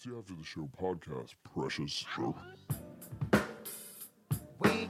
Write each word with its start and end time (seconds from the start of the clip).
It's 0.00 0.06
the 0.06 0.16
After 0.16 0.32
the 0.34 0.44
Show 0.44 0.66
podcast, 0.80 1.34
precious. 1.52 2.06
So, 2.16 2.34
We 2.34 2.59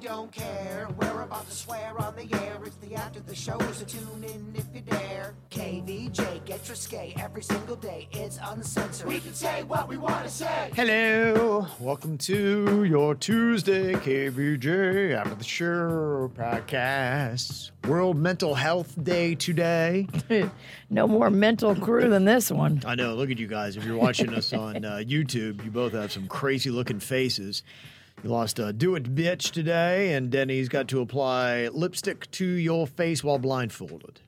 don't 0.00 0.32
care. 0.32 0.88
We're 0.98 1.22
about 1.22 1.46
to 1.46 1.54
swear 1.54 1.92
on 1.98 2.14
the 2.16 2.27
air. 2.42 2.59
It's 2.64 2.77
the 2.77 2.95
after 2.95 3.20
the 3.20 3.34
show, 3.34 3.59
so 3.72 3.84
tune 3.84 4.24
in 4.24 4.54
if 4.54 4.64
you 4.74 4.80
dare. 4.80 5.34
KVJ 5.50 6.46
gets 6.46 6.70
risque 6.70 7.12
every 7.18 7.42
single 7.42 7.76
day. 7.76 8.09
It's 8.12 8.38
uncensored. 8.42 9.09
We 9.09 9.20
can 9.20 9.34
say 9.34 9.62
what 9.64 9.88
we 9.88 9.98
want 9.98 10.24
to 10.24 10.30
say. 10.30 10.70
Hello, 10.74 11.66
welcome 11.78 12.16
to 12.18 12.84
your 12.84 13.14
Tuesday 13.14 13.92
KVJ 13.92 15.14
After 15.14 15.34
the 15.34 15.45
Show 15.45 16.32
podcast. 16.34 17.70
World 17.87 18.16
Mental 18.16 18.54
Health 18.54 19.02
Day 19.02 19.34
today. 19.34 20.09
no 20.90 21.09
more 21.09 21.28
mental 21.28 21.74
crew 21.74 22.09
than 22.09 22.24
this 22.24 22.51
one. 22.51 22.82
I 22.87 22.95
know, 22.95 23.14
look 23.14 23.30
at 23.30 23.38
you 23.38 23.46
guys. 23.46 23.76
If 23.76 23.84
you're 23.84 23.98
watching 23.98 24.32
us 24.32 24.54
on 24.54 24.82
uh, 24.82 25.02
YouTube, 25.06 25.62
you 25.62 25.70
both 25.70 25.92
have 25.92 26.10
some 26.10 26.26
crazy 26.26 26.70
looking 26.70 27.01
faces. 27.01 27.62
You 28.23 28.29
lost 28.30 28.59
a 28.59 28.73
do 28.73 28.95
it 28.96 29.15
bitch 29.15 29.51
today, 29.51 30.13
and 30.15 30.30
Denny's 30.30 30.68
got 30.68 30.88
to 30.88 31.01
apply 31.01 31.68
lipstick 31.68 32.30
to 32.32 32.45
your 32.45 32.87
face 32.87 33.24
while 33.24 33.38
blindfolded. 33.38 34.21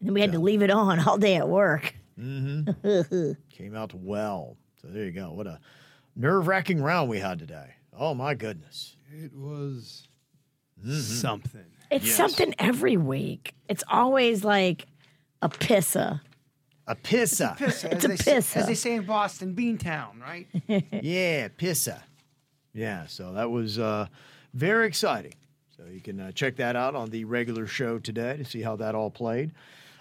And 0.00 0.12
we 0.12 0.20
had 0.20 0.32
to 0.32 0.38
leave 0.38 0.62
it 0.62 0.70
on 0.70 1.00
all 1.00 1.16
day 1.18 1.36
at 1.36 1.48
work. 1.48 1.94
Came 2.18 3.74
out 3.74 3.94
well. 3.94 4.56
So 4.82 4.88
there 4.88 5.04
you 5.04 5.10
go. 5.12 5.32
What 5.32 5.46
a 5.46 5.58
nerve 6.16 6.46
wracking 6.48 6.82
round 6.82 7.08
we 7.08 7.18
had 7.18 7.38
today. 7.38 7.74
Oh 7.98 8.12
my 8.14 8.34
goodness. 8.34 8.96
It 9.12 9.32
was 9.34 10.06
Mm-hmm. 10.82 10.92
something. 10.98 11.66
It's 11.90 12.06
Yes. 12.06 12.16
something 12.16 12.54
every 12.58 12.96
week. 12.96 13.52
It's 13.68 13.84
always 13.88 14.44
like 14.44 14.86
a 15.42 15.50
pissa. 15.50 16.22
A 16.86 16.94
pissa. 16.96 17.54
Pissa, 17.58 17.92
It's 17.92 17.94
as 17.94 18.04
a 18.04 18.08
they 18.08 18.16
say- 18.16 18.32
pissa. 18.36 18.56
as 18.56 18.66
they 18.66 18.74
say 18.74 18.94
in 18.94 19.02
Boston, 19.04 19.54
Beantown, 19.54 20.18
right? 20.22 20.46
Yeah, 21.02 21.48
pissa. 21.48 22.00
Yeah, 22.72 23.06
so 23.06 23.32
that 23.32 23.50
was 23.50 23.78
uh, 23.78 24.06
very 24.54 24.86
exciting. 24.86 25.34
So 25.76 25.84
you 25.90 26.00
can 26.00 26.20
uh, 26.20 26.32
check 26.32 26.56
that 26.56 26.76
out 26.76 26.94
on 26.94 27.10
the 27.10 27.24
regular 27.24 27.66
show 27.66 27.98
today 27.98 28.36
to 28.36 28.44
see 28.44 28.60
how 28.62 28.76
that 28.76 28.94
all 28.94 29.10
played. 29.10 29.52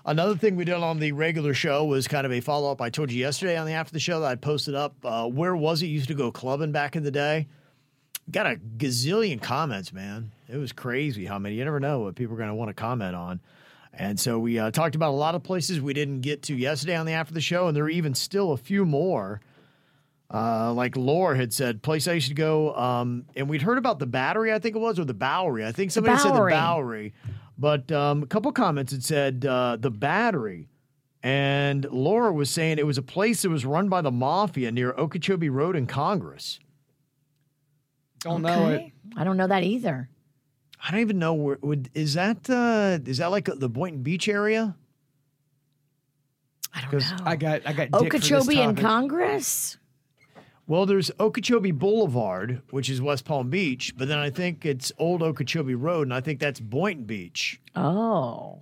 Another 0.06 0.36
thing 0.36 0.56
we 0.56 0.66
did 0.66 0.76
on 0.76 1.00
the 1.00 1.12
regular 1.12 1.54
show 1.54 1.86
was 1.86 2.08
kind 2.08 2.26
of 2.26 2.32
a 2.32 2.42
follow 2.42 2.72
up. 2.72 2.82
I 2.82 2.90
told 2.90 3.12
you 3.12 3.20
yesterday 3.20 3.58
on 3.58 3.66
the 3.66 3.74
after 3.74 3.94
the 3.94 4.00
show 4.00 4.22
that 4.22 4.28
I 4.32 4.36
posted 4.36 4.76
up. 4.76 4.96
Uh, 5.04 5.28
where 5.28 5.56
was 5.56 5.82
it? 5.82 5.88
Used 5.88 6.08
to 6.08 6.14
go 6.14 6.32
clubbing 6.32 6.72
back 6.72 6.96
in 6.96 7.04
the 7.04 7.12
day. 7.12 7.48
Got 8.32 8.48
a 8.48 8.56
gazillion 8.56 9.42
comments, 9.42 9.92
man. 9.92 10.32
It 10.48 10.58
was 10.58 10.72
crazy 10.72 11.26
how 11.26 11.40
many. 11.40 11.56
You 11.56 11.66
never 11.66 11.80
know 11.80 12.00
what 12.00 12.16
people 12.16 12.36
are 12.36 12.38
going 12.38 12.50
to 12.50 12.56
want 12.56 12.70
to 12.70 12.74
comment 12.74 13.16
on. 13.16 13.40
And 13.94 14.20
so 14.20 14.40
we 14.40 14.60
uh, 14.60 14.72
talked 14.72 14.96
about 14.96 15.10
a 15.10 15.18
lot 15.18 15.36
of 15.36 15.44
places 15.44 15.82
we 15.82 15.94
didn't 15.94 16.22
get 16.22 16.44
to 16.44 16.56
yesterday 16.56 16.96
on 16.96 17.06
the 17.06 17.14
after 17.14 17.34
the 17.34 17.42
show, 17.42 17.68
and 17.68 17.76
there 17.76 17.84
are 17.84 17.90
even 17.90 18.14
still 18.14 18.52
a 18.52 18.58
few 18.58 18.86
more. 18.86 19.42
Uh, 20.32 20.72
like 20.74 20.96
Laura 20.96 21.36
had 21.36 21.52
said, 21.52 21.82
place 21.82 22.08
I 22.08 22.14
used 22.14 22.36
go, 22.36 22.76
um, 22.76 23.26
and 23.36 23.50
we'd 23.50 23.64
heard 23.64 23.80
about 23.80 23.98
the 23.98 24.06
Battery, 24.06 24.54
I 24.54 24.60
think 24.60 24.76
it 24.76 24.80
was, 24.80 25.00
or 25.00 25.06
the 25.06 25.14
Bowery. 25.14 25.66
I 25.66 25.72
think 25.72 25.92
somebody 25.92 26.18
said 26.20 26.30
the 26.30 26.34
Bowery. 26.34 26.52
Bowery, 26.52 27.14
but 27.58 27.92
um, 27.92 28.22
a 28.22 28.28
couple 28.28 28.52
comments 28.52 28.92
had 28.92 29.04
said 29.04 29.46
uh, 29.46 29.78
the 29.80 29.90
Battery, 29.90 30.68
and 31.24 31.84
Laura 31.86 32.32
was 32.32 32.52
saying 32.52 32.78
it 32.78 32.86
was 32.86 33.00
a 33.00 33.04
place 33.04 33.42
that 33.42 33.50
was 33.50 33.66
run 33.66 33.90
by 33.90 34.02
the 34.02 34.12
mafia 34.12 34.72
near 34.72 34.92
Okeechobee 34.92 35.50
Road 35.50 35.76
in 35.76 35.88
Congress. 35.88 36.60
Don't 38.20 38.44
know 38.44 38.70
it. 38.70 38.92
I 39.18 39.24
don't 39.24 39.38
know 39.38 39.48
that 39.48 39.64
either. 39.64 40.10
I 40.86 40.92
don't 40.92 41.00
even 41.02 41.18
know 41.18 41.34
where 41.34 41.58
would 41.62 41.90
is 41.96 42.14
that 42.14 42.48
uh, 42.50 43.00
is 43.10 43.18
that 43.18 43.32
like 43.32 43.50
the 43.54 43.68
Boynton 43.68 44.04
Beach 44.04 44.30
area? 44.30 44.76
I 46.72 46.82
don't 46.82 46.94
know. 46.94 47.18
I 47.26 47.36
got 47.36 47.62
I 47.66 47.74
got 47.74 47.92
dick 47.92 48.12
for 48.14 48.20
this 48.20 48.32
Okeechobee 48.32 48.62
in. 48.62 48.76
Congress? 48.76 49.79
Well, 50.70 50.86
there's 50.86 51.10
Okeechobee 51.20 51.72
Boulevard, 51.72 52.62
which 52.70 52.92
is 52.92 53.02
West 53.02 53.26
Palm 53.26 53.50
Beach, 53.50 53.96
but 53.98 54.08
then 54.08 54.20
I 54.20 54.30
think 54.30 54.68
it's 54.68 54.92
Old 55.00 55.24
Okeechobee 55.24 55.74
Road, 55.74 56.04
and 56.04 56.14
I 56.14 56.22
think 56.22 56.40
that's 56.40 56.60
Boynton 56.60 57.06
Beach. 57.06 57.60
Oh. 57.76 58.60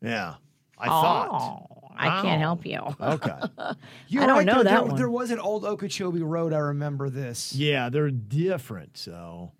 Yeah, 0.00 0.36
I 0.78 0.86
oh, 0.86 0.88
thought. 0.88 1.28
Oh, 1.30 1.90
I 1.94 2.22
can't 2.22 2.38
Oh. 2.38 2.46
help 2.46 2.64
you. 2.64 2.80
Okay. 2.98 3.38
You're 4.08 4.22
I 4.22 4.26
don't 4.26 4.36
right, 4.38 4.46
know 4.46 4.54
there, 4.54 4.64
that 4.64 4.70
there, 4.70 4.82
one. 4.84 4.96
there 4.96 5.10
was 5.10 5.30
an 5.30 5.40
old 5.40 5.66
Okeechobee 5.66 6.22
Road. 6.22 6.54
I 6.54 6.58
remember 6.58 7.10
this. 7.10 7.54
Yeah, 7.54 7.90
they're 7.90 8.10
different. 8.10 8.96
So 8.96 9.52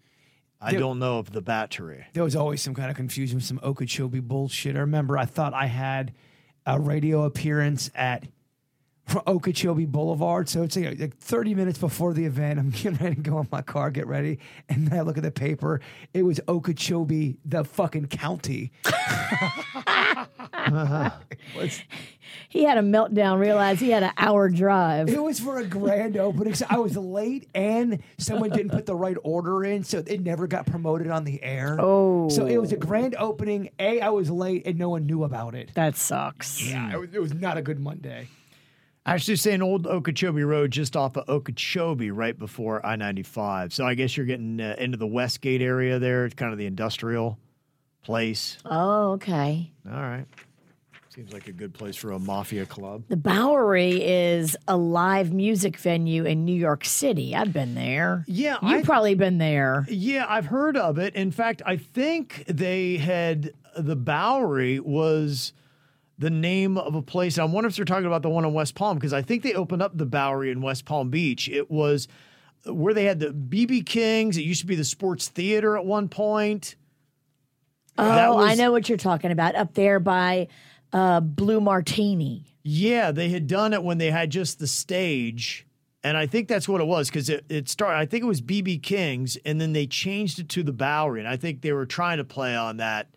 I 0.62 0.70
There- 0.70 0.80
don't 0.80 0.98
know 0.98 1.18
of 1.18 1.32
the 1.32 1.42
battery. 1.42 2.06
There 2.14 2.24
was 2.24 2.34
always 2.34 2.62
some 2.62 2.74
kind 2.74 2.90
of 2.90 2.96
confusion 2.96 3.36
with 3.36 3.44
some 3.44 3.60
Okeechobee 3.62 4.20
bullshit. 4.20 4.76
I 4.76 4.80
remember 4.80 5.18
I 5.18 5.26
thought 5.26 5.52
I 5.52 5.66
had 5.66 6.14
a 6.64 6.80
radio 6.80 7.24
appearance 7.24 7.90
at 7.94 8.24
Okeechobee 9.26 9.86
Boulevard. 9.86 10.48
So 10.48 10.62
it's 10.62 10.76
like, 10.76 10.98
like 10.98 11.16
30 11.18 11.54
minutes 11.54 11.78
before 11.78 12.14
the 12.14 12.24
event. 12.24 12.58
I'm 12.58 12.70
getting 12.70 12.94
ready 12.94 13.16
to 13.16 13.20
go 13.20 13.38
in 13.40 13.48
my 13.50 13.62
car, 13.62 13.90
get 13.90 14.06
ready. 14.06 14.38
And 14.68 14.88
then 14.88 14.98
I 14.98 15.02
look 15.02 15.16
at 15.16 15.22
the 15.22 15.30
paper. 15.30 15.80
It 16.14 16.22
was 16.22 16.40
Okeechobee, 16.48 17.36
the 17.44 17.64
fucking 17.64 18.08
county. 18.08 18.72
He 22.48 22.64
had 22.64 22.78
a 22.78 22.82
meltdown, 22.82 23.38
realized 23.38 23.80
he 23.80 23.90
had 23.90 24.02
an 24.02 24.12
hour 24.16 24.48
drive. 24.48 25.08
It 25.08 25.22
was 25.22 25.40
for 25.40 25.58
a 25.58 25.66
grand 25.66 26.16
opening. 26.16 26.54
So 26.54 26.66
I 26.68 26.78
was 26.78 26.96
late 26.96 27.48
and 27.54 28.02
someone 28.18 28.50
didn't 28.50 28.72
put 28.72 28.86
the 28.86 28.94
right 28.94 29.16
order 29.22 29.64
in. 29.64 29.84
So 29.84 30.02
it 30.06 30.20
never 30.20 30.46
got 30.46 30.66
promoted 30.66 31.08
on 31.08 31.24
the 31.24 31.42
air. 31.42 31.76
Oh. 31.78 32.28
So 32.28 32.46
it 32.46 32.58
was 32.58 32.72
a 32.72 32.76
oh. 32.76 32.80
grand 32.80 33.16
opening. 33.18 33.70
A, 33.78 34.00
I 34.00 34.10
was 34.10 34.30
late 34.30 34.66
and 34.66 34.78
no 34.78 34.90
one 34.90 35.06
knew 35.06 35.24
about 35.24 35.54
it. 35.54 35.72
That 35.74 35.96
sucks. 35.96 36.62
Yeah, 36.62 36.92
it 36.92 36.98
was, 36.98 37.08
it 37.12 37.20
was 37.20 37.34
not 37.34 37.56
a 37.56 37.62
good 37.62 37.80
Monday. 37.80 38.28
Actually, 39.04 39.36
saying 39.36 39.62
Old 39.62 39.86
Okeechobee 39.86 40.44
Road 40.44 40.70
just 40.70 40.96
off 40.96 41.16
of 41.16 41.28
Okeechobee, 41.28 42.12
right 42.12 42.38
before 42.38 42.84
I 42.86 42.94
95. 42.94 43.72
So 43.74 43.84
I 43.84 43.94
guess 43.94 44.16
you're 44.16 44.26
getting 44.26 44.60
uh, 44.60 44.76
into 44.78 44.96
the 44.96 45.08
Westgate 45.08 45.60
area 45.60 45.98
there. 45.98 46.24
It's 46.24 46.34
kind 46.36 46.52
of 46.52 46.58
the 46.58 46.66
industrial 46.66 47.36
place. 48.04 48.58
Oh, 48.64 49.12
okay. 49.12 49.72
All 49.90 50.00
right. 50.00 50.26
Seems 51.08 51.32
like 51.32 51.48
a 51.48 51.52
good 51.52 51.74
place 51.74 51.94
for 51.96 52.12
a 52.12 52.18
mafia 52.18 52.64
club. 52.64 53.02
The 53.08 53.16
Bowery 53.18 54.02
is 54.02 54.56
a 54.68 54.76
live 54.76 55.30
music 55.32 55.76
venue 55.76 56.24
in 56.24 56.44
New 56.46 56.54
York 56.54 56.84
City. 56.86 57.34
I've 57.34 57.52
been 57.52 57.74
there. 57.74 58.24
Yeah, 58.28 58.56
You've 58.62 58.82
I- 58.82 58.82
probably 58.84 59.14
been 59.16 59.36
there. 59.38 59.84
Yeah, 59.90 60.24
I've 60.28 60.46
heard 60.46 60.76
of 60.76 60.96
it. 60.98 61.14
In 61.16 61.30
fact, 61.32 61.60
I 61.66 61.76
think 61.76 62.44
they 62.46 62.96
had 62.98 63.52
the 63.76 63.96
Bowery 63.96 64.78
was 64.80 65.52
the 66.18 66.30
name 66.30 66.78
of 66.78 66.94
a 66.94 67.02
place. 67.02 67.38
I 67.38 67.44
wonder 67.44 67.68
if 67.68 67.76
they're 67.76 67.84
talking 67.84 68.06
about 68.06 68.22
the 68.22 68.30
one 68.30 68.44
in 68.44 68.52
West 68.52 68.74
Palm 68.74 68.96
because 68.96 69.12
I 69.12 69.22
think 69.22 69.42
they 69.42 69.54
opened 69.54 69.82
up 69.82 69.96
the 69.96 70.06
Bowery 70.06 70.50
in 70.50 70.60
West 70.60 70.84
Palm 70.84 71.10
Beach. 71.10 71.48
It 71.48 71.70
was 71.70 72.08
where 72.64 72.94
they 72.94 73.04
had 73.04 73.20
the 73.20 73.28
BB 73.28 73.86
Kings. 73.86 74.36
It 74.36 74.42
used 74.42 74.60
to 74.60 74.66
be 74.66 74.76
the 74.76 74.84
Sports 74.84 75.28
Theater 75.28 75.76
at 75.76 75.84
one 75.84 76.08
point. 76.08 76.76
Oh, 77.98 78.38
I 78.38 78.54
know 78.54 78.72
what 78.72 78.88
you're 78.88 78.98
talking 78.98 79.30
about. 79.30 79.54
Up 79.54 79.74
there 79.74 80.00
by 80.00 80.48
uh, 80.92 81.20
Blue 81.20 81.60
Martini. 81.60 82.44
Yeah, 82.62 83.10
they 83.10 83.28
had 83.28 83.46
done 83.46 83.72
it 83.72 83.82
when 83.82 83.98
they 83.98 84.10
had 84.10 84.30
just 84.30 84.58
the 84.58 84.66
stage. 84.66 85.66
And 86.04 86.16
I 86.16 86.26
think 86.26 86.48
that's 86.48 86.68
what 86.68 86.80
it 86.80 86.86
was 86.86 87.08
because 87.08 87.28
it, 87.28 87.44
it 87.48 87.68
started, 87.68 87.98
I 87.98 88.06
think 88.06 88.24
it 88.24 88.26
was 88.26 88.40
BB 88.40 88.82
King's, 88.82 89.36
and 89.44 89.60
then 89.60 89.72
they 89.72 89.86
changed 89.86 90.38
it 90.38 90.48
to 90.50 90.62
the 90.62 90.72
Bowery. 90.72 91.20
And 91.20 91.28
I 91.28 91.36
think 91.36 91.60
they 91.60 91.72
were 91.72 91.86
trying 91.86 92.18
to 92.18 92.24
play 92.24 92.56
on 92.56 92.78
that 92.78 93.08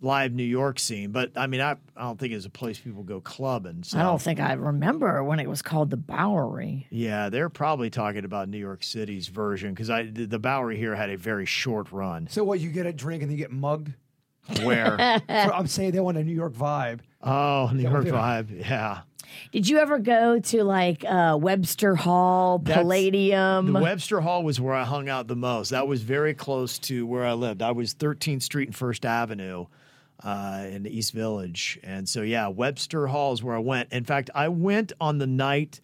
live 0.00 0.32
New 0.32 0.44
York 0.44 0.78
scene. 0.78 1.10
But 1.10 1.32
I 1.36 1.46
mean, 1.46 1.60
I, 1.60 1.72
I 1.96 2.02
don't 2.02 2.18
think 2.18 2.32
it's 2.32 2.46
a 2.46 2.50
place 2.50 2.78
people 2.78 3.02
go 3.02 3.20
clubbing. 3.20 3.82
So. 3.82 3.98
I 3.98 4.02
don't 4.02 4.20
think 4.20 4.40
I 4.40 4.52
remember 4.52 5.22
when 5.24 5.40
it 5.40 5.48
was 5.48 5.62
called 5.62 5.90
the 5.90 5.96
Bowery. 5.96 6.86
Yeah, 6.90 7.28
they're 7.28 7.48
probably 7.48 7.90
talking 7.90 8.24
about 8.24 8.48
New 8.48 8.58
York 8.58 8.82
City's 8.82 9.28
version 9.28 9.70
because 9.74 9.90
I 9.90 10.04
the 10.04 10.26
the 10.26 10.38
Bowery 10.38 10.76
here 10.76 10.94
had 10.94 11.10
a 11.10 11.16
very 11.16 11.46
short 11.46 11.90
run. 11.92 12.28
So 12.30 12.44
what? 12.44 12.60
You 12.60 12.70
get 12.70 12.86
a 12.86 12.92
drink 12.92 13.22
and 13.22 13.30
you 13.30 13.38
get 13.38 13.50
mugged? 13.50 13.92
Where? 14.62 14.96
So 15.28 15.52
I'm 15.52 15.66
saying 15.66 15.92
they 15.92 16.00
want 16.00 16.16
a 16.16 16.24
New 16.24 16.34
York 16.34 16.54
vibe. 16.54 17.00
oh, 17.22 17.70
New 17.74 17.82
York 17.82 18.06
vibe. 18.06 18.60
Yeah. 18.60 19.00
Did 19.52 19.68
you 19.68 19.78
ever 19.78 19.98
go 19.98 20.38
to 20.38 20.64
like 20.64 21.04
uh, 21.04 21.36
Webster 21.38 21.94
Hall, 21.96 22.58
That's- 22.58 22.82
Palladium? 22.82 23.72
The 23.74 23.80
Webster 23.80 24.20
Hall 24.22 24.42
was 24.42 24.58
where 24.58 24.74
I 24.74 24.84
hung 24.84 25.08
out 25.10 25.26
the 25.26 25.36
most. 25.36 25.68
That 25.70 25.86
was 25.86 26.02
very 26.02 26.32
close 26.32 26.78
to 26.80 27.06
where 27.06 27.26
I 27.26 27.34
lived. 27.34 27.60
I 27.60 27.72
was 27.72 27.94
13th 27.94 28.42
Street 28.42 28.68
and 28.68 28.74
First 28.76 29.04
Avenue 29.04 29.66
uh, 30.22 30.66
in 30.70 30.82
the 30.82 30.96
East 30.96 31.12
Village. 31.12 31.78
And 31.82 32.08
so, 32.08 32.22
yeah, 32.22 32.48
Webster 32.48 33.06
Hall 33.06 33.32
is 33.32 33.42
where 33.42 33.56
I 33.56 33.60
went. 33.60 33.92
In 33.92 34.04
fact, 34.04 34.30
I 34.34 34.48
went 34.48 34.92
on 35.00 35.18
the 35.18 35.26
night 35.26 35.80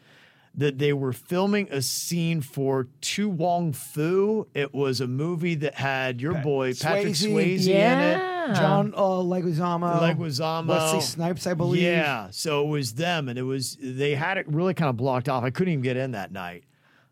that 0.56 0.78
they 0.78 0.92
were 0.92 1.12
filming 1.12 1.68
a 1.70 1.82
scene 1.82 2.40
for 2.40 2.86
To 3.00 3.28
Wong 3.28 3.72
Foo. 3.72 4.46
It 4.54 4.72
was 4.72 5.00
a 5.00 5.06
movie 5.06 5.56
that 5.56 5.74
had 5.74 6.20
your 6.20 6.34
boy 6.34 6.74
Patrick 6.74 7.14
Swayze. 7.14 7.64
Swayze 7.64 7.68
in 7.68 7.98
it. 7.98 8.18
John 8.54 8.92
uh, 8.94 9.00
Leguizamo. 9.00 10.00
Leguizamo. 10.00 10.68
Wesley 10.68 11.00
Snipes, 11.00 11.46
I 11.46 11.54
believe. 11.54 11.82
Yeah, 11.82 12.28
so 12.30 12.64
it 12.64 12.68
was 12.68 12.94
them, 12.94 13.28
and 13.28 13.38
it 13.38 13.42
was 13.42 13.76
they 13.80 14.14
had 14.14 14.38
it 14.38 14.46
really 14.48 14.74
kind 14.74 14.90
of 14.90 14.96
blocked 14.96 15.28
off. 15.28 15.42
I 15.42 15.50
couldn't 15.50 15.72
even 15.72 15.82
get 15.82 15.96
in 15.96 16.12
that 16.12 16.30
night. 16.30 16.64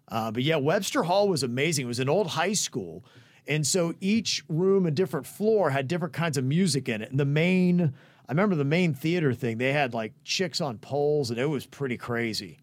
Uh, 0.09 0.31
but 0.31 0.43
yeah, 0.43 0.57
Webster 0.57 1.03
Hall 1.03 1.29
was 1.29 1.43
amazing. 1.43 1.87
It 1.87 1.89
was 1.89 2.01
an 2.01 2.09
old 2.11 2.27
high 2.29 2.53
school, 2.53 3.03
and 3.47 3.67
so 3.67 3.95
each 4.01 4.45
room, 4.49 4.87
a 4.87 4.91
different 4.91 5.27
floor, 5.27 5.71
had 5.71 5.89
different 5.89 6.15
kinds 6.15 6.37
of 6.37 6.45
music 6.45 6.89
in 6.89 7.03
it. 7.03 7.11
And 7.11 7.19
the 7.21 7.25
main, 7.25 7.93
I 8.29 8.33
remember 8.33 8.55
the 8.55 8.65
main 8.65 8.95
theater 8.95 9.35
thing. 9.35 9.59
They 9.59 9.73
had 9.73 9.95
like 9.95 10.13
chicks 10.25 10.61
on 10.61 10.79
poles, 10.79 11.31
and 11.31 11.39
it 11.39 11.47
was 11.47 11.67
pretty 11.67 11.97
crazy. 11.97 12.59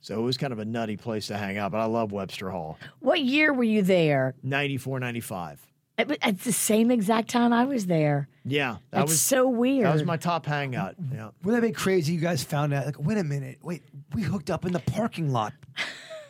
So 0.00 0.18
it 0.18 0.22
was 0.22 0.36
kind 0.36 0.52
of 0.52 0.58
a 0.58 0.64
nutty 0.64 0.96
place 0.96 1.28
to 1.28 1.36
hang 1.36 1.58
out. 1.58 1.70
But 1.72 1.78
I 1.78 1.84
love 1.84 2.10
Webster 2.12 2.50
Hall. 2.50 2.78
What 3.00 3.20
year 3.20 3.52
were 3.52 3.62
you 3.62 3.82
there? 3.82 4.34
94, 4.42 4.98
95. 4.98 5.66
At 5.98 6.40
the 6.40 6.52
same 6.52 6.90
exact 6.90 7.28
time 7.30 7.52
I 7.52 7.64
was 7.66 7.86
there. 7.86 8.28
Yeah, 8.44 8.78
that 8.90 9.00
That's 9.00 9.10
was 9.10 9.20
so 9.20 9.46
weird. 9.46 9.86
that 9.86 9.92
was 9.92 10.04
my 10.04 10.16
top 10.16 10.46
hangout. 10.46 10.96
Yeah. 11.12 11.28
Wouldn't 11.44 11.62
that 11.62 11.68
be 11.68 11.72
crazy? 11.72 12.14
You 12.14 12.20
guys 12.20 12.42
found 12.42 12.72
out, 12.74 12.86
like, 12.86 12.98
wait 12.98 13.18
a 13.18 13.22
minute, 13.24 13.58
wait, 13.62 13.82
we 14.14 14.22
hooked 14.22 14.50
up 14.50 14.64
in 14.64 14.72
the 14.72 14.80
parking 14.80 15.30
lot. 15.30 15.52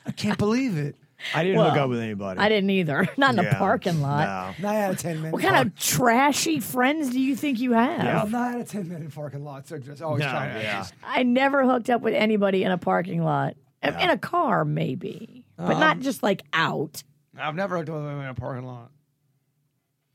I 0.04 0.10
can't 0.10 0.36
believe 0.36 0.76
it. 0.76 0.96
I 1.34 1.44
didn't 1.44 1.62
hook 1.64 1.76
up 1.76 1.88
with 1.90 2.00
anybody. 2.00 2.40
I 2.40 2.48
didn't 2.48 2.70
either. 2.70 3.08
Not 3.16 3.30
in 3.30 3.36
the 3.36 3.42
Yeah, 3.44 3.58
parking 3.58 4.00
lot. 4.00 4.56
No. 4.60 4.68
Nine 4.68 4.76
out 4.82 4.90
of 4.92 4.98
ten 4.98 5.16
minutes. 5.16 5.32
What 5.32 5.42
kind 5.42 5.66
of 5.66 5.74
trashy 5.76 6.60
friends 6.60 7.10
do 7.10 7.20
you 7.20 7.36
think 7.36 7.60
you 7.60 7.72
have? 7.72 8.04
Yeah. 8.04 8.24
nine 8.28 8.54
out 8.54 8.60
of 8.62 8.68
ten 8.70 8.88
minute 8.88 9.14
parking 9.14 9.44
lots. 9.44 9.68
So 9.68 9.78
just 9.78 10.02
always 10.02 10.20
No, 10.22 10.30
trying 10.30 10.54
to 10.54 10.62
yeah. 10.62 10.86
I 11.04 11.22
never 11.22 11.64
hooked 11.64 11.90
up 11.90 12.00
with 12.02 12.14
anybody 12.14 12.64
in 12.64 12.70
a 12.72 12.78
parking 12.78 13.22
lot. 13.22 13.56
In- 13.82 13.94
In 13.98 14.10
a 14.10 14.18
car, 14.18 14.64
maybe, 14.64 15.44
but 15.56 15.78
not 15.78 15.96
Um, 15.96 16.02
just 16.02 16.22
like 16.22 16.42
out. 16.52 17.02
I've 17.36 17.54
never 17.56 17.76
hooked 17.78 17.88
up 17.88 17.96
with 17.96 18.04
anyone 18.06 18.24
in 18.24 18.30
a 18.30 18.34
parking 18.34 18.64
lot. 18.66 18.90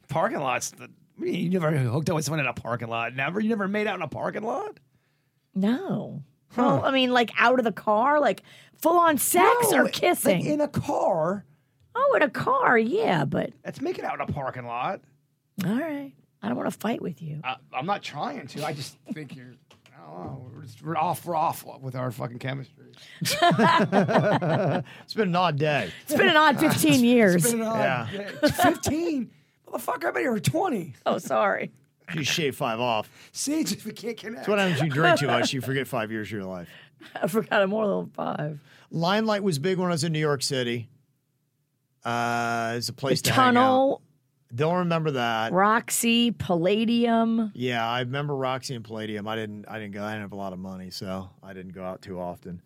Parking 0.07 0.39
lots. 0.39 0.71
The, 0.71 0.83
what 0.83 0.91
mean 1.17 1.35
you 1.51 1.59
never 1.59 1.71
hooked 1.77 2.09
up 2.09 2.15
with 2.15 2.23
someone 2.25 2.39
in 2.39 2.45
a 2.45 2.53
parking 2.53 2.87
lot. 2.87 3.13
Never. 3.15 3.39
You 3.41 3.49
never 3.49 3.67
made 3.67 3.87
out 3.87 3.95
in 3.95 4.01
a 4.03 4.07
parking 4.07 4.43
lot. 4.43 4.79
No. 5.53 6.23
Well, 6.55 6.83
I 6.85 6.91
mean, 6.91 7.11
like 7.11 7.31
out 7.37 7.59
of 7.59 7.65
the 7.65 7.71
car, 7.71 8.19
like 8.19 8.41
full 8.81 8.97
on 8.97 9.17
sex 9.17 9.71
No, 9.71 9.77
or 9.79 9.83
like 9.83 9.93
kissing. 9.93 10.45
in 10.45 10.61
a 10.61 10.67
car. 10.67 11.45
oh, 11.95 12.13
in 12.15 12.21
a 12.21 12.29
car, 12.29 12.77
yeah, 12.77 13.25
but 13.25 13.51
Let's 13.65 13.81
make 13.81 13.99
it 13.99 14.05
out 14.05 14.15
in 14.15 14.21
a 14.21 14.31
parking 14.33 14.65
lot. 14.65 15.01
all 15.65 15.71
right. 15.75 16.13
I 16.41 16.47
don't 16.47 16.57
want 16.57 16.71
to 16.71 16.77
fight 16.79 17.01
with 17.01 17.21
you. 17.21 17.41
I, 17.43 17.55
I'm 17.73 17.85
not 17.87 18.03
trying 18.03 18.45
to. 18.47 18.65
I 18.65 18.71
just 18.73 18.95
think 19.13 19.35
you're. 19.35 19.53
I 19.91 20.11
don't 20.11 20.23
know. 20.25 20.51
We're, 20.55 20.61
just, 20.63 20.81
we're 20.83 20.95
off. 20.95 21.25
We're 21.25 21.35
off 21.35 21.65
with 21.81 21.95
our 21.95 22.11
fucking 22.11 22.39
chemistry. 22.39 22.85
It's 23.21 25.13
been 25.13 25.29
an 25.29 25.35
odd 25.35 25.57
day. 25.57 25.91
It's 26.03 26.13
been 26.15 26.29
an 26.29 26.37
odd 26.37 26.59
15 26.59 27.03
years. 27.03 27.43
Been 27.51 27.61
an 27.61 27.67
odd 27.67 27.79
Yeah. 27.79 28.07
day. 28.41 28.47
Fifteen. 28.49 29.31
Motherfucker, 29.67 30.05
I've 30.05 30.13
been 30.13 30.23
here 30.23 30.33
for 30.33 30.39
twenty. 30.39 30.93
Oh, 31.05 31.17
sorry. 31.17 31.71
You 32.13 32.23
shave 32.23 32.55
five 32.55 32.79
off. 32.79 33.09
See, 33.31 33.63
just 33.63 33.85
we 33.85 33.91
can't 33.91 34.17
connect. 34.17 34.37
That's 34.37 34.47
what 34.47 34.59
happens 34.59 34.79
when 34.79 34.87
you 34.89 34.93
drink 34.93 35.19
too 35.19 35.27
much. 35.27 35.53
You 35.53 35.61
forget 35.61 35.87
five 35.87 36.11
years 36.11 36.27
of 36.27 36.31
your 36.31 36.45
life. 36.45 36.69
I 37.21 37.27
forgot 37.27 37.61
I'm 37.61 37.69
more 37.69 37.87
than 37.87 38.09
five. 38.11 38.59
Limelight 38.91 39.43
was 39.43 39.59
big 39.59 39.77
when 39.77 39.87
I 39.87 39.91
was 39.91 40.03
in 40.03 40.13
New 40.13 40.19
York 40.19 40.41
City. 40.41 40.89
Uh, 42.05 42.75
it's 42.77 42.89
a 42.89 42.93
place 42.93 43.21
to 43.23 43.31
hang 43.33 43.39
out. 43.39 43.45
Tunnel, 43.53 44.01
Don't 44.55 44.75
remember 44.77 45.11
that. 45.11 45.51
Roxy, 45.51 46.31
Palladium. 46.31 47.51
Yeah, 47.53 47.85
I 47.87 47.99
remember 47.99 48.35
Roxy 48.35 48.75
and 48.75 48.85
Palladium. 48.85 49.27
I 49.27 49.35
didn't. 49.35 49.65
I 49.67 49.77
didn't 49.79 49.93
go. 49.93 50.03
I 50.03 50.11
didn't 50.11 50.21
have 50.21 50.31
a 50.31 50.37
lot 50.37 50.53
of 50.53 50.59
money, 50.59 50.89
so 50.89 51.29
I 51.43 51.53
didn't 51.53 51.73
go 51.73 51.83
out 51.83 52.01
too 52.01 52.19
often. 52.19 52.61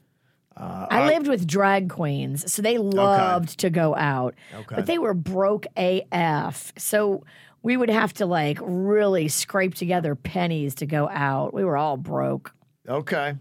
I 0.58 1.08
lived 1.08 1.28
with 1.28 1.48
drag 1.48 1.90
queens, 1.90 2.52
so 2.52 2.62
they 2.62 2.78
loved 2.78 3.60
to 3.62 3.70
go 3.70 3.96
out. 3.96 4.36
Okay. 4.54 4.76
But 4.76 4.86
they 4.86 5.00
were 5.00 5.14
broke 5.14 5.66
AF. 5.76 6.74
So 6.78 7.24
we 7.64 7.78
would 7.78 7.90
have 7.90 8.14
to 8.14 8.26
like 8.26 8.58
really 8.62 9.28
scrape 9.28 9.76
together 9.76 10.16
pennies 10.16 10.76
to 10.76 10.86
go 10.86 11.08
out. 11.10 11.54
We 11.54 11.64
were 11.64 11.78
all 11.78 11.98
broke. 11.98 12.54
Okay. 12.88 13.36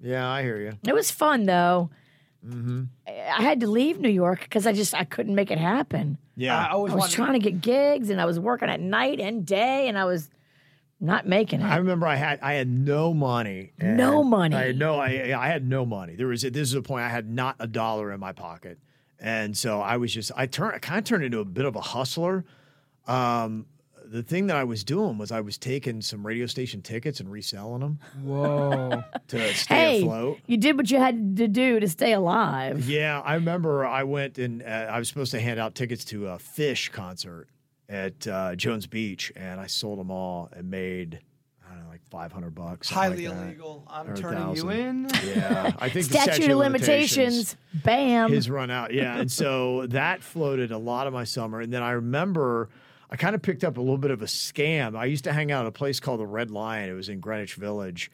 Yeah, 0.00 0.28
I 0.28 0.42
hear 0.42 0.58
you. 0.60 0.72
It 0.86 0.94
was 0.94 1.10
fun 1.10 1.44
though. 1.46 1.90
Mm-hmm. 2.46 2.84
I 3.06 3.12
I 3.38 3.42
had 3.42 3.60
to 3.60 3.66
leave 3.66 4.00
New 4.00 4.08
York 4.10 4.40
because 4.40 4.66
I 4.66 4.72
just 4.72 4.94
I 4.94 5.04
couldn't 5.04 5.34
make 5.34 5.50
it 5.50 5.58
happen. 5.58 6.18
Yeah. 6.36 6.58
I 6.58 6.70
always 6.70 6.92
I 6.92 6.96
was 6.96 7.00
wanted- 7.02 7.14
trying 7.14 7.32
to 7.34 7.38
get 7.38 7.60
gigs 7.60 8.10
and 8.10 8.20
I 8.20 8.24
was 8.24 8.40
working 8.40 8.68
at 8.70 8.80
night 8.80 9.20
and 9.20 9.44
day 9.46 9.88
and 9.88 9.98
I 9.98 10.04
was 10.06 10.30
not 11.02 11.26
making 11.26 11.60
it. 11.60 11.64
I 11.64 11.76
remember 11.76 12.06
I 12.06 12.16
had 12.16 12.40
I 12.42 12.54
had 12.54 12.68
no 12.68 13.12
money. 13.14 13.72
No 13.78 14.22
money. 14.24 14.56
I 14.56 14.66
had 14.68 14.78
no 14.78 14.96
I 14.98 15.34
I 15.38 15.48
had 15.48 15.66
no 15.68 15.84
money. 15.86 16.14
There 16.16 16.26
was 16.26 16.42
this 16.42 16.56
is 16.56 16.74
a 16.74 16.82
point 16.82 17.04
I 17.04 17.08
had 17.08 17.28
not 17.30 17.56
a 17.58 17.66
dollar 17.66 18.10
in 18.12 18.20
my 18.20 18.32
pocket, 18.32 18.78
and 19.18 19.56
so 19.56 19.80
I 19.80 19.96
was 19.98 20.12
just 20.12 20.30
I 20.36 20.46
turned 20.46 20.74
I 20.74 20.78
kind 20.78 20.98
of 20.98 21.04
turned 21.04 21.24
into 21.24 21.40
a 21.40 21.44
bit 21.44 21.64
of 21.66 21.76
a 21.76 21.80
hustler. 21.80 22.44
Um, 23.10 23.66
the 24.06 24.22
thing 24.24 24.48
that 24.48 24.56
I 24.56 24.64
was 24.64 24.82
doing 24.82 25.18
was 25.18 25.30
I 25.30 25.40
was 25.40 25.56
taking 25.56 26.00
some 26.02 26.26
radio 26.26 26.46
station 26.46 26.82
tickets 26.82 27.20
and 27.20 27.30
reselling 27.30 27.80
them 27.80 27.98
Whoa. 28.22 29.02
to 29.28 29.54
stay 29.54 29.74
Hey, 29.74 30.02
afloat. 30.02 30.38
you 30.46 30.56
did 30.56 30.76
what 30.76 30.90
you 30.90 30.98
had 30.98 31.36
to 31.36 31.46
do 31.46 31.78
to 31.78 31.86
stay 31.88 32.12
alive. 32.12 32.88
Yeah, 32.88 33.20
I 33.20 33.34
remember 33.34 33.86
I 33.86 34.02
went 34.02 34.38
and 34.38 34.62
uh, 34.62 34.66
I 34.66 34.98
was 34.98 35.06
supposed 35.08 35.30
to 35.32 35.40
hand 35.40 35.60
out 35.60 35.76
tickets 35.76 36.04
to 36.06 36.28
a 36.28 36.38
Phish 36.38 36.90
concert 36.90 37.46
at 37.88 38.26
uh, 38.26 38.56
Jones 38.56 38.86
Beach, 38.88 39.32
and 39.36 39.60
I 39.60 39.66
sold 39.66 39.98
them 40.00 40.10
all 40.10 40.48
and 40.52 40.68
made 40.70 41.20
I 41.64 41.74
don't 41.74 41.84
know 41.84 41.90
like 41.90 42.02
five 42.10 42.32
hundred 42.32 42.52
bucks. 42.56 42.90
Highly 42.90 43.28
like 43.28 43.36
illegal. 43.38 43.86
I'm 43.88 44.08
Or 44.08 44.14
a 44.14 44.16
turning 44.16 44.56
you 44.56 44.70
in. 44.70 45.08
Yeah, 45.24 45.70
I 45.78 45.88
think 45.88 46.08
the 46.08 46.18
Statute 46.18 46.50
of 46.50 46.58
limitations. 46.58 47.54
Bam. 47.74 48.32
his 48.32 48.50
run 48.50 48.72
out. 48.72 48.92
Yeah, 48.92 49.18
and 49.18 49.30
so 49.30 49.86
that 49.86 50.20
floated 50.24 50.72
a 50.72 50.78
lot 50.78 51.06
of 51.06 51.12
my 51.12 51.22
summer. 51.22 51.60
And 51.60 51.72
then 51.72 51.84
I 51.84 51.92
remember 51.92 52.70
I 53.10 53.16
kind 53.16 53.34
of 53.34 53.42
picked 53.42 53.64
up 53.64 53.76
a 53.76 53.80
little 53.80 53.98
bit 53.98 54.12
of 54.12 54.22
a 54.22 54.26
scam. 54.26 54.96
I 54.96 55.06
used 55.06 55.24
to 55.24 55.32
hang 55.32 55.50
out 55.50 55.64
at 55.64 55.68
a 55.68 55.72
place 55.72 55.98
called 55.98 56.20
the 56.20 56.26
Red 56.26 56.50
Lion. 56.50 56.88
It 56.88 56.92
was 56.92 57.08
in 57.08 57.18
Greenwich 57.18 57.54
Village. 57.54 58.10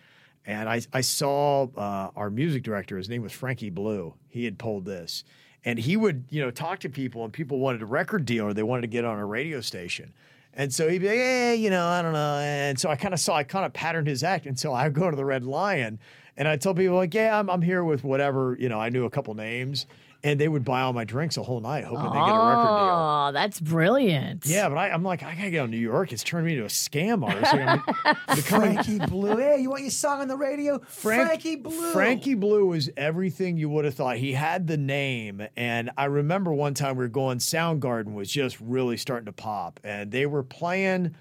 And 0.47 0.69
I, 0.69 0.81
I 0.93 1.03
saw 1.03 1.67
uh, 1.77 2.11
our 2.17 2.31
music 2.31 2.63
director, 2.63 2.97
his 2.97 3.09
name 3.09 3.23
was 3.23 3.33
Frankie 3.33 3.69
Blue. 3.69 4.15
He 4.29 4.45
had 4.45 4.59
pulled 4.59 4.85
this. 4.85 5.25
And 5.65 5.79
he 5.79 5.97
would, 5.97 6.25
you 6.31 6.41
know, 6.41 6.51
talk 6.51 6.79
to 6.81 6.89
people 6.89 7.25
and 7.25 7.33
people 7.33 7.59
wanted 7.59 7.83
a 7.83 7.87
record 7.87 8.25
deal 8.25 8.45
or 8.45 8.55
they 8.55 8.63
wanted 8.63 8.83
to 8.83 8.87
get 8.87 9.05
on 9.05 9.19
a 9.19 9.27
radio 9.27 9.61
station. 9.61 10.13
And 10.55 10.73
so 10.73 10.89
he'd 10.89 11.01
be 11.01 11.09
like, 11.09 11.19
yeah, 11.19 11.53
you 11.53 11.69
know, 11.69 11.87
I 11.87 12.01
don't 12.01 12.13
know. 12.13 12.39
And 12.39 12.79
so 12.79 12.89
I 12.89 12.97
kind 12.97 13.13
of 13.13 13.21
saw, 13.21 13.37
I 13.37 13.43
kind 13.43 13.67
of 13.67 13.73
patterned 13.73 14.07
his 14.07 14.23
act. 14.23 14.47
And 14.47 14.59
so 14.59 14.73
I 14.73 14.89
go 14.89 15.11
to 15.11 15.17
the 15.17 15.25
Red 15.25 15.45
Lion 15.45 15.99
and 16.37 16.47
I 16.47 16.57
tell 16.57 16.75
people, 16.75 16.97
like, 16.97 17.13
yeah, 17.13 17.39
I'm, 17.39 17.51
I'm 17.51 17.63
here 17.63 17.83
with 17.85 18.05
whatever, 18.05 18.57
you 18.59 18.69
know, 18.69 18.81
I 18.81 18.89
knew 18.89 19.05
a 19.05 19.11
couple 19.11 19.35
names. 19.35 19.87
And 20.25 20.41
they 20.41 20.49
would 20.49 20.65
buy 20.65 20.81
all 20.81 20.93
my 20.93 21.05
drinks 21.05 21.37
a 21.37 21.43
whole 21.43 21.61
night, 21.61 21.85
hoping 21.85 22.03
they 22.05 22.11
get 22.11 22.17
a 22.17 22.19
record 22.19 22.67
deal. 22.67 22.97
Oh, 22.97 23.31
that's 23.33 23.61
brilliant. 23.61 24.45
Yeah, 24.47 24.69
but 24.69 24.77
I, 24.77 24.89
I'm 24.91 25.05
like, 25.05 25.23
I 25.23 25.35
gotta 25.37 25.51
go 25.51 25.63
on 25.65 25.71
New 25.71 25.77
York. 25.77 26.13
It's 26.13 26.25
turned 26.25 26.47
me 26.47 26.53
into 26.55 26.65
a 26.65 26.69
scam 26.69 27.23
artist. 27.25 27.53
Like, 27.53 27.81
I'm 28.05 28.17
becoming 28.37 28.73
Frankie 28.75 28.99
Blue. 29.07 29.37
Hey, 29.37 29.59
you 29.61 29.71
want 29.71 29.83
your 29.83 29.91
song 29.91 30.21
on 30.23 30.29
the 30.29 30.37
radio? 30.37 30.81
Frank- 30.89 31.29
Frankie 31.29 31.57
Blue. 31.57 31.93
Frankie 31.93 32.35
Blue 32.35 32.67
was 32.67 32.91
everything 32.97 33.57
you 33.57 33.69
would 33.69 33.85
have 33.85 33.95
thought. 33.95 34.17
He 34.17 34.33
had 34.33 34.67
the 34.67 34.77
name, 34.77 35.47
and 35.57 35.91
I 35.97 36.07
remember 36.07 36.53
one 36.53 36.75
time 36.75 36.97
we 36.97 37.05
were 37.05 37.09
going. 37.09 37.39
Soundgarden 37.39 38.15
was 38.15 38.31
just 38.31 38.59
really 38.61 38.97
starting 38.97 39.27
to 39.27 39.33
pop, 39.33 39.79
and 39.85 40.11
they 40.11 40.27
were 40.27 40.43
playing 40.43 41.15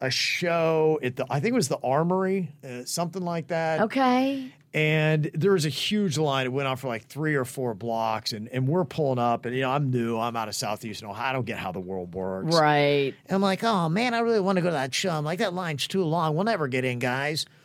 a 0.00 0.10
show 0.10 0.98
at 1.02 1.16
the 1.16 1.24
I 1.30 1.40
think 1.40 1.52
it 1.52 1.56
was 1.56 1.68
the 1.68 1.78
Armory, 1.82 2.52
uh, 2.62 2.84
something 2.84 3.22
like 3.22 3.48
that. 3.48 3.80
Okay. 3.80 4.52
And 4.74 5.30
there 5.34 5.52
was 5.52 5.64
a 5.64 5.70
huge 5.70 6.18
line. 6.18 6.46
It 6.46 6.52
went 6.52 6.66
on 6.66 6.76
for 6.76 6.88
like 6.88 7.06
three 7.06 7.36
or 7.36 7.44
four 7.44 7.74
blocks, 7.74 8.32
and, 8.32 8.48
and 8.48 8.66
we're 8.66 8.84
pulling 8.84 9.20
up. 9.20 9.46
And 9.46 9.54
you 9.54 9.62
know, 9.62 9.70
I'm 9.70 9.90
new. 9.90 10.18
I'm 10.18 10.34
out 10.34 10.48
of 10.48 10.56
Southeastern 10.56 11.08
Ohio. 11.08 11.30
I 11.30 11.32
don't 11.32 11.46
get 11.46 11.58
how 11.58 11.70
the 11.70 11.78
world 11.78 12.12
works. 12.12 12.52
Right. 12.56 13.14
I'm 13.30 13.40
like, 13.40 13.62
oh 13.62 13.88
man, 13.88 14.14
I 14.14 14.18
really 14.18 14.40
want 14.40 14.56
to 14.56 14.62
go 14.62 14.68
to 14.68 14.72
that 14.72 14.92
show. 14.92 15.10
I'm 15.10 15.24
like, 15.24 15.38
that 15.38 15.54
line's 15.54 15.86
too 15.86 16.02
long. 16.02 16.34
We'll 16.34 16.44
never 16.44 16.66
get 16.66 16.84
in, 16.84 16.98
guys. 16.98 17.46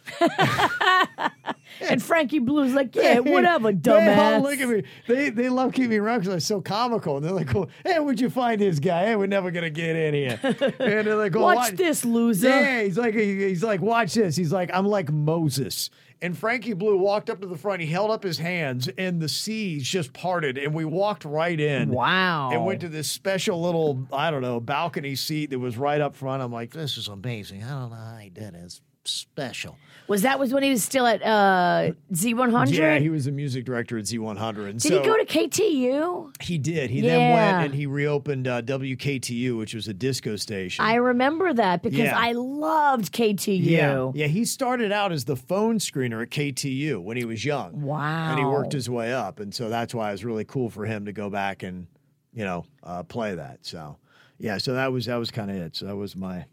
And 1.81 2.01
Frankie 2.01 2.39
Blue's 2.39 2.73
like, 2.73 2.95
yeah, 2.95 3.19
whatever, 3.19 3.71
They 3.71 3.77
dumbass. 3.77 4.41
look 4.41 4.59
at 4.59 4.67
me. 4.67 4.83
They 5.07 5.29
they 5.29 5.49
love 5.49 5.71
keeping 5.73 5.91
me 5.91 5.97
around 5.97 6.19
because 6.21 6.33
I'm 6.33 6.39
so 6.39 6.61
comical. 6.61 7.17
And 7.17 7.25
they're 7.25 7.31
like, 7.31 7.53
well, 7.53 7.69
hey, 7.85 7.99
where'd 7.99 8.19
you 8.19 8.29
find 8.29 8.59
this 8.59 8.79
guy? 8.79 9.05
Hey, 9.05 9.15
we're 9.15 9.27
never 9.27 9.51
gonna 9.51 9.69
get 9.69 9.95
in 9.95 10.13
here. 10.13 10.39
and 10.43 10.57
they're 10.79 11.15
like, 11.15 11.35
oh, 11.35 11.41
Watch 11.41 11.57
what? 11.57 11.77
this, 11.77 12.03
loser. 12.03 12.49
Yeah, 12.49 12.81
he's 12.83 12.97
like, 12.97 13.13
he's 13.13 13.63
like, 13.63 13.81
watch 13.81 14.13
this. 14.13 14.35
He's 14.35 14.51
like, 14.51 14.71
I'm 14.73 14.85
like 14.85 15.11
Moses. 15.11 15.89
And 16.21 16.37
Frankie 16.37 16.73
Blue 16.73 16.97
walked 16.97 17.29
up 17.29 17.39
to 17.41 17.47
the 17.47 17.57
front. 17.57 17.81
He 17.81 17.87
held 17.87 18.11
up 18.11 18.23
his 18.23 18.37
hands, 18.37 18.89
and 18.97 19.21
the 19.21 19.29
seas 19.29 19.87
just 19.87 20.11
parted, 20.11 20.57
and 20.57 20.73
we 20.73 20.83
walked 20.83 21.23
right 21.23 21.57
in. 21.57 21.91
Wow. 21.91 22.49
And 22.51 22.65
went 22.65 22.81
to 22.81 22.89
this 22.89 23.09
special 23.09 23.61
little, 23.61 24.05
I 24.11 24.29
don't 24.29 24.41
know, 24.41 24.59
balcony 24.59 25.15
seat 25.15 25.51
that 25.51 25.59
was 25.59 25.77
right 25.77 26.01
up 26.01 26.15
front. 26.15 26.43
I'm 26.43 26.51
like, 26.51 26.71
this 26.71 26.97
is 26.97 27.07
amazing. 27.07 27.63
I 27.63 27.69
don't 27.69 27.89
know 27.91 27.95
how 27.95 28.17
he 28.17 28.29
did 28.29 28.53
it. 28.53 28.81
It's 29.03 29.11
special. 29.11 29.77
Was 30.07 30.23
that 30.23 30.39
was 30.39 30.51
when 30.51 30.63
he 30.63 30.71
was 30.71 30.83
still 30.83 31.05
at 31.05 31.21
uh, 31.21 31.91
Z100? 32.11 32.71
Yeah, 32.73 32.97
he 32.97 33.09
was 33.09 33.27
a 33.27 33.31
music 33.31 33.63
director 33.63 33.95
at 33.99 34.05
Z100. 34.05 34.69
And 34.69 34.79
Did 34.79 34.81
so 34.89 34.99
he 35.01 35.05
go 35.05 35.15
to 35.17 35.23
KTU? 35.25 36.41
He 36.41 36.57
did. 36.57 36.89
He 36.89 37.01
then 37.01 37.31
went 37.33 37.65
and 37.67 37.75
he 37.75 37.85
reopened 37.85 38.47
uh, 38.47 38.63
WKTU, 38.63 39.55
which 39.57 39.75
was 39.75 39.87
a 39.87 39.93
disco 39.93 40.35
station. 40.35 40.83
I 40.83 40.95
remember 40.95 41.53
that 41.53 41.83
because 41.83 41.99
Yeah. 41.99 42.17
I 42.19 42.31
loved 42.31 43.13
KTU. 43.13 43.59
yeah, 43.63 44.11
yeah. 44.15 44.25
He 44.27 44.45
started 44.45 44.91
out 44.91 45.11
as 45.11 45.25
the 45.25 45.35
phone 45.35 45.77
screener 45.77 46.23
at 46.23 46.31
KTU 46.31 46.99
when 47.03 47.15
he 47.15 47.23
was 47.25 47.45
young. 47.45 47.79
Wow. 47.81 48.31
and 48.31 48.39
he 48.39 48.45
worked 48.45 48.73
his 48.73 48.89
way 48.89 49.13
up, 49.13 49.39
and 49.39 49.53
so 49.53 49.69
that's 49.69 49.93
why 49.93 50.09
it 50.09 50.13
was 50.13 50.25
really 50.25 50.45
cool 50.45 50.71
for 50.71 50.85
him 50.85 51.05
to 51.05 51.13
go 51.13 51.29
back 51.29 51.61
and 51.61 51.85
you 52.33 52.43
know 52.45 52.65
uh, 52.83 53.03
play 53.03 53.35
that. 53.35 53.59
So 53.61 53.97
yeah, 54.39 54.57
so 54.57 54.73
that 54.73 54.91
was 54.91 55.05
that 55.05 55.17
was 55.17 55.29
kind 55.29 55.51
of 55.51 55.57
it. 55.57 55.75
So 55.75 55.85
that 55.85 55.95
was 55.95 56.15
my 56.15 56.45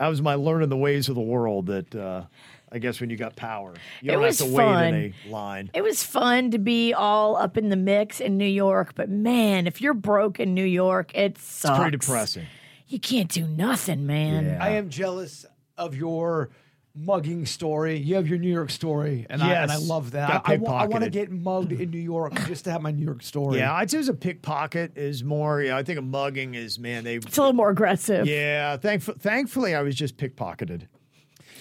that 0.00 0.08
was 0.08 0.22
my 0.22 0.34
learning 0.34 0.70
the 0.70 0.76
ways 0.76 1.08
of 1.08 1.14
the 1.14 1.20
world. 1.20 1.66
That 1.66 1.94
uh, 1.94 2.24
I 2.72 2.78
guess 2.78 3.00
when 3.00 3.10
you 3.10 3.16
got 3.16 3.36
power, 3.36 3.74
you 4.00 4.10
It 4.10 4.14
don't 4.14 4.22
was 4.22 4.38
have 4.38 4.48
to 4.48 4.54
fun. 4.56 4.92
wait 4.92 5.04
in 5.24 5.28
a 5.28 5.30
line. 5.30 5.70
It 5.74 5.82
was 5.82 6.02
fun 6.02 6.50
to 6.52 6.58
be 6.58 6.94
all 6.94 7.36
up 7.36 7.56
in 7.58 7.68
the 7.68 7.76
mix 7.76 8.18
in 8.20 8.38
New 8.38 8.46
York, 8.46 8.94
but 8.94 9.08
man, 9.10 9.66
if 9.66 9.80
you're 9.80 9.94
broke 9.94 10.40
in 10.40 10.54
New 10.54 10.64
York, 10.64 11.14
it 11.14 11.36
sucks. 11.38 11.70
It's 11.74 11.78
pretty 11.82 11.96
depressing. 11.98 12.46
You 12.88 12.98
can't 12.98 13.28
do 13.30 13.46
nothing, 13.46 14.06
man. 14.06 14.46
Yeah. 14.46 14.58
I 14.64 14.70
am 14.70 14.88
jealous 14.88 15.44
of 15.76 15.94
your 15.94 16.50
mugging 16.94 17.46
story. 17.46 17.96
You 17.98 18.16
have 18.16 18.26
your 18.28 18.38
New 18.38 18.52
York 18.52 18.70
story, 18.70 19.26
and, 19.30 19.42
I, 19.42 19.52
and 19.54 19.70
I 19.70 19.76
love 19.76 20.12
that. 20.12 20.44
Got 20.44 20.48
I, 20.48 20.86
want 20.86 21.04
to 21.04 21.10
get 21.10 21.30
mugged 21.30 21.72
in 21.72 21.90
New 21.90 21.98
York 21.98 22.34
just 22.46 22.64
to 22.64 22.72
have 22.72 22.82
my 22.82 22.90
New 22.90 23.04
York 23.04 23.22
story. 23.22 23.58
Yeah, 23.58 23.72
I'd 23.74 23.90
say 23.90 23.98
it 23.98 24.08
a 24.08 24.14
pickpocket 24.14 24.96
is 24.96 25.22
more. 25.22 25.62
Yeah, 25.62 25.76
I 25.76 25.82
think 25.82 25.98
a 25.98 26.02
mugging 26.02 26.54
is 26.54 26.78
man. 26.78 27.04
They 27.04 27.16
It's 27.16 27.38
a 27.38 27.40
little 27.40 27.54
more 27.54 27.70
aggressive. 27.70 28.26
yeah. 28.26 28.76
Thankful, 28.76 29.14
thankfully, 29.18 29.74
I 29.74 29.82
was 29.82 29.94
just 29.94 30.16
pickpocketed. 30.16 30.86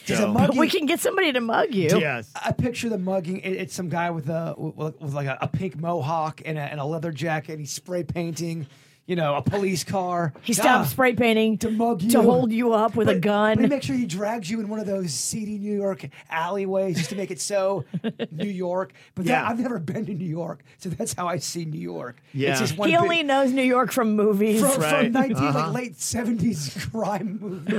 So- 0.06 0.16
a 0.16 0.34
But 0.34 0.42
mugging, 0.42 0.58
we 0.60 0.70
can 0.70 0.86
get 0.88 1.00
somebody 1.00 1.32
to 1.34 1.42
mug 1.42 1.74
you. 1.74 2.00
Yes. 2.00 2.32
I 2.36 2.52
picture 2.52 2.90
the 2.90 2.98
mugging. 2.98 3.42
It, 3.42 3.52
it's 3.54 3.76
some 3.76 3.90
guy 3.90 4.10
with 4.10 4.28
a 4.30 4.56
with, 4.58 5.00
with 5.00 5.14
like 5.14 5.28
a, 5.28 5.38
a 5.42 5.48
pink 5.48 5.78
mohawk 5.78 6.42
and 6.46 6.58
a, 6.58 6.62
and 6.62 6.80
a 6.80 6.86
leather 6.86 7.12
jacket. 7.12 7.52
And 7.54 7.60
he's 7.60 7.72
spray 7.72 8.04
painting, 8.04 8.66
you 9.10 9.16
know, 9.16 9.34
a 9.36 9.42
police 9.42 9.84
car. 9.84 10.34
He 10.44 10.54
stopped 10.54 10.68
Ah, 10.70 10.84
spray 10.86 11.14
painting 11.16 11.58
to 11.58 11.72
mug 11.72 12.04
you 12.04 12.12
to 12.12 12.22
hold 12.22 12.52
you 12.52 12.74
up 12.74 12.96
with 12.96 13.10
a 13.10 13.18
gun. 13.20 13.56
But 13.56 13.64
he 13.64 13.70
makes 13.70 13.86
sure 13.88 13.96
he 13.96 14.06
drags 14.06 14.52
you 14.52 14.60
in 14.60 14.70
one 14.70 14.80
of 14.80 14.86
those 14.86 15.12
seedy 15.14 15.58
New 15.58 15.76
York 15.76 16.06
alleyways 16.30 16.98
just 16.98 17.10
to 17.10 17.16
make 17.16 17.32
it 17.32 17.42
so 17.42 17.86
New 18.32 18.48
York. 18.48 18.94
But 19.16 19.26
that, 19.26 19.46
I've 19.50 19.60
never 19.60 19.80
been 19.80 20.06
to 20.06 20.14
New 20.14 20.30
York, 20.30 20.64
so 20.78 20.90
that's 20.90 21.14
how 21.14 21.28
I 21.28 21.38
see 21.38 21.66
New 21.66 21.80
York. 21.82 22.22
Yeah. 22.34 22.52
it's 22.52 22.60
just 22.60 22.78
one 22.78 22.90
he 22.90 22.94
big- 22.96 23.02
only 23.02 23.24
knows 23.24 23.52
New 23.52 23.64
York 23.64 23.92
from 23.92 24.16
movies. 24.16 24.62
from, 24.62 24.80
Right. 24.82 25.04
from 25.06 25.12
19 25.14 25.36
Uh-huh. 25.38 25.72
like 25.72 25.74
late 25.74 25.96
70s 25.96 26.92
crime 26.92 27.40
movies. 27.42 27.74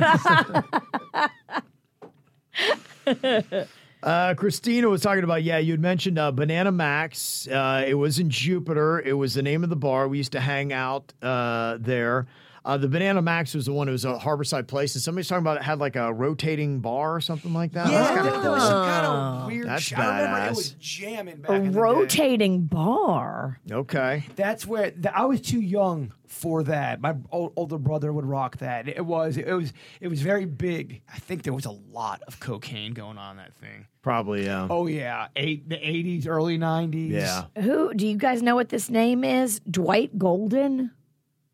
Uh, 4.02 4.34
Christina 4.34 4.88
was 4.88 5.02
talking 5.02 5.24
about, 5.24 5.42
yeah, 5.42 5.58
you 5.58 5.72
had 5.72 5.80
mentioned 5.80 6.18
uh, 6.18 6.32
Banana 6.32 6.72
Max. 6.72 7.46
Uh, 7.46 7.84
it 7.86 7.94
was 7.94 8.18
in 8.18 8.30
Jupiter. 8.30 9.00
It 9.00 9.12
was 9.12 9.34
the 9.34 9.42
name 9.42 9.62
of 9.62 9.70
the 9.70 9.76
bar. 9.76 10.08
We 10.08 10.18
used 10.18 10.32
to 10.32 10.40
hang 10.40 10.72
out 10.72 11.12
uh, 11.22 11.76
there. 11.80 12.26
Uh, 12.64 12.76
the 12.76 12.88
Banana 12.88 13.22
Max 13.22 13.54
was 13.54 13.66
the 13.66 13.72
one. 13.72 13.88
It 13.88 13.92
was 13.92 14.04
a 14.04 14.14
Harborside 14.18 14.66
place, 14.66 14.94
and 14.94 15.02
somebody's 15.02 15.28
talking 15.28 15.42
about 15.42 15.56
it 15.56 15.62
had 15.62 15.78
like 15.78 15.96
a 15.96 16.12
rotating 16.12 16.80
bar 16.80 17.14
or 17.16 17.20
something 17.20 17.54
like 17.54 17.72
that. 17.72 17.90
yeah, 17.90 18.02
That's 18.02 18.14
kinda 18.22 18.40
there 18.42 18.50
was 18.50 18.62
some 18.62 18.72
cool. 18.72 18.84
kind 18.84 19.06
of 19.06 19.46
weird. 19.46 19.66
That's 19.68 19.82
sh- 19.82 19.92
I 19.94 20.20
remember 20.20 20.38
it 20.38 20.50
badass. 20.50 20.56
was 20.56 20.70
jamming 20.78 21.36
back 21.38 21.50
a 21.50 21.54
in 21.54 21.64
the 21.66 21.70
day. 21.72 21.78
rotating 21.78 22.60
bar. 22.66 23.60
Okay. 23.70 24.24
That's 24.36 24.66
where 24.66 24.90
the, 24.90 25.16
I 25.16 25.24
was 25.24 25.40
too 25.40 25.60
young 25.60 26.12
for 26.26 26.62
that. 26.64 27.00
My 27.00 27.16
old, 27.32 27.52
older 27.56 27.78
brother 27.78 28.12
would 28.12 28.26
rock 28.26 28.58
that. 28.58 28.88
It 28.88 29.04
was 29.06 29.36
it 29.38 29.52
was 29.52 29.72
it 30.00 30.08
was 30.08 30.20
very 30.20 30.44
big. 30.44 31.00
I 31.12 31.18
think 31.18 31.42
there 31.44 31.54
was 31.54 31.64
a 31.64 31.70
lot 31.70 32.20
of 32.28 32.40
cocaine 32.40 32.92
going 32.92 33.16
on 33.18 33.38
that 33.38 33.54
thing. 33.54 33.86
Probably, 34.02 34.44
yeah. 34.44 34.66
Oh 34.70 34.86
yeah, 34.86 35.28
eight 35.36 35.68
the 35.68 35.76
eighties, 35.76 36.26
early 36.26 36.58
nineties. 36.58 37.12
yeah. 37.12 37.44
Who 37.62 37.94
do 37.94 38.06
you 38.06 38.16
guys 38.18 38.42
know 38.42 38.54
what 38.54 38.68
this 38.68 38.90
name 38.90 39.24
is? 39.24 39.60
Dwight 39.70 40.18
Golden? 40.18 40.90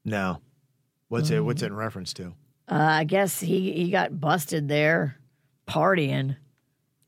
No. 0.04 0.40
What's 1.08 1.30
it? 1.30 1.40
What's 1.44 1.62
it 1.62 1.66
in 1.66 1.76
reference 1.76 2.12
to? 2.14 2.34
Uh, 2.68 2.74
I 2.74 3.04
guess 3.04 3.40
he, 3.40 3.72
he 3.72 3.90
got 3.90 4.20
busted 4.20 4.68
there 4.68 5.16
partying. 5.68 6.36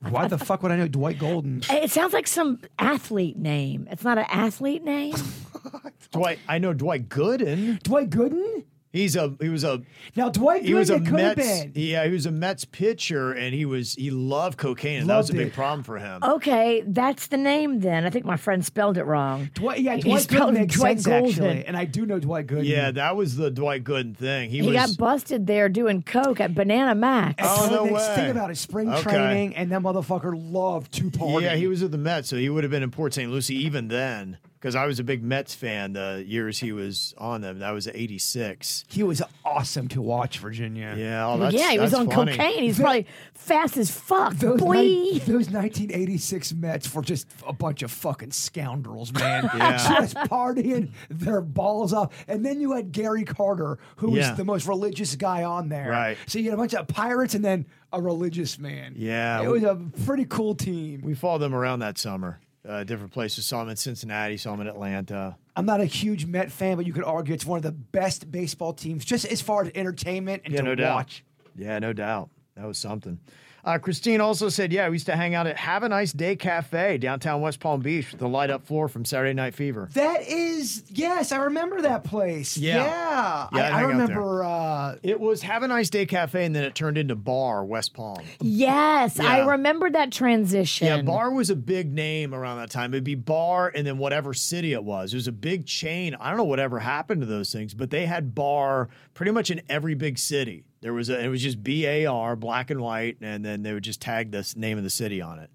Why 0.01 0.29
the 0.29 0.39
fuck 0.39 0.63
would 0.63 0.71
I 0.71 0.77
know 0.77 0.87
Dwight 0.87 1.19
Golden? 1.19 1.63
It 1.71 1.91
sounds 1.91 2.13
like 2.13 2.29
some 2.29 2.61
athlete 2.79 3.37
name. 3.37 3.89
It's 3.91 4.05
not 4.05 4.19
an 4.19 4.27
athlete 4.31 4.85
name. 4.85 5.17
Dwight. 6.13 6.39
I 6.49 6.59
know 6.59 6.73
Dwight 6.73 7.09
Gooden. 7.09 7.83
Dwight 7.83 8.11
Gooden? 8.11 8.65
He's 8.91 9.17
a. 9.17 9.35
He 9.41 9.51
was 9.51 9.65
a. 9.65 9.83
Now 10.17 10.31
Dwight 10.31 10.65
He 10.65 10.73
was 10.73 10.89
a 10.89 10.95
it 10.95 11.07
could 11.07 11.21
have 11.21 11.37
Mets. 11.37 11.65
been. 11.67 11.73
Yeah, 11.75 12.07
he 12.07 12.13
was 12.13 12.25
a 12.25 12.31
Mets 12.31 12.65
pitcher, 12.65 13.33
and 13.33 13.55
he 13.55 13.67
was. 13.67 13.93
He 13.95 14.11
loved 14.11 14.57
cocaine, 14.57 15.01
and 15.03 15.11
that 15.11 15.19
was 15.19 15.29
a 15.29 15.35
big 15.35 15.49
it. 15.49 15.53
problem 15.53 15.83
for 15.85 15.99
him. 15.99 16.23
Okay, 16.23 16.83
that's 16.87 17.27
the 17.27 17.37
name 17.37 17.81
then. 17.81 18.07
I 18.07 18.11
think 18.11 18.25
my 18.25 18.39
friend 18.39 18.65
spelled 18.65 18.97
it 18.97 19.05
wrong. 19.05 19.51
Dwight, 19.53 19.81
yeah, 19.81 19.97
He 19.97 20.03
Dwight 20.03 20.23
spelled 20.23 20.55
Gooden 20.55 20.59
makes 20.61 20.77
Dwight 20.77 21.01
sense 21.01 21.07
Golden. 21.07 21.45
actually, 21.51 21.65
and 21.67 21.77
I 21.77 21.85
do 21.85 22.07
know 22.07 22.19
Dwight 22.19 22.47
Gooden. 22.47 22.65
Yeah, 22.67 22.91
that 22.93 23.15
was 23.15 23.37
the 23.37 23.51
Dwight 23.51 23.85
Gooden 23.85 24.17
thing. 24.17 24.49
He, 24.49 24.61
He 24.61 24.67
was. 24.69 24.75
got 24.75 24.97
busted 24.97 25.47
there 25.47 25.69
doing 25.69 26.03
coke 26.03 26.41
at 26.41 26.55
Banana 26.55 26.95
Max. 26.95 27.43
Oh, 27.47 27.67
so 27.69 27.75
no 27.75 27.87
the 27.89 27.93
way. 27.93 28.13
thing 28.15 28.31
about 28.31 28.51
it, 28.51 28.57
spring 28.57 28.89
Okay. 28.91 29.03
training, 29.03 29.55
and 29.57 29.71
that 29.71 29.83
motherfucker 29.83 30.33
loved 30.35 30.93
to 30.95 31.11
party. 31.11 31.45
Yeah, 31.45 31.57
he 31.57 31.67
was 31.67 31.83
at 31.83 31.91
the 31.91 31.99
Mets, 31.99 32.31
so 32.31 32.37
he 32.37 32.49
would 32.49 32.65
have 32.65 32.71
been 32.71 32.83
in 32.83 32.91
Port 32.91 33.13
St. 33.13 33.31
Lucie 33.31 33.55
even 33.57 33.89
then. 33.89 34.39
Because 34.61 34.75
I 34.75 34.87
was 34.87 34.99
a 34.99 35.05
big 35.05 35.23
Mets 35.23 35.55
fan 35.55 35.93
the 35.93 36.25
years 36.27 36.59
he 36.59 36.73
was 36.73 37.15
on 37.17 37.43
them. 37.43 37.61
That 37.61 37.71
was 37.71 37.87
'86. 37.87 38.85
He 38.89 39.03
was 39.05 39.23
awesome 39.45 39.87
to 39.89 40.03
watch, 40.03 40.39
Virginia. 40.41 40.95
Yeah, 40.99 41.27
oh, 41.27 41.29
Well, 41.31 41.39
that's, 41.39 41.55
yeah, 41.55 41.71
he 41.71 41.79
was 41.79 41.93
that's 41.93 42.01
on 42.01 42.11
funny. 42.11 42.33
cocaine. 42.37 42.63
He's 42.65 42.79
probably 42.81 43.07
fast 43.35 43.77
as 43.77 43.91
fuck. 43.91 44.35
Those, 44.35 44.61
Boy. 44.61 44.75
ni- 44.83 45.19
those 45.21 45.49
1986 45.51 46.53
Mets 46.55 46.93
were 46.93 47.03
just 47.03 47.29
a 47.47 47.53
bunch 47.53 47.83
of 47.83 47.91
fucking 47.91 48.33
scoundrels, 48.33 49.13
man. 49.13 49.49
Yeah. 49.59 49.77
Just 50.01 50.15
partying 50.17 50.91
their 51.09 51.41
balls 51.41 51.93
off. 51.93 52.13
And 52.29 52.45
then 52.45 52.61
you 52.61 52.73
had 52.73 52.93
Gary 52.93 53.25
Carter, 53.25 53.79
who 53.97 54.15
Yeah. 54.17 54.31
was 54.31 54.37
the 54.39 54.45
most 54.45 54.67
religious 54.67 55.15
guy 55.17 55.45
on 55.45 55.69
there. 55.69 55.91
Right. 55.91 56.19
So 56.27 56.39
you 56.39 56.47
had 56.51 56.55
a 56.55 56.57
bunch 56.57 56.75
of 56.75 56.87
pirates 56.89 57.35
and 57.35 57.45
then 57.45 57.67
a 57.93 58.01
religious 58.03 58.59
man. 58.59 58.95
Yeah. 58.97 59.43
It 59.43 59.49
was 59.49 59.63
a 59.63 59.77
pretty 60.05 60.25
cool 60.27 60.55
team. 60.55 61.01
We 61.03 61.15
followed 61.15 61.39
them 61.39 61.55
around 61.55 61.79
that 61.81 61.97
summer. 61.99 62.41
Uh, 62.69 62.85
different 62.85 63.11
places. 63.13 63.47
Saw 63.47 63.63
him 63.63 63.71
in 63.71 63.77
Cincinnati. 63.77 64.37
Saw 64.37 64.53
him 64.53 64.61
in 64.61 64.67
Atlanta. 64.67 65.37
I'm 65.57 65.65
not 65.65 65.81
a 65.81 65.87
huge 65.87 66.27
Met 66.27 66.53
fan, 66.53 66.77
but 66.77 66.85
you 66.87 66.93
could 66.93 67.05
argue 67.05 67.33
it's 67.33 67.47
one 67.47 67.57
of 67.57 67.63
the 67.63 67.73
best 67.73 68.31
baseball 68.31 68.75
teams, 68.75 69.05
just 69.07 69.25
as 69.25 69.41
far 69.41 69.63
as 69.65 69.71
entertainment 69.75 70.43
and 70.45 70.53
Yeah, 70.53 70.61
to 70.61 70.67
no 70.67 70.75
doubt. 70.75 70.95
watch. 70.97 71.25
Yeah, 71.57 71.79
no 71.79 71.95
doubt. 71.95 72.29
That 72.57 72.67
was 72.67 72.77
something. 72.77 73.19
Uh, 73.65 73.79
Christine 73.79 74.21
also 74.21 74.49
said, 74.49 74.73
yeah, 74.73 74.89
we 74.89 74.95
used 74.95 75.07
to 75.07 75.17
hang 75.17 75.35
out 75.35 75.47
at 75.47 75.57
Have 75.57 75.83
a 75.83 75.89
Nice 75.89 76.13
Day 76.13 76.37
Cafe 76.37 76.99
downtown 76.99 77.41
West 77.41 77.61
Palm 77.61 77.81
Beach 77.81 78.11
with 78.13 78.21
the 78.21 78.29
light 78.29 78.51
up 78.51 78.67
floor 78.67 78.89
from 78.89 79.05
Saturday 79.05 79.35
Night 79.35 79.55
Fever. 79.55 79.89
That 79.95 80.23
is, 80.29 80.85
yes, 80.89 81.33
I 81.33 81.39
remember 81.39 81.83
that 81.83 82.05
place. 82.05 82.57
Yeah. 82.57 82.77
Yeah. 82.85 82.89
Yeah, 82.89 83.49
I, 83.53 83.59
I'd 83.59 83.61
I 83.61 83.69
hang 83.69 83.75
out 83.75 83.89
remember 83.89 84.45
uh, 84.45 84.97
It 85.03 85.19
was 85.21 85.43
Have 85.43 85.63
a 85.63 85.69
Nice 85.69 85.91
Day 85.91 86.07
Cafe, 86.07 86.45
and 86.45 86.55
then 86.55 86.65
it 86.65 86.75
turned 86.75 86.99
into 86.99 87.15
Bar 87.17 87.65
West 87.65 87.95
Palm. 87.95 88.19
yes, 88.41 89.19
I 89.21 89.41
remember 89.45 89.91
that 89.91 90.13
transition. 90.13 90.87
Yeah, 90.87 91.03
Bar 91.03 91.33
was 91.33 91.51
a 91.51 91.57
big 91.57 91.93
name 91.93 92.35
around 92.35 92.59
that 92.59 92.71
time. 92.71 92.95
It'd 92.95 93.05
be 93.05 93.15
Bar 93.17 93.73
and 93.75 93.87
then 93.87 93.99
whatever 93.99 94.35
city 94.35 94.73
it 94.73 94.85
was. 94.85 95.13
It 95.13 95.17
was 95.17 95.29
a 95.29 95.33
big 95.33 95.67
chain. 95.67 96.15
I 96.15 96.29
don't 96.29 96.39
know 96.39 96.45
whatever 96.45 96.79
happened 96.79 97.21
to 97.23 97.27
those 97.27 97.53
things, 97.53 97.75
but 97.75 97.91
they 97.91 98.07
had 98.07 98.35
Bar 98.35 98.89
pretty 99.15 99.33
much 99.33 99.51
in 99.51 99.61
every 99.69 99.95
big 99.95 100.19
city. 100.19 100.65
There 100.81 100.93
was 100.93 101.11
a, 101.11 101.19
it 101.21 101.29
was 101.29 101.43
just 101.43 101.63
B 101.63 101.87
A 101.87 102.07
R, 102.07 102.37
black 102.37 102.71
and 102.71 102.81
white, 102.81 103.19
and 103.21 103.45
then 103.45 103.63
they 103.63 103.73
would 103.73 103.85
just 103.85 104.01
tag 104.01 104.31
the 104.31 104.51
name 104.57 104.79
of 104.79 104.85
the 104.85 104.91
city 104.91 105.21
on 105.21 105.39
it. 105.39 105.51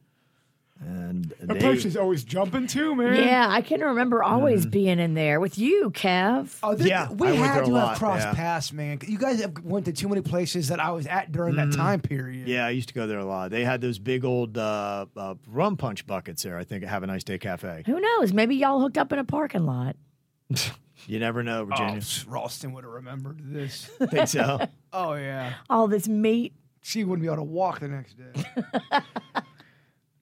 And 0.86 1.34
they, 1.40 1.98
always 1.98 2.24
jumping 2.24 2.68
too, 2.68 2.96
man. 2.96 3.16
Yeah, 3.16 3.48
I 3.50 3.62
can 3.62 3.82
remember 3.82 4.22
always 4.22 4.66
being 4.66 5.00
in 5.00 5.14
there 5.14 5.40
with 5.40 5.58
you, 5.58 5.92
Kev. 5.92 6.58
Oh, 6.62 6.76
this, 6.76 6.88
Yeah, 6.88 7.10
we 7.12 7.30
I 7.30 7.32
went 7.32 7.44
had 7.46 7.66
to 7.66 7.76
have 7.76 7.98
crossed 7.98 8.26
yeah. 8.26 8.34
paths, 8.34 8.74
man. 8.74 9.00
You 9.08 9.18
guys 9.18 9.42
have 9.42 9.64
went 9.64 9.86
to 9.86 9.94
too 9.94 10.10
many 10.10 10.22
places 10.22 10.68
that 10.70 10.80
I 10.80 10.92
was 10.92 11.08
at 11.08 11.32
during 11.32 11.56
that 11.56 11.72
time 11.72 12.02
period. 12.02 12.48
yeah, 12.48 12.66
I 12.66 12.72
used 12.72 12.90
to 12.90 12.94
go 12.94 13.08
there 13.08 13.20
a 13.20 13.26
lot. 13.26 13.52
They 13.52 13.64
had 13.64 13.82
those 13.82 14.00
big 14.00 14.26
old 14.26 14.58
uh, 14.58 15.06
uh, 15.16 15.36
rum 15.48 15.78
punch 15.78 16.06
buckets 16.06 16.44
there. 16.44 16.58
I 16.58 16.64
think 16.64 16.84
at 16.84 16.90
Have 16.90 17.04
a 17.04 17.08
Nice 17.08 17.24
Day 17.24 17.38
Cafe. 17.38 17.84
Who 17.86 18.00
knows? 18.00 18.34
Maybe 18.34 18.56
y'all 18.56 18.82
hooked 18.82 18.98
up 18.98 19.14
in 19.14 19.20
a 19.20 19.24
parking 19.24 19.66
lot. 19.66 19.96
You 21.08 21.20
never 21.20 21.44
know, 21.44 21.62
Oh, 21.62 21.66
Virginia. 21.66 22.02
Ralston 22.28 22.74
would 22.74 22.84
have 22.84 22.94
remembered 22.94 23.40
this. 23.42 23.86
think 24.10 24.28
so. 24.28 24.60
oh 24.94 25.14
yeah, 25.16 25.54
All 25.70 25.88
this 25.88 26.08
meat. 26.08 26.54
she 26.82 27.04
wouldn't 27.04 27.22
be 27.22 27.28
able 27.28 27.38
to 27.38 27.44
walk 27.44 27.80
the 27.80 27.88
next 27.88 28.16
day. 28.18 28.44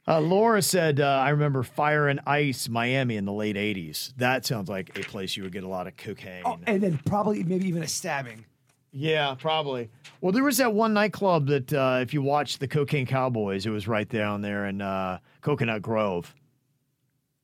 Uh, 0.08 0.20
Laura 0.20 0.62
said, 0.64 1.00
uh, 1.00 1.06
I 1.06 1.30
remember 1.30 1.62
Fire 1.62 2.08
and 2.08 2.20
Ice, 2.26 2.68
Miami 2.68 3.18
in 3.18 3.26
the 3.26 3.32
late 3.32 3.56
80s. 3.56 4.14
That 4.18 4.46
sounds 4.46 4.68
like 4.68 4.98
a 4.98 5.04
place 5.04 5.38
you 5.38 5.44
would 5.44 5.52
get 5.54 5.64
a 5.64 5.68
lot 5.68 5.86
of 5.88 5.96
cocaine. 5.96 6.42
oh, 6.44 6.58
and 6.66 6.82
then 6.82 7.00
probably 7.06 7.44
maybe 7.44 7.68
even 7.68 7.84
a 7.84 7.88
stabbing. 7.88 8.44
Yeah, 8.92 9.36
probably. 9.40 9.90
Well, 10.20 10.32
there 10.32 10.44
was 10.44 10.58
that 10.58 10.74
one 10.74 10.94
nightclub 10.94 11.48
that, 11.48 11.72
uh, 11.72 12.00
if 12.02 12.14
you 12.16 12.22
watched 12.24 12.60
the 12.60 12.68
Cocaine 12.68 13.06
Cowboys, 13.06 13.66
it 13.66 13.70
was 13.70 13.88
right 13.88 14.10
down 14.10 14.42
there 14.42 14.66
in 14.66 14.82
uh, 14.82 15.20
Coconut 15.42 15.82
Grove. 15.84 16.34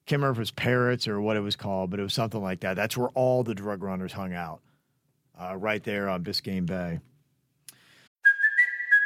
Can't 0.08 0.22
remember 0.22 0.32
if 0.32 0.38
it 0.38 0.42
was 0.42 0.52
Parrots 0.52 1.06
or 1.06 1.20
what 1.20 1.36
it 1.36 1.42
was 1.42 1.58
called, 1.58 1.90
but 1.90 2.00
it 2.00 2.04
was 2.04 2.14
something 2.14 2.42
like 2.42 2.62
that. 2.62 2.76
That's 2.76 2.96
where 2.96 3.10
all 3.10 3.44
the 3.44 3.54
drug 3.54 3.84
runners 3.84 4.14
hung 4.14 4.34
out, 4.34 4.62
uh, 5.40 5.58
right 5.58 5.84
there 5.84 6.08
on 6.08 6.24
Biscayne 6.24 6.66
Bay. 6.66 7.00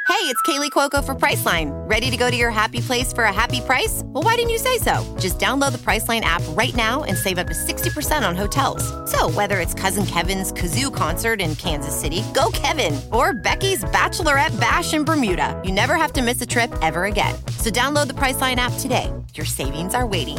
Hey, 0.08 0.28
it's 0.28 0.40
Kaley 0.42 0.70
Cuoco 0.70 1.04
for 1.04 1.16
Priceline. 1.16 1.70
Ready 1.90 2.08
to 2.08 2.16
go 2.16 2.30
to 2.30 2.36
your 2.36 2.52
happy 2.52 2.78
place 2.80 3.12
for 3.12 3.24
a 3.24 3.32
happy 3.32 3.60
price? 3.60 4.02
Well, 4.04 4.22
why 4.22 4.36
didn't 4.36 4.50
you 4.50 4.58
say 4.58 4.78
so? 4.78 5.02
Just 5.18 5.40
download 5.40 5.72
the 5.72 5.78
Priceline 5.78 6.20
app 6.20 6.42
right 6.50 6.74
now 6.76 7.02
and 7.02 7.16
save 7.16 7.38
up 7.38 7.48
to 7.48 7.54
60% 7.54 8.28
on 8.28 8.36
hotels. 8.36 8.84
So, 9.10 9.28
whether 9.30 9.58
it's 9.58 9.74
Cousin 9.74 10.06
Kevin's 10.06 10.52
Kazoo 10.52 10.94
concert 10.94 11.40
in 11.40 11.56
Kansas 11.56 11.98
City, 11.98 12.22
go 12.34 12.50
Kevin, 12.52 13.00
or 13.10 13.32
Becky's 13.32 13.82
Bachelorette 13.84 14.60
Bash 14.60 14.94
in 14.94 15.02
Bermuda, 15.04 15.60
you 15.64 15.72
never 15.72 15.96
have 15.96 16.12
to 16.12 16.22
miss 16.22 16.40
a 16.40 16.46
trip 16.46 16.72
ever 16.82 17.06
again. 17.06 17.34
So, 17.58 17.70
download 17.70 18.06
the 18.06 18.12
Priceline 18.12 18.56
app 18.56 18.74
today. 18.78 19.10
Your 19.34 19.46
savings 19.46 19.94
are 19.94 20.06
waiting. 20.06 20.38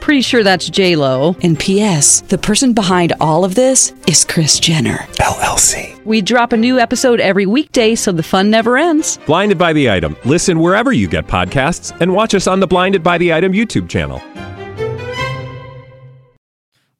Pretty 0.00 0.22
sure 0.22 0.42
that's 0.42 0.68
J 0.68 0.96
Lo. 0.96 1.36
And 1.42 1.58
P.S. 1.58 2.22
The 2.22 2.38
person 2.38 2.72
behind 2.72 3.12
all 3.20 3.44
of 3.44 3.54
this 3.54 3.92
is 4.08 4.24
Kris 4.24 4.58
Jenner 4.58 4.96
LLC. 5.18 6.02
We 6.04 6.22
drop 6.22 6.52
a 6.52 6.56
new 6.56 6.78
episode 6.78 7.20
every 7.20 7.46
weekday, 7.46 7.94
so 7.94 8.10
the 8.10 8.22
fun 8.22 8.50
never 8.50 8.78
ends. 8.78 9.18
Blinded 9.26 9.58
by 9.58 9.72
the 9.72 9.90
item. 9.90 10.16
Listen 10.24 10.58
wherever 10.58 10.92
you 10.92 11.06
get 11.06 11.26
podcasts, 11.26 11.98
and 12.00 12.14
watch 12.14 12.34
us 12.34 12.46
on 12.46 12.60
the 12.60 12.66
Blinded 12.66 13.02
by 13.02 13.18
the 13.18 13.32
Item 13.32 13.52
YouTube 13.52 13.88
channel. 13.88 14.22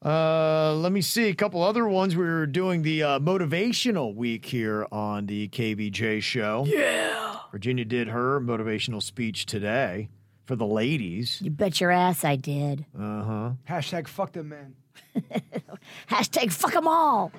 Uh, 0.05 0.75
let 0.75 0.93
me 0.93 1.01
see 1.01 1.29
a 1.29 1.35
couple 1.35 1.63
other 1.63 1.89
ones. 1.89 2.17
We 2.17 2.25
were 2.25 2.47
doing 2.47 2.83
the 2.83 3.03
uh, 3.03 3.19
motivational 3.19 4.15
week 4.15 4.47
here 4.47 4.87
on 4.93 5.27
the 5.27 5.49
KVJ 5.49 6.23
show. 6.23 6.65
Yeah. 6.67 7.37
Virginia 7.51 7.85
did 7.85 8.09
her 8.09 8.41
motivational 8.41 9.03
speech 9.03 9.45
today 9.47 10.09
for 10.51 10.57
the 10.57 10.67
ladies. 10.67 11.41
You 11.41 11.49
bet 11.53 11.81
your 11.81 11.93
ass 11.93 12.25
I 12.25 12.35
did. 12.35 12.85
Uh 12.99 13.23
huh. 13.23 13.51
Hashtag 13.69 14.09
fuck 14.09 14.33
them 14.33 14.49
men. 14.49 14.75
Hashtag 16.11 16.51
fuck 16.51 16.73
them 16.73 16.89
all. 16.89 17.31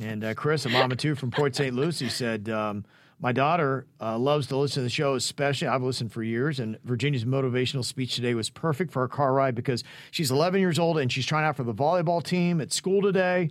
And 0.00 0.24
uh, 0.24 0.34
Chris, 0.34 0.66
a 0.66 0.70
mama 0.70 0.96
too 0.96 1.14
from 1.14 1.30
Port 1.30 1.54
St. 1.54 1.72
Lucie, 1.76 2.08
said, 2.08 2.48
um, 2.48 2.84
My 3.20 3.30
daughter 3.30 3.86
uh, 4.00 4.18
loves 4.18 4.48
to 4.48 4.56
listen 4.56 4.80
to 4.80 4.82
the 4.82 4.90
show, 4.90 5.14
especially. 5.14 5.68
I've 5.68 5.84
listened 5.84 6.10
for 6.10 6.24
years, 6.24 6.58
and 6.58 6.82
Virginia's 6.82 7.24
motivational 7.24 7.84
speech 7.84 8.16
today 8.16 8.34
was 8.34 8.50
perfect 8.50 8.90
for 8.90 9.02
our 9.02 9.08
car 9.08 9.32
ride 9.32 9.54
because 9.54 9.84
she's 10.10 10.32
11 10.32 10.58
years 10.60 10.80
old 10.80 10.98
and 10.98 11.12
she's 11.12 11.26
trying 11.26 11.44
out 11.44 11.54
for 11.54 11.62
the 11.62 11.74
volleyball 11.74 12.20
team 12.20 12.60
at 12.60 12.72
school 12.72 13.02
today. 13.02 13.50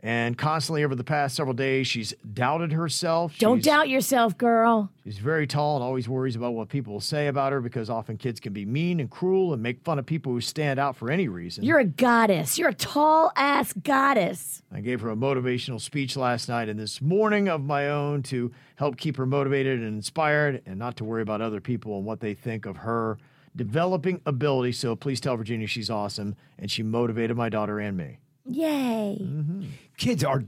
And 0.00 0.38
constantly 0.38 0.84
over 0.84 0.94
the 0.94 1.02
past 1.02 1.34
several 1.34 1.54
days, 1.54 1.88
she's 1.88 2.14
doubted 2.32 2.70
herself. 2.72 3.36
Don't 3.38 3.56
She's- 3.58 3.64
doubt 3.64 3.88
yourself, 3.88 4.38
girl. 4.38 4.90
She's 5.02 5.18
very 5.18 5.44
tall 5.46 5.74
and 5.74 5.82
always 5.82 6.08
worries 6.08 6.36
about 6.36 6.52
what 6.54 6.68
people 6.68 6.92
will 6.92 7.00
say 7.00 7.26
about 7.26 7.52
her 7.52 7.60
because 7.60 7.90
often 7.90 8.16
kids 8.16 8.38
can 8.38 8.52
be 8.52 8.64
mean 8.64 9.00
and 9.00 9.10
cruel 9.10 9.52
and 9.52 9.60
make 9.60 9.82
fun 9.82 9.98
of 9.98 10.06
people 10.06 10.30
who 10.30 10.40
stand 10.40 10.78
out 10.78 10.94
for 10.94 11.10
any 11.10 11.26
reason. 11.26 11.64
You're 11.64 11.80
a 11.80 11.84
goddess. 11.84 12.56
You're 12.58 12.68
a 12.68 12.74
tall 12.74 13.32
ass 13.34 13.72
goddess. 13.72 14.62
I 14.72 14.82
gave 14.82 15.00
her 15.00 15.10
a 15.10 15.16
motivational 15.16 15.80
speech 15.80 16.16
last 16.16 16.48
night 16.48 16.68
and 16.68 16.78
this 16.78 17.02
morning 17.02 17.48
of 17.48 17.64
my 17.64 17.88
own 17.88 18.22
to 18.24 18.52
help 18.76 18.98
keep 18.98 19.16
her 19.16 19.26
motivated 19.26 19.80
and 19.80 19.88
inspired 19.96 20.62
and 20.64 20.78
not 20.78 20.96
to 20.98 21.04
worry 21.04 21.22
about 21.22 21.40
other 21.40 21.60
people 21.60 21.96
and 21.96 22.06
what 22.06 22.20
they 22.20 22.34
think 22.34 22.66
of 22.66 22.76
her 22.78 23.18
developing 23.56 24.20
ability. 24.26 24.70
So 24.72 24.94
please 24.94 25.20
tell 25.20 25.36
Virginia 25.36 25.66
she's 25.66 25.90
awesome 25.90 26.36
and 26.56 26.70
she 26.70 26.84
motivated 26.84 27.36
my 27.36 27.48
daughter 27.48 27.80
and 27.80 27.96
me. 27.96 28.18
Yay. 28.48 29.18
Mm-hmm. 29.20 29.64
Kids 29.96 30.24
are 30.24 30.44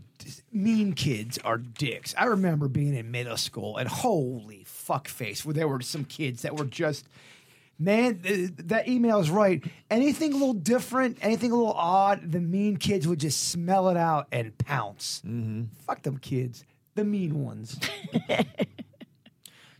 mean. 0.52 0.92
Kids 0.94 1.38
are 1.44 1.58
dicks. 1.58 2.14
I 2.16 2.24
remember 2.26 2.68
being 2.68 2.94
in 2.94 3.10
middle 3.10 3.36
school 3.36 3.76
and 3.76 3.88
holy 3.88 4.64
fuck 4.64 5.08
face, 5.08 5.44
where 5.44 5.54
there 5.54 5.68
were 5.68 5.80
some 5.80 6.04
kids 6.04 6.42
that 6.42 6.56
were 6.56 6.64
just. 6.64 7.06
Man, 7.78 8.18
th- 8.18 8.50
that 8.58 8.88
email 8.88 9.20
is 9.20 9.30
right. 9.30 9.64
Anything 9.90 10.34
a 10.34 10.36
little 10.36 10.52
different, 10.52 11.16
anything 11.22 11.50
a 11.50 11.56
little 11.56 11.72
odd, 11.72 12.30
the 12.30 12.38
mean 12.38 12.76
kids 12.76 13.08
would 13.08 13.18
just 13.20 13.48
smell 13.48 13.88
it 13.88 13.96
out 13.96 14.26
and 14.30 14.56
pounce. 14.58 15.22
Mm-hmm. 15.26 15.62
Fuck 15.86 16.02
them 16.02 16.18
kids, 16.18 16.64
the 16.94 17.04
mean 17.04 17.42
ones. 17.42 17.80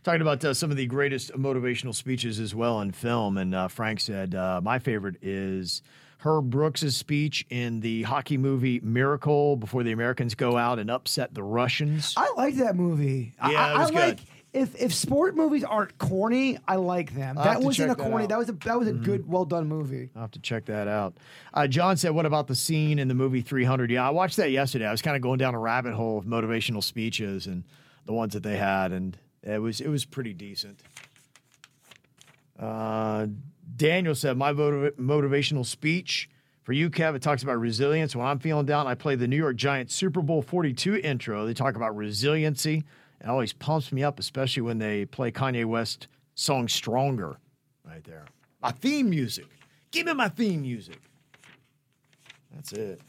Talking 0.03 0.21
about 0.21 0.43
uh, 0.43 0.53
some 0.55 0.71
of 0.71 0.77
the 0.77 0.87
greatest 0.87 1.31
motivational 1.33 1.93
speeches 1.93 2.39
as 2.39 2.55
well 2.55 2.81
in 2.81 2.91
film. 2.91 3.37
And 3.37 3.53
uh, 3.53 3.67
Frank 3.67 3.99
said, 3.99 4.33
uh, 4.33 4.59
my 4.63 4.79
favorite 4.79 5.17
is 5.21 5.83
Herb 6.19 6.49
Brooks' 6.49 6.95
speech 6.95 7.45
in 7.51 7.81
the 7.81 8.01
hockey 8.03 8.37
movie 8.37 8.79
Miracle 8.81 9.57
before 9.57 9.83
the 9.83 9.91
Americans 9.91 10.33
go 10.33 10.57
out 10.57 10.79
and 10.79 10.89
upset 10.89 11.33
the 11.35 11.43
Russians. 11.43 12.15
I 12.17 12.33
like 12.35 12.55
that 12.55 12.75
movie. 12.75 13.35
I- 13.39 13.51
Yeah, 13.51 13.65
I, 13.65 13.69
it 13.75 13.77
was 13.77 13.87
I 13.87 13.93
good. 13.93 13.99
like 13.99 14.19
if 14.53 14.81
if 14.81 14.93
sport 14.93 15.37
movies 15.37 15.63
aren't 15.63 15.97
corny, 15.97 16.57
I 16.67 16.75
like 16.75 17.13
them. 17.15 17.37
I'll 17.37 17.43
that 17.45 17.61
wasn't 17.61 17.91
a 17.91 17.93
check 17.93 17.97
that 18.03 18.09
corny. 18.09 18.25
That, 18.27 18.37
was 18.37 18.49
a 18.49 18.53
that 18.53 18.77
was 18.79 18.87
a 18.89 18.93
good, 18.93 19.25
well 19.29 19.45
done 19.45 19.67
movie. 19.69 20.09
I'll 20.15 20.23
have 20.23 20.31
to 20.31 20.39
check 20.39 20.65
that 20.65 20.87
out. 20.89 21.13
Uh, 21.53 21.67
John 21.67 21.95
said, 21.95 22.11
What 22.11 22.25
about 22.25 22.47
the 22.47 22.55
scene 22.55 22.99
in 22.99 23.07
the 23.07 23.13
movie 23.13 23.41
300? 23.41 23.89
Yeah, 23.91 24.05
I 24.05 24.09
watched 24.09 24.35
that 24.37 24.51
yesterday. 24.51 24.85
I 24.87 24.91
was 24.91 25.01
kind 25.01 25.15
of 25.15 25.21
going 25.21 25.37
down 25.37 25.53
a 25.55 25.59
rabbit 25.59 25.93
hole 25.93 26.17
of 26.17 26.25
motivational 26.25 26.83
speeches 26.83 27.45
and 27.47 27.63
the 28.05 28.13
ones 28.13 28.33
that 28.33 28.43
they 28.43 28.57
had, 28.57 28.91
and 28.91 29.15
it 29.43 29.61
was 29.61 29.81
it 29.81 29.89
was 29.89 30.05
pretty 30.05 30.33
decent. 30.33 30.79
Uh, 32.59 33.27
Daniel 33.75 34.13
said, 34.13 34.37
My 34.37 34.51
motiv- 34.51 34.95
motivational 34.97 35.65
speech 35.65 36.29
for 36.63 36.73
you, 36.73 36.89
Kev, 36.89 37.15
it 37.15 37.21
talks 37.21 37.41
about 37.41 37.59
resilience. 37.59 38.15
When 38.15 38.25
I'm 38.25 38.39
feeling 38.39 38.65
down, 38.67 38.85
I 38.85 38.93
play 38.93 39.15
the 39.15 39.27
New 39.27 39.37
York 39.37 39.55
Giants 39.55 39.95
Super 39.95 40.21
Bowl 40.21 40.41
42 40.43 40.97
intro. 40.97 41.45
They 41.45 41.53
talk 41.55 41.75
about 41.75 41.95
resiliency. 41.95 42.83
It 43.19 43.27
always 43.27 43.53
pumps 43.53 43.91
me 43.91 44.03
up, 44.03 44.19
especially 44.19 44.61
when 44.61 44.77
they 44.77 45.05
play 45.05 45.31
Kanye 45.31 45.65
West 45.65 46.07
song 46.35 46.67
Stronger 46.67 47.37
right 47.83 48.03
there. 48.03 48.25
My 48.61 48.71
theme 48.71 49.09
music. 49.09 49.45
Give 49.91 50.05
me 50.05 50.13
my 50.13 50.29
theme 50.29 50.61
music. 50.61 50.99
That's 52.53 52.73
it. 52.73 53.01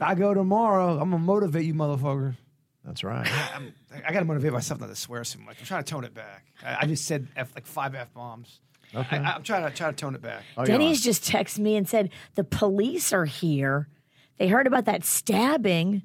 I 0.00 0.14
go 0.14 0.34
tomorrow. 0.34 0.98
I'm 0.98 1.10
gonna 1.10 1.18
motivate 1.18 1.64
you, 1.64 1.74
motherfucker. 1.74 2.36
That's 2.84 3.04
right. 3.04 3.28
I'm, 3.54 3.74
I 4.06 4.12
gotta 4.12 4.24
motivate 4.24 4.52
myself 4.52 4.80
not 4.80 4.88
to 4.88 4.96
swear 4.96 5.22
so 5.24 5.38
much. 5.40 5.56
I'm 5.60 5.66
trying 5.66 5.84
to 5.84 5.90
tone 5.90 6.04
it 6.04 6.14
back. 6.14 6.46
I, 6.64 6.78
I 6.80 6.86
just 6.86 7.04
said 7.04 7.28
F, 7.36 7.52
like 7.54 7.66
five 7.66 7.94
f 7.94 8.12
bombs. 8.12 8.60
Okay. 8.94 9.16
I, 9.16 9.36
am 9.36 9.42
trying 9.42 9.62
to 9.64 9.70
try 9.74 9.90
to 9.90 9.96
tone 9.96 10.14
it 10.14 10.20
back. 10.22 10.42
Oh, 10.56 10.62
you 10.62 10.66
Denny's 10.66 11.00
just 11.02 11.24
texted 11.24 11.60
me 11.60 11.76
and 11.76 11.88
said 11.88 12.10
the 12.34 12.44
police 12.44 13.12
are 13.12 13.24
here. 13.24 13.88
They 14.38 14.48
heard 14.48 14.66
about 14.66 14.84
that 14.86 15.04
stabbing 15.04 16.02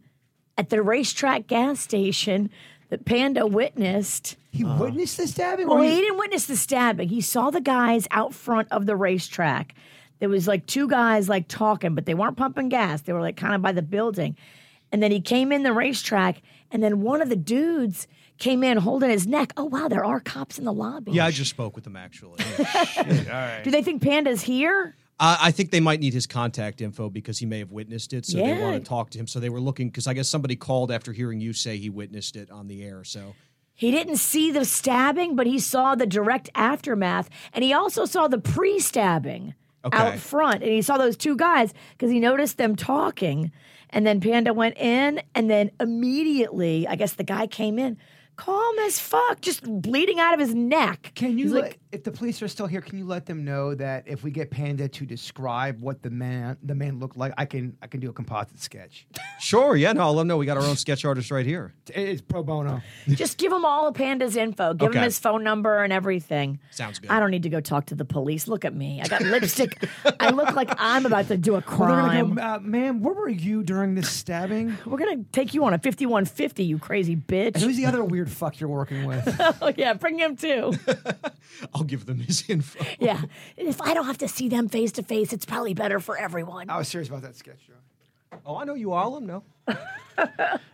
at 0.57 0.69
the 0.69 0.77
RaceTrac 0.77 1.47
gas 1.47 1.79
station 1.79 2.49
that 2.89 3.03
Panda 3.05 3.45
witnessed. 3.45 4.37
He 4.51 4.63
Uh-huh. 4.63 4.83
witnessed 4.85 5.17
the 5.17 5.27
stabbing. 5.27 5.67
Well, 5.67 5.79
or 5.79 5.83
he 5.83 5.95
didn't 5.95 6.17
witness 6.19 6.45
the 6.45 6.55
stabbing. 6.55 7.09
He 7.09 7.21
saw 7.21 7.49
the 7.49 7.59
guys 7.61 8.07
out 8.11 8.33
front 8.33 8.67
of 8.71 8.85
the 8.85 8.93
RaceTrac. 8.93 9.71
There 10.19 10.29
was 10.29 10.47
like 10.47 10.65
two 10.65 10.87
guys 10.87 11.27
like 11.27 11.47
talking, 11.47 11.93
but 11.95 12.05
they 12.05 12.13
weren't 12.13 12.37
pumping 12.37 12.69
gas. 12.69 13.01
They 13.01 13.13
were 13.13 13.21
like 13.21 13.35
kind 13.35 13.53
of 13.55 13.61
by 13.61 13.71
the 13.71 13.81
building. 13.81 14.37
And 14.91 15.03
then 15.03 15.11
he 15.11 15.19
came 15.19 15.51
in 15.51 15.63
the 15.63 15.69
RaceTrac, 15.69 16.37
and 16.71 16.81
then 16.83 17.01
one 17.01 17.21
of 17.21 17.29
the 17.29 17.35
dudes 17.35 18.07
came 18.37 18.63
in 18.63 18.77
holding 18.77 19.09
his 19.09 19.25
neck. 19.25 19.53
Oh 19.57 19.65
wow, 19.65 19.87
there 19.87 20.05
are 20.05 20.19
cops 20.19 20.57
in 20.59 20.65
the 20.65 20.73
lobby. 20.73 21.11
Yeah, 21.13 21.25
I 21.25 21.31
just 21.31 21.49
spoke 21.49 21.75
with 21.75 21.83
them 21.83 21.95
actually. 21.95 22.39
Oh, 23.29 23.59
Do 23.63 23.71
they 23.71 23.81
think 23.81 24.01
Panda's 24.01 24.41
here? 24.41 24.95
I, 25.19 25.37
I 25.43 25.51
think 25.51 25.71
they 25.71 25.79
might 25.79 25.99
need 25.99 26.13
his 26.13 26.27
contact 26.27 26.79
info 26.81 27.09
because 27.09 27.39
he 27.39 27.45
may 27.45 27.59
have 27.59 27.71
witnessed 27.71 28.13
it, 28.13 28.25
so 28.25 28.37
they 28.37 28.53
want 28.53 28.83
to 28.83 28.87
talk 28.87 29.09
to 29.11 29.17
him. 29.19 29.25
So 29.27 29.39
they 29.39 29.49
were 29.49 29.59
looking 29.61 29.87
because 29.89 30.05
I 30.07 30.13
guess 30.13 30.27
somebody 30.29 30.55
called 30.55 30.91
after 30.91 31.11
hearing 31.11 31.39
you 31.41 31.53
say 31.53 31.77
he 31.77 31.89
witnessed 31.89 32.35
it 32.35 32.51
on 32.51 32.67
the 32.67 32.83
air. 32.83 33.03
So 33.03 33.33
He 33.73 33.89
didn't 33.91 34.17
see 34.17 34.51
the 34.51 34.63
stabbing, 34.65 35.35
but 35.35 35.47
he 35.47 35.57
saw 35.59 35.95
the 35.95 36.05
direct 36.05 36.49
aftermath, 36.53 37.29
and 37.53 37.63
he 37.63 37.73
also 37.73 38.05
saw 38.05 38.27
the 38.27 38.37
pre-stabbing 38.39 39.55
Okay. 39.85 39.97
out 39.97 40.17
front, 40.19 40.63
and 40.63 40.71
he 40.71 40.81
saw 40.81 40.97
those 40.97 41.15
two 41.15 41.35
guys 41.37 41.73
because 41.91 42.11
he 42.11 42.19
noticed 42.19 42.57
them 42.57 42.75
talking, 42.75 43.51
and 43.89 44.05
then 44.05 44.19
Panda 44.19 44.53
went 44.53 44.77
in, 44.77 45.21
and 45.35 45.49
then 45.49 45.71
immediately, 45.79 46.87
I 46.87 46.95
guess 46.95 47.13
the 47.13 47.23
guy 47.23 47.47
came 47.47 47.79
in, 47.79 47.97
calm 48.35 48.79
as 48.79 48.99
fuck, 48.99 49.41
just 49.41 49.63
bleeding 49.63 50.19
out 50.19 50.33
of 50.33 50.39
his 50.39 50.53
neck. 50.53 51.11
Can 51.15 51.37
you 51.37 51.45
He's 51.45 51.53
let, 51.53 51.63
like, 51.63 51.79
if 51.91 52.03
the 52.03 52.11
police 52.11 52.41
are 52.41 52.47
still 52.47 52.67
here? 52.67 52.81
Can 52.81 52.97
you 52.97 53.05
let 53.05 53.25
them 53.25 53.45
know 53.45 53.73
that 53.75 54.03
if 54.07 54.23
we 54.23 54.31
get 54.31 54.51
Panda 54.51 54.87
to 54.89 55.05
describe 55.05 55.79
what 55.81 56.01
the 56.01 56.09
man 56.09 56.57
the 56.63 56.75
man 56.75 56.99
looked 56.99 57.15
like, 57.17 57.33
I 57.37 57.45
can 57.45 57.77
I 57.81 57.87
can 57.87 57.99
do 57.99 58.09
a 58.09 58.13
composite 58.13 58.59
sketch. 58.59 59.07
Sure, 59.39 59.75
yeah, 59.75 59.93
no, 59.93 60.01
I'll 60.01 60.13
let 60.13 60.21
them 60.21 60.27
know 60.27 60.37
we 60.37 60.45
got 60.45 60.57
our 60.57 60.63
own 60.63 60.75
sketch 60.75 61.05
artist 61.05 61.31
right 61.31 61.45
here. 61.45 61.73
It's 61.93 62.21
pro 62.21 62.43
bono. 62.43 62.81
Just 63.07 63.37
give 63.37 63.51
him 63.53 63.63
all 63.65 63.87
of 63.87 63.93
Panda's 63.95 64.35
info. 64.35 64.73
Give 64.73 64.93
him 64.93 65.01
his 65.03 65.17
phone 65.19 65.43
number 65.43 65.83
and 65.83 65.93
everything. 65.93 66.59
Sounds 66.71 66.99
good. 66.99 67.09
I 67.11 67.19
don't 67.19 67.31
need 67.31 67.43
to 67.43 67.49
go 67.49 67.61
talk 67.61 67.85
to 67.87 67.95
the 67.95 68.05
police. 68.05 68.47
Look 68.47 68.65
at 68.65 68.73
me. 68.75 69.01
I 69.01 69.07
got 69.07 69.21
lipstick. 69.21 69.87
I 70.19 70.31
look 70.31 70.55
like 70.55 70.69
I'm 70.77 71.05
about 71.05 71.27
to 71.29 71.37
do 71.37 71.51
a 71.55 71.63
Well, 71.65 71.77
they're 71.79 71.87
gonna 71.87 72.07
crime. 72.07 72.33
go, 72.35 72.41
uh, 72.41 72.59
ma'am, 72.61 73.01
where 73.01 73.13
were 73.13 73.29
you 73.29 73.63
during 73.63 73.95
this 73.95 74.09
stabbing? 74.09 74.77
We're 74.85 74.97
gonna 74.97 75.23
take 75.31 75.53
you 75.53 75.63
on 75.63 75.73
a 75.73 75.77
5150, 75.77 76.63
you 76.63 76.77
crazy 76.79 77.13
And 77.13 77.27
bitch. 77.27 77.61
who's 77.61 77.77
the 77.77 77.85
other 77.85 78.03
weird 78.03 78.29
fuck 78.31 78.59
you're 78.59 78.69
working 78.69 79.05
with? 79.05 79.25
oh 79.61 79.71
yeah, 79.77 79.93
bring 79.93 80.19
him 80.19 80.35
too. 80.35 80.73
I'll 81.77 81.83
give 81.83 82.05
them 82.05 82.19
his 82.19 82.43
info. 82.49 82.83
Yeah. 82.99 83.21
If 83.55 83.81
I 83.81 83.93
don't 83.93 84.05
have 84.05 84.17
to 84.19 84.27
see 84.27 84.49
them 84.49 84.67
face 84.69 84.91
to 84.93 85.03
face, 85.03 85.31
it's 85.33 85.45
probably 85.45 85.73
better 85.73 85.99
for 85.99 86.17
everyone. 86.17 86.69
I 86.69 86.77
was 86.77 86.87
serious 86.87 87.07
about 87.09 87.21
that 87.21 87.35
sketch 87.35 87.59
show. 87.65 87.73
Oh, 88.45 88.57
I 88.57 88.65
know 88.65 88.73
you 88.73 88.91
all. 88.93 89.13
I'll 89.13 89.19
them 89.19 89.25
know. 89.27 89.43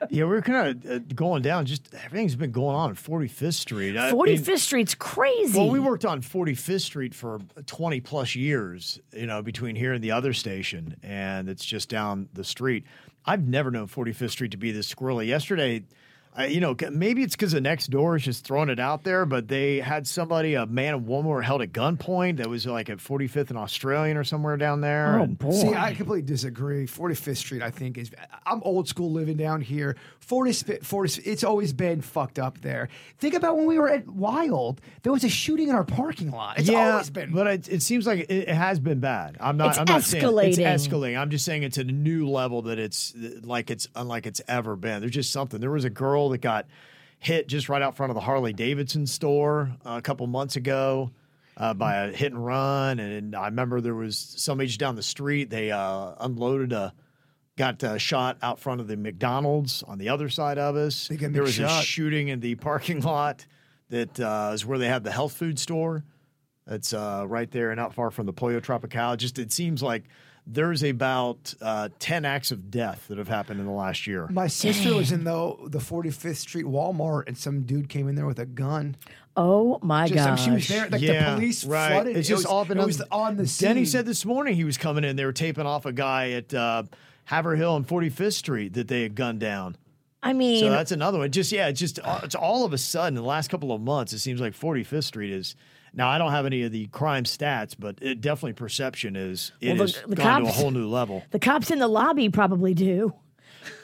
Yeah, 0.10 0.26
we're 0.26 0.42
kind 0.42 0.86
of 0.86 0.92
uh, 0.92 1.00
going 1.16 1.42
down. 1.42 1.66
Just 1.66 1.94
everything's 2.06 2.36
been 2.36 2.52
going 2.52 2.76
on 2.76 2.92
at 2.92 2.96
45th 2.98 3.54
Street. 3.56 3.98
I 3.98 4.12
mean- 4.12 4.38
45th 4.38 4.60
Street's 4.60 4.96
crazy. 4.96 5.58
Well, 5.58 5.70
we 5.70 5.80
worked 5.80 6.06
on 6.06 6.22
45th 6.22 6.82
Street 6.82 7.14
for 7.16 7.40
20 7.66 8.00
plus 8.02 8.36
years, 8.36 9.00
you 9.12 9.26
know, 9.26 9.42
between 9.42 9.76
here 9.76 9.92
and 9.92 10.04
the 10.04 10.12
other 10.12 10.32
station, 10.34 10.96
and 11.04 11.50
it's 11.50 11.66
just 11.66 11.90
down 11.90 12.30
the 12.34 12.44
street. 12.44 12.86
I've 13.26 13.46
never 13.48 13.70
known 13.72 13.88
45th 13.88 14.30
Street 14.32 14.52
to 14.52 14.58
be 14.58 14.72
this 14.72 14.94
squirrely. 14.94 15.28
Yesterday, 15.28 15.84
I, 16.36 16.48
you 16.48 16.60
know, 16.60 16.76
maybe 16.92 17.22
it's 17.22 17.36
because 17.36 17.52
the 17.52 17.62
next 17.62 17.88
door 17.88 18.16
is 18.16 18.24
just 18.24 18.44
throwing 18.44 18.70
it 18.70 18.80
out 18.80 19.04
there, 19.04 19.26
but 19.26 19.48
they 19.48 19.80
had 19.80 20.08
somebody, 20.08 20.56
a 20.56 20.66
man 20.66 20.96
and 20.96 21.08
woman, 21.08 21.30
were 21.30 21.42
held 21.42 21.62
at 21.62 21.72
gunpoint. 21.72 22.38
That 22.38 22.50
was 22.50 22.66
like 22.66 22.90
at 22.90 22.98
45th 22.98 23.50
and 23.50 23.58
Australian 23.58 24.18
or 24.18 24.24
somewhere 24.24 24.58
down 24.58 24.82
there. 24.82 25.20
Oh 25.20 25.24
and- 25.24 25.38
boy. 25.38 25.52
See, 25.52 25.74
I 25.74 25.94
completely 25.94 26.24
disagree. 26.24 26.88
45th 26.88 27.38
Street, 27.38 27.62
I 27.62 27.70
think, 27.70 27.98
is. 27.98 28.12
I'm 28.46 28.62
old 28.64 28.88
school 28.88 29.12
living 29.12 29.38
down 29.38 29.62
here. 29.62 29.96
40th, 30.28 30.80
40th, 30.82 31.22
it's 31.26 31.44
always 31.44 31.74
been 31.74 32.02
fucked 32.02 32.40
up 32.40 32.62
there. 32.62 32.90
Think 33.20 33.34
about 33.34 33.58
when 33.58 33.66
we 33.66 33.78
were 33.78 33.90
at 33.90 34.08
Wild. 34.08 34.82
There 35.04 35.12
was 35.12 35.24
a 35.24 35.30
shooting 35.30 35.68
in 35.70 35.76
our 35.76 35.84
parking 35.84 36.32
lot. 36.32 36.60
It's 36.60 36.70
yeah, 36.70 36.94
always 36.94 37.10
been. 37.10 37.32
but 37.32 37.48
it, 37.48 37.68
it 37.70 37.82
seems 37.84 38.08
like 38.08 38.20
it, 38.22 38.32
it 38.32 38.48
has 38.50 38.80
been 38.80 39.00
bad. 39.00 39.38
I'm 39.40 39.58
not. 39.58 39.72
It's 39.72 39.80
I'm 39.80 39.86
not 39.86 40.04
saying 40.04 40.24
escalating. 40.24 40.48
it's 40.48 40.88
escalating. 40.88 41.20
I'm 41.20 41.30
just 41.30 41.46
saying 41.46 41.64
it's 41.64 41.78
a 41.78 41.84
new 41.84 42.28
level 42.28 42.64
that 42.64 42.80
it's 42.80 43.14
like 43.42 43.70
it's 43.70 43.88
unlike 43.96 44.26
it's 44.26 44.42
ever 44.48 44.76
been. 44.76 45.02
There's 45.02 45.12
just 45.12 45.32
something. 45.32 45.60
There 45.60 45.72
was 45.72 45.86
a 45.86 45.90
girl 45.90 46.23
that 46.30 46.42
got 46.42 46.68
hit 47.20 47.48
just 47.48 47.70
right 47.70 47.82
out 47.82 47.96
front 47.96 48.10
of 48.10 48.16
the 48.16 48.22
Harley 48.22 48.54
Davidson 48.54 49.08
store 49.08 49.72
uh, 49.86 49.96
a 49.98 50.02
couple 50.02 50.28
months 50.28 50.56
ago 50.56 51.12
uh, 51.58 51.74
by 51.74 51.96
a 51.96 52.12
hit 52.12 52.32
and 52.32 52.46
run, 52.46 53.00
and 53.00 53.36
I 53.36 53.46
remember 53.46 53.80
there 53.80 53.96
was 53.96 54.18
somebody 54.18 54.68
just 54.68 54.80
down 54.80 54.96
the 54.96 55.04
street. 55.04 55.50
They 55.50 55.72
uh, 55.72 56.14
unloaded 56.20 56.74
a. 56.74 56.94
Got 57.56 57.84
uh, 57.84 58.00
shot 58.00 58.40
out 58.42 58.58
front 58.58 58.82
of 58.82 58.88
the 58.88 58.98
McDonald's 58.98 59.84
on 59.84 60.00
the 60.00 60.10
other 60.10 60.28
side 60.28 60.58
of 60.58 60.76
us. 60.76 61.08
There 61.36 61.44
was 61.44 61.60
a 61.60 61.84
shooting 61.84 62.30
in 62.30 62.40
the 62.40 62.56
parking 62.56 63.00
lot 63.04 63.46
that 63.92 64.20
uh, 64.20 64.50
is 64.56 64.66
where 64.66 64.80
they 64.80 64.88
have 64.88 65.04
the 65.04 65.12
health 65.12 65.34
food 65.34 65.60
store. 65.60 66.04
That's 66.66 66.94
uh, 66.94 67.26
right 67.28 67.52
there 67.52 67.70
and 67.70 67.78
not 67.78 67.94
far 67.94 68.10
from 68.10 68.26
the 68.26 68.34
Pollo 68.34 68.60
Tropical. 68.60 69.16
Just 69.18 69.38
it 69.38 69.52
seems 69.52 69.84
like 69.84 70.06
there's 70.46 70.84
about 70.84 71.54
uh, 71.62 71.90
ten 72.00 72.26
acts 72.26 72.52
of 72.52 72.70
death 72.70 73.06
that 73.08 73.18
have 73.18 73.28
happened 73.28 73.60
in 73.60 73.66
the 73.66 73.72
last 73.72 74.06
year. 74.08 74.28
My 74.30 74.48
sister 74.48 74.94
was 74.94 75.12
in 75.12 75.24
the 75.24 75.56
the 75.68 75.80
45th 75.80 76.36
Street 76.36 76.66
Walmart, 76.66 77.28
and 77.28 77.38
some 77.38 77.64
dude 77.64 77.90
came 77.90 78.08
in 78.08 78.16
there 78.16 78.26
with 78.26 78.40
a 78.40 78.46
gun. 78.46 78.96
oh 79.38 79.80
my 79.82 80.08
Just, 80.08 80.26
god. 80.26 80.36
she 80.36 80.52
was 80.52 80.68
there. 80.68 80.90
Like 80.90 81.02
the 81.02 81.34
police 81.36 81.64
right. 81.64 81.92
flooded. 81.92 82.18
It's 82.18 82.28
it 82.28 82.32
just 82.32 82.44
was, 82.44 82.52
all 82.52 82.66
been 82.66 82.78
it 82.78 82.86
was 82.86 83.02
on 83.12 83.38
the 83.38 83.48
scene. 83.48 83.70
Denny 83.70 83.86
said 83.86 84.06
this 84.06 84.26
morning 84.26 84.56
he 84.56 84.64
was 84.64 84.78
coming 84.78 85.04
in. 85.04 85.16
They 85.16 85.26
were 85.26 85.34
taping 85.34 85.66
off 85.66 85.86
a 85.86 85.94
guy 85.94 86.32
at 86.32 86.54
uh, 86.54 86.84
Haverhill 87.26 87.76
and 87.76 87.88
45th 87.88 88.34
Street 88.34 88.74
that 88.74 88.88
they 88.88 89.04
had 89.04 89.16
gunned 89.16 89.40
down. 89.40 89.78
I 90.22 90.34
mean, 90.34 90.62
So 90.62 90.70
that's 90.70 90.92
another 90.92 91.20
one. 91.20 91.32
Just 91.32 91.52
yeah, 91.52 91.68
it's 91.68 91.80
just 91.80 92.00
uh, 92.04 92.22
it's 92.24 92.36
all 92.36 92.66
of 92.66 92.74
a 92.74 92.78
sudden 92.78 93.18
in 93.18 93.24
the 93.24 93.28
last 93.28 93.50
couple 93.50 93.72
of 93.72 93.82
months. 93.82 94.14
It 94.14 94.20
seems 94.20 94.40
like 94.42 94.54
45th 94.54 95.06
Street 95.06 95.32
is. 95.32 95.56
Now 95.94 96.10
I 96.10 96.18
don't 96.18 96.32
have 96.32 96.46
any 96.46 96.64
of 96.64 96.72
the 96.72 96.88
crime 96.88 97.24
stats, 97.24 97.76
but 97.78 98.00
it 98.02 98.20
definitely 98.22 98.54
perception 98.54 99.16
is 99.16 99.52
it 99.62 99.70
Well, 99.78 99.88
the- 99.88 99.94
has 99.94 100.04
the 100.08 100.16
gone 100.16 100.42
to 100.42 100.44
a 100.44 100.50
cops- 100.50 100.60
whole 100.62 100.72
new 100.72 100.88
level. 100.88 101.24
the 101.32 101.40
cops 101.40 101.70
in 101.72 101.80
the 101.80 101.88
lobby 101.88 102.30
probably 102.30 102.74
do. 102.74 103.14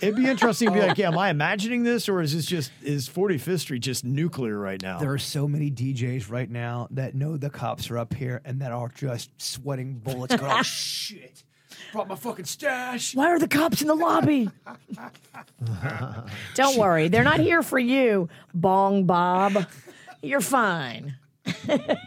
It'd 0.01 0.15
be 0.17 0.27
interesting 0.27 0.67
to 0.69 0.73
be 0.73 0.81
like, 0.81 0.97
yeah, 0.97 1.07
am 1.07 1.17
I 1.17 1.29
imagining 1.29 1.83
this 1.83 2.09
or 2.09 2.19
is 2.21 2.33
this 2.35 2.45
just 2.45 2.71
is 2.83 3.07
45th 3.07 3.59
Street 3.61 3.79
just 3.79 4.03
nuclear 4.03 4.57
right 4.59 4.81
now? 4.81 4.99
There 4.99 5.11
are 5.13 5.17
so 5.17 5.47
many 5.47 5.71
DJs 5.71 6.29
right 6.29 6.49
now 6.49 6.87
that 6.91 7.15
know 7.15 7.37
the 7.37 7.49
cops 7.49 7.89
are 7.89 7.97
up 7.97 8.13
here 8.13 8.41
and 8.43 8.61
that 8.61 8.71
are 8.73 8.89
just 8.89 9.29
sweating 9.41 9.93
bullets. 9.99 10.35
Going, 10.35 10.51
oh 10.55 10.63
shit! 10.63 11.43
Brought 11.93 12.09
my 12.09 12.15
fucking 12.15 12.43
stash. 12.45 13.15
Why 13.15 13.27
are 13.27 13.39
the 13.39 13.47
cops 13.47 13.81
in 13.81 13.87
the 13.87 13.95
lobby? 13.95 14.49
Don't 16.55 16.77
worry, 16.77 17.07
they're 17.07 17.23
not 17.23 17.39
here 17.39 17.61
for 17.63 17.79
you, 17.79 18.27
Bong 18.53 19.05
Bob. 19.05 19.65
You're 20.21 20.41
fine. 20.41 21.15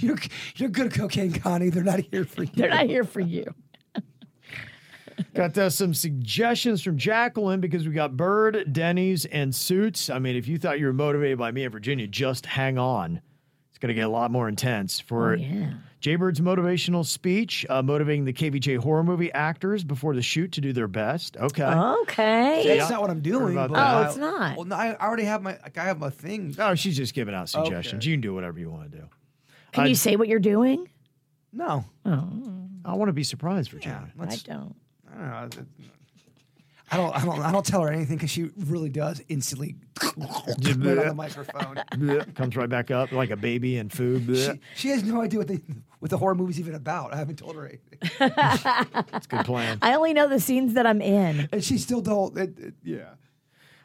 You're 0.00 0.18
you're 0.56 0.68
good 0.68 0.86
at 0.86 0.94
cocaine, 0.94 1.32
Connie. 1.32 1.70
They're 1.70 1.84
not 1.84 2.00
here 2.00 2.24
for 2.24 2.42
you. 2.42 2.50
They're 2.54 2.70
not 2.70 2.86
here 2.86 3.04
for 3.04 3.20
you. 3.20 3.44
Got 5.32 5.56
uh, 5.56 5.70
some 5.70 5.94
suggestions 5.94 6.82
from 6.82 6.98
Jacqueline 6.98 7.60
because 7.60 7.86
we 7.86 7.94
got 7.94 8.16
Bird, 8.16 8.72
Denny's, 8.72 9.24
and 9.26 9.54
Suits. 9.54 10.10
I 10.10 10.18
mean, 10.18 10.36
if 10.36 10.48
you 10.48 10.58
thought 10.58 10.78
you 10.78 10.86
were 10.86 10.92
motivated 10.92 11.38
by 11.38 11.52
me 11.52 11.64
in 11.64 11.70
Virginia, 11.70 12.06
just 12.06 12.44
hang 12.46 12.78
on. 12.78 13.22
It's 13.70 13.78
going 13.78 13.88
to 13.88 13.94
get 13.94 14.06
a 14.06 14.10
lot 14.10 14.30
more 14.30 14.48
intense 14.48 15.00
for 15.00 15.32
Oh, 15.32 15.36
yeah. 15.36 15.72
Jaybird's 16.00 16.40
motivational 16.40 17.04
speech, 17.04 17.64
uh, 17.68 17.82
motivating 17.82 18.24
the 18.24 18.32
KVJ 18.32 18.78
horror 18.78 19.02
movie 19.02 19.32
actors 19.32 19.82
before 19.82 20.14
the 20.14 20.22
shoot 20.22 20.52
to 20.52 20.60
do 20.60 20.72
their 20.72 20.88
best. 20.88 21.36
Okay. 21.36 21.64
Okay. 21.64 22.64
Yeah. 22.66 22.76
That's 22.76 22.90
not 22.90 23.00
what 23.00 23.10
I'm 23.10 23.20
doing. 23.22 23.52
about 23.54 23.70
but 23.70 23.76
that. 23.76 23.96
Oh, 23.96 24.08
it's 24.08 24.16
not. 24.16 24.56
Well, 24.56 24.66
no, 24.66 24.76
I 24.76 24.96
already 24.96 25.24
have 25.24 25.42
my. 25.42 25.52
Like, 25.62 25.78
I 25.78 25.84
have 25.84 25.98
my 25.98 26.10
thing. 26.10 26.54
Oh, 26.58 26.74
she's 26.74 26.96
just 26.96 27.14
giving 27.14 27.34
out 27.34 27.48
suggestions. 27.48 28.02
Okay. 28.02 28.10
You 28.10 28.16
can 28.16 28.20
do 28.20 28.34
whatever 28.34 28.58
you 28.58 28.70
want 28.70 28.90
to 28.92 28.98
do. 28.98 29.04
Can 29.72 29.84
I- 29.84 29.86
you 29.88 29.94
say 29.94 30.16
what 30.16 30.28
you're 30.28 30.38
doing? 30.38 30.88
No, 31.52 31.84
I 32.04 32.94
want 32.94 33.08
to 33.08 33.14
be 33.14 33.24
surprised, 33.24 33.70
for 33.70 33.78
yeah. 33.78 34.00
I 34.18 34.20
Let's, 34.22 34.42
don't. 34.42 34.76
I 35.10 35.16
don't 35.40 35.56
know. 35.56 35.64
I 36.90 36.96
don't. 36.98 37.16
I 37.16 37.24
don't. 37.24 37.40
I 37.40 37.52
don't 37.52 37.64
tell 37.64 37.80
her 37.82 37.90
anything 37.90 38.16
because 38.16 38.30
she 38.30 38.50
really 38.56 38.90
does 38.90 39.22
instantly 39.28 39.76
right 40.02 40.98
on 40.98 41.08
the 41.08 41.14
microphone. 41.14 41.76
Bleh, 41.92 42.34
Comes 42.34 42.56
right 42.56 42.68
back 42.68 42.90
up 42.90 43.12
like 43.12 43.30
a 43.30 43.36
baby 43.36 43.76
and 43.78 43.92
food. 43.92 44.36
She, 44.36 44.60
she 44.76 44.88
has 44.88 45.02
no 45.04 45.22
idea 45.22 45.38
what 45.40 45.48
the 45.48 45.60
what 46.00 46.10
the 46.10 46.18
horror 46.18 46.34
movie's 46.34 46.60
even 46.60 46.74
about. 46.74 47.12
I 47.14 47.16
haven't 47.16 47.36
told 47.36 47.56
her 47.56 47.66
anything, 47.66 48.32
That's 48.36 49.26
a 49.26 49.28
good 49.28 49.44
plan. 49.46 49.78
I 49.82 49.94
only 49.94 50.12
know 50.12 50.28
the 50.28 50.40
scenes 50.40 50.74
that 50.74 50.86
I'm 50.86 51.00
in. 51.00 51.48
and 51.52 51.64
she 51.64 51.78
still 51.78 52.00
don't. 52.00 52.36
It, 52.36 52.58
it- 52.58 52.74
yeah. 52.84 53.10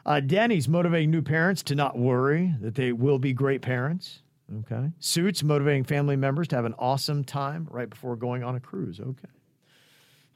Uh, 0.04 0.19
Danny's 0.19 0.67
motivating 0.67 1.12
new 1.12 1.21
parents 1.21 1.62
to 1.63 1.76
not 1.76 1.95
worry 1.97 2.56
that 2.60 2.74
they 2.74 2.91
will 2.91 3.19
be 3.19 3.34
great 3.34 3.62
parents. 3.62 4.24
Okay. 4.62 4.89
Suits 5.00 5.43
motivating 5.43 5.84
family 5.84 6.15
members 6.15 6.47
to 6.50 6.56
have 6.56 6.65
an 6.65 6.74
awesome 6.80 7.24
time 7.24 7.67
right 7.69 7.88
before 7.89 8.15
going 8.15 8.43
on 8.43 8.56
a 8.56 8.60
cruise. 8.60 9.00
Okay. 9.00 9.28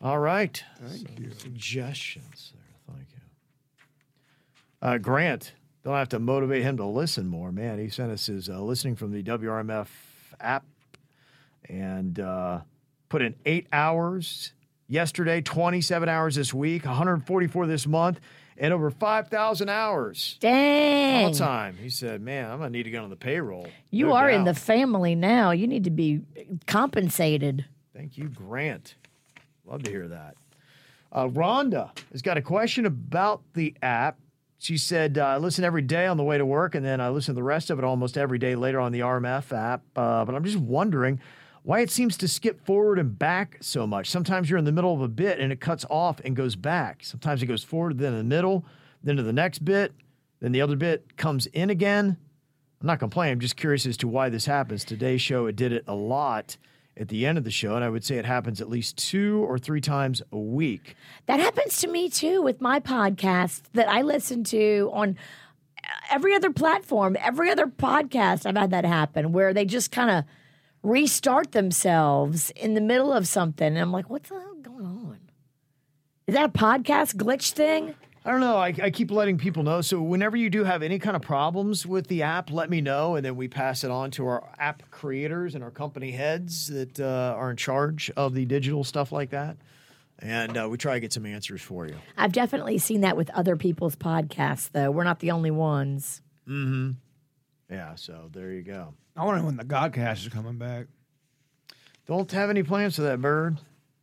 All 0.02 0.20
right. 0.20 0.64
Thank 0.84 1.20
you. 1.20 1.32
Suggestions 1.32 2.54
there. 2.54 2.96
Thank 2.96 3.08
you. 3.12 3.22
Uh, 4.88 4.98
Grant, 5.00 5.54
don't 5.86 5.96
have 5.96 6.10
to 6.10 6.20
motivate 6.20 6.64
him 6.64 6.78
to 6.78 6.86
listen 6.86 7.28
more. 7.28 7.52
Man, 7.52 7.78
he 7.78 7.90
sent 7.90 8.12
us 8.12 8.26
his 8.26 8.50
uh, 8.50 8.60
listening 8.60 8.96
from 8.96 9.12
the 9.12 9.22
WRMF 9.22 9.88
app 10.42 10.66
and 11.70 12.20
uh, 12.20 12.62
put 13.08 13.22
in 13.22 13.36
eight 13.46 13.68
hours 13.72 14.54
yesterday, 14.88 15.42
27 15.42 16.10
hours 16.10 16.34
this 16.34 16.52
week, 16.56 16.86
144 16.86 17.68
this 17.68 17.86
month, 17.86 18.20
and 18.58 18.74
over 18.74 18.90
5,000 18.90 19.70
hours 19.70 20.38
Dang. 20.40 21.26
all 21.26 21.32
time. 21.32 21.78
He 21.80 21.90
said, 21.90 22.20
"Man, 22.20 22.50
I'm 22.50 22.58
gonna 22.58 22.72
need 22.72 22.84
to 22.84 22.90
get 22.90 23.04
on 23.04 23.12
the 23.12 23.16
payroll." 23.16 23.68
You 23.92 24.08
No 24.08 24.14
are 24.14 24.30
in 24.30 24.44
the 24.44 24.56
family 24.56 25.14
now. 25.14 25.52
You 25.52 25.68
need 25.68 25.84
to 25.84 25.92
be 25.92 26.22
compensated. 26.66 27.66
Thank 27.94 28.18
you, 28.18 28.30
Grant. 28.30 28.96
Love 29.66 29.84
to 29.84 29.92
hear 29.92 30.08
that. 30.08 30.36
Uh, 31.12 31.28
Rhonda 31.28 31.92
has 32.12 32.24
got 32.24 32.38
a 32.38 32.42
question 32.42 32.88
about 32.88 33.42
the 33.54 33.76
app. 33.84 34.18
She 34.58 34.78
said, 34.78 35.18
uh, 35.18 35.26
I 35.26 35.38
listen 35.38 35.64
every 35.64 35.82
day 35.82 36.08
on 36.08 36.18
the 36.18 36.24
way 36.24 36.38
to 36.38 36.46
work, 36.46 36.76
and 36.76 36.86
then 36.86 37.02
I 37.02 37.10
listen 37.10 37.34
to 37.34 37.40
the 37.40 37.44
rest 37.44 37.70
of 37.70 37.78
it 37.78 37.86
almost 37.86 38.18
every 38.18 38.38
day 38.40 38.56
later 38.56 38.80
on 38.80 38.92
the 38.92 39.02
RMF 39.02 39.52
app. 39.52 39.84
Uh, 39.96 40.24
but 40.26 40.34
I'm 40.34 40.44
just 40.44 40.58
wondering 40.58 41.20
why 41.64 41.80
it 41.80 41.90
seems 41.90 42.16
to 42.18 42.28
skip 42.28 42.64
forward 42.66 43.00
and 43.00 43.18
back 43.18 43.58
so 43.60 43.88
much. 43.88 44.10
Sometimes 44.10 44.50
you're 44.50 44.60
in 44.60 44.66
the 44.66 44.72
middle 44.72 44.94
of 44.94 45.02
a 45.02 45.08
bit 45.08 45.40
and 45.40 45.52
it 45.52 45.60
cuts 45.60 45.84
off 45.90 46.22
and 46.24 46.36
goes 46.36 46.56
back. 46.56 47.04
Sometimes 47.04 47.42
it 47.42 47.48
goes 47.48 47.64
forward, 47.64 47.98
then 47.98 48.14
in 48.14 48.20
the 48.20 48.36
middle, 48.36 48.66
then 49.04 49.18
to 49.18 49.24
the 49.24 49.34
next 49.34 49.66
bit, 49.66 49.92
then 50.40 50.52
the 50.52 50.62
other 50.62 50.76
bit 50.76 51.18
comes 51.18 51.48
in 51.48 51.72
again. 51.72 52.18
I'm 52.82 52.88
not 52.88 53.00
complaining. 53.00 53.34
I'm 53.34 53.40
just 53.40 53.58
curious 53.58 53.86
as 53.88 53.98
to 53.98 54.08
why 54.08 54.30
this 54.30 54.46
happens. 54.46 54.86
Today's 54.86 55.22
show, 55.22 55.48
it 55.48 55.56
did 55.56 55.74
it 55.74 55.84
a 55.88 55.96
lot 55.96 56.58
at 56.98 57.10
the 57.10 57.26
end 57.26 57.38
of 57.38 57.44
the 57.44 57.52
show, 57.52 57.76
and 57.76 57.84
I 57.84 57.90
would 57.90 58.04
say 58.04 58.18
it 58.18 58.26
happens 58.26 58.62
at 58.62 58.70
least 58.70 58.98
two 58.98 59.44
or 59.48 59.58
three 59.58 59.82
times 59.82 60.22
a 60.32 60.38
week. 60.38 60.96
That 61.26 61.40
happens 61.40 61.80
to 61.82 61.88
me 61.88 62.10
too 62.10 62.42
with 62.42 62.62
my 62.62 62.80
podcast 62.80 63.64
that 63.74 63.90
I 63.90 64.02
listen 64.02 64.44
to 64.46 64.90
on 64.94 65.18
every 66.10 66.34
other 66.34 66.52
platform, 66.52 67.18
every 67.20 67.50
other 67.50 67.68
podcast. 67.68 68.46
I've 68.46 68.56
had 68.56 68.72
that 68.72 68.86
happen 68.86 69.34
where 69.34 69.54
they 69.54 69.66
just 69.66 69.92
kind 69.92 70.10
of 70.10 70.24
restart 70.84 71.52
themselves 71.52 72.52
in 72.52 72.76
the 72.76 72.82
middle 72.82 73.12
of 73.12 73.28
something. 73.28 73.68
And 73.68 73.78
I'm 73.78 73.92
like, 73.92 74.10
what's 74.10 74.30
the 74.30 74.40
hell 74.40 74.56
going 74.62 74.86
on? 74.86 75.20
Is 76.28 76.34
that 76.36 76.46
a 76.46 76.50
podcast 76.50 77.16
glitch 77.16 77.52
thing? 77.52 77.96
I 78.26 78.32
don't 78.32 78.40
know. 78.40 78.58
I, 78.58 78.74
I 78.82 78.90
keep 78.90 79.12
letting 79.12 79.38
people 79.38 79.62
know. 79.62 79.82
So 79.82 80.02
whenever 80.02 80.36
you 80.36 80.50
do 80.50 80.64
have 80.64 80.82
any 80.82 80.98
kind 80.98 81.16
of 81.16 81.22
problems 81.22 81.86
with 81.86 82.08
the 82.08 82.24
app, 82.24 82.50
let 82.50 82.72
me 82.72 82.82
know, 82.82 83.16
and 83.16 83.24
then 83.24 83.36
we 83.36 83.48
pass 83.48 83.84
it 83.84 83.92
on 83.92 84.10
to 84.12 84.26
our 84.26 84.50
app 84.58 84.90
creators 84.90 85.54
and 85.54 85.64
our 85.64 85.70
company 85.70 86.10
heads 86.10 86.66
that 86.68 87.00
uh, 87.00 87.36
are 87.38 87.52
in 87.52 87.58
charge 87.58 88.10
of 88.18 88.34
the 88.34 88.46
digital 88.46 88.84
stuff 88.84 89.12
like 89.12 89.30
that, 89.30 89.58
and 90.18 90.58
uh, 90.58 90.68
we 90.68 90.78
try 90.78 90.96
to 90.96 91.00
get 91.00 91.14
some 91.14 91.28
answers 91.28 91.62
for 91.62 91.86
you. 91.88 91.96
I've 92.18 92.32
definitely 92.32 92.80
seen 92.80 93.02
that 93.02 93.16
with 93.16 93.30
other 93.30 93.56
people's 93.56 93.96
podcasts, 93.96 94.72
though. 94.72 94.90
We're 94.90 95.04
not 95.04 95.20
the 95.20 95.30
only 95.30 95.52
ones. 95.52 96.24
Mm-hmm. 96.48 96.92
Yeah. 97.70 97.94
So 97.94 98.30
there 98.34 98.52
you 98.52 98.64
go. 98.64 98.96
I 99.16 99.24
wonder 99.24 99.46
when 99.46 99.56
the 99.58 99.64
Godcast 99.64 100.26
is 100.26 100.30
coming 100.30 100.58
back. 100.58 100.88
Don't 102.08 102.32
have 102.32 102.50
any 102.50 102.64
plans 102.64 102.96
for 102.96 103.04
that 103.04 103.22
bird. 103.22 103.60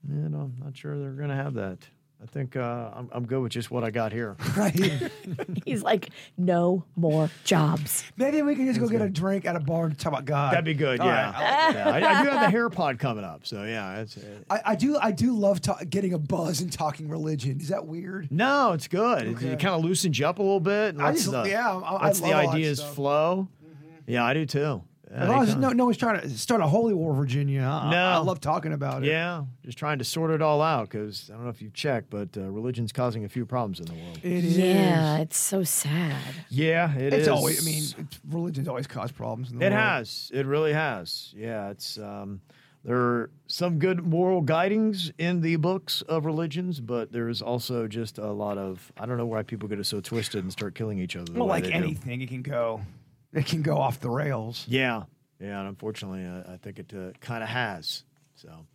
You 0.08 0.28
know, 0.28 0.52
I'm 0.56 0.64
not 0.64 0.76
sure 0.76 0.96
they're 0.96 1.10
going 1.10 1.28
to 1.28 1.34
have 1.34 1.54
that. 1.54 1.78
I 2.22 2.26
think 2.26 2.54
uh, 2.56 2.90
I'm, 2.94 3.08
I'm 3.12 3.26
good 3.26 3.40
with 3.42 3.50
just 3.50 3.70
what 3.72 3.82
I 3.82 3.90
got 3.90 4.12
here. 4.12 4.36
Right. 4.56 5.10
He's 5.64 5.82
like, 5.82 6.10
no 6.38 6.84
more 6.94 7.30
jobs. 7.44 8.04
Maybe 8.16 8.42
we 8.42 8.54
can 8.54 8.66
just 8.66 8.78
go 8.78 8.86
get 8.88 9.00
a 9.02 9.08
drink 9.08 9.44
at 9.44 9.56
a 9.56 9.60
bar 9.60 9.86
and 9.86 9.98
talk 9.98 10.12
about 10.12 10.24
God. 10.24 10.52
That'd 10.52 10.64
be 10.64 10.74
good. 10.74 11.00
All 11.00 11.06
yeah. 11.06 11.32
right, 11.32 11.34
I 11.36 11.74
yeah. 11.74 11.88
I, 12.08 12.20
I 12.20 12.22
do 12.22 12.28
have 12.30 12.40
the 12.42 12.50
hair 12.50 12.68
pod 12.68 12.98
coming 12.98 13.24
up, 13.24 13.46
so 13.46 13.64
yeah. 13.64 14.00
It's, 14.00 14.16
uh, 14.18 14.20
I, 14.50 14.60
I 14.66 14.74
do. 14.76 14.96
I 15.00 15.10
do 15.10 15.34
love 15.36 15.60
ta- 15.62 15.78
getting 15.88 16.12
a 16.12 16.18
buzz 16.18 16.60
and 16.60 16.72
talking 16.72 17.08
religion. 17.08 17.60
Is 17.60 17.68
that 17.68 17.86
weird? 17.86 18.30
no, 18.30 18.72
it's 18.72 18.88
good. 18.88 19.22
It, 19.26 19.36
Okay. 19.36 19.46
it 19.48 19.58
kind 19.60 19.74
of 19.74 19.82
loosens 19.82 20.18
you 20.18 20.26
up 20.26 20.38
a 20.38 20.42
little 20.42 20.60
bit. 20.60 20.90
And 20.94 21.02
I 21.02 21.06
lets 21.06 21.20
just- 21.20 21.32
the, 21.32 21.44
yeah, 21.48 21.68
I- 21.76 21.80
I 21.94 22.04
lets 22.06 22.20
the 22.20 22.26
love 22.28 22.34
all 22.36 22.42
that 22.46 22.54
ideas 22.54 22.78
stuff. 22.78 22.94
flow. 22.94 23.48
Yeah, 24.06 24.24
I 24.24 24.34
do 24.34 24.44
too. 24.46 24.82
As 25.14 25.28
long 25.28 25.42
as 25.42 25.50
Anytime. 25.50 25.60
no, 25.60 25.68
no 25.72 25.84
one's 25.84 25.98
trying 25.98 26.20
to 26.22 26.28
start 26.30 26.62
a 26.62 26.66
holy 26.66 26.94
war, 26.94 27.12
Virginia. 27.14 27.60
I, 27.62 27.90
No. 27.90 28.04
I 28.04 28.16
love 28.18 28.40
talking 28.40 28.72
about 28.72 29.02
it. 29.02 29.08
Yeah, 29.08 29.44
just 29.62 29.76
trying 29.76 29.98
to 29.98 30.04
sort 30.04 30.30
it 30.30 30.40
all 30.40 30.62
out 30.62 30.88
because 30.88 31.28
I 31.28 31.34
don't 31.34 31.44
know 31.44 31.50
if 31.50 31.60
you've 31.60 31.74
checked, 31.74 32.08
but 32.08 32.30
uh, 32.36 32.50
religion's 32.50 32.92
causing 32.92 33.24
a 33.24 33.28
few 33.28 33.44
problems 33.44 33.78
in 33.78 33.86
the 33.86 33.92
world. 33.94 34.20
It 34.22 34.44
is. 34.44 34.56
Yeah, 34.56 35.18
it's 35.18 35.36
so 35.36 35.64
sad. 35.64 36.16
Yeah, 36.48 36.96
it 36.96 37.12
it's 37.12 37.22
is. 37.24 37.28
always. 37.28 37.60
I 37.62 37.64
mean, 37.70 37.82
it's, 38.06 38.20
religion's 38.30 38.68
always 38.68 38.86
caused 38.86 39.14
problems. 39.14 39.50
In 39.50 39.58
the 39.58 39.64
world. 39.64 39.72
It 39.72 39.76
world. 39.76 39.86
has. 39.88 40.30
It 40.32 40.46
really 40.46 40.72
has. 40.72 41.34
Yeah, 41.36 41.68
it's 41.70 41.98
um, 41.98 42.40
there 42.82 42.96
are 42.96 43.30
some 43.48 43.78
good 43.78 44.06
moral 44.06 44.40
guidings 44.40 45.12
in 45.18 45.42
the 45.42 45.56
books 45.56 46.00
of 46.08 46.24
religions, 46.24 46.80
but 46.80 47.12
there 47.12 47.28
is 47.28 47.42
also 47.42 47.86
just 47.86 48.16
a 48.16 48.32
lot 48.32 48.56
of 48.56 48.90
I 48.96 49.04
don't 49.04 49.18
know 49.18 49.26
why 49.26 49.42
people 49.42 49.68
get 49.68 49.78
it 49.78 49.84
so 49.84 50.00
twisted 50.00 50.42
and 50.42 50.50
start 50.50 50.74
killing 50.74 50.98
each 50.98 51.16
other. 51.16 51.34
Well, 51.34 51.46
like 51.48 51.64
they 51.64 51.70
do. 51.70 51.76
anything, 51.76 52.22
it 52.22 52.28
can 52.30 52.40
go. 52.40 52.80
It 53.40 53.46
can 53.46 53.62
go 53.62 53.78
off 53.78 53.98
the 53.98 54.10
rails. 54.10 54.66
Yeah, 54.68 55.04
yeah, 55.40 55.60
and 55.60 55.68
unfortunately, 55.68 56.24
I, 56.26 56.54
I 56.54 56.56
think 56.58 56.78
it 56.78 56.92
uh, 56.94 57.12
kind 57.20 57.42
of 57.42 57.48
has. 57.48 58.04
So 58.34 58.66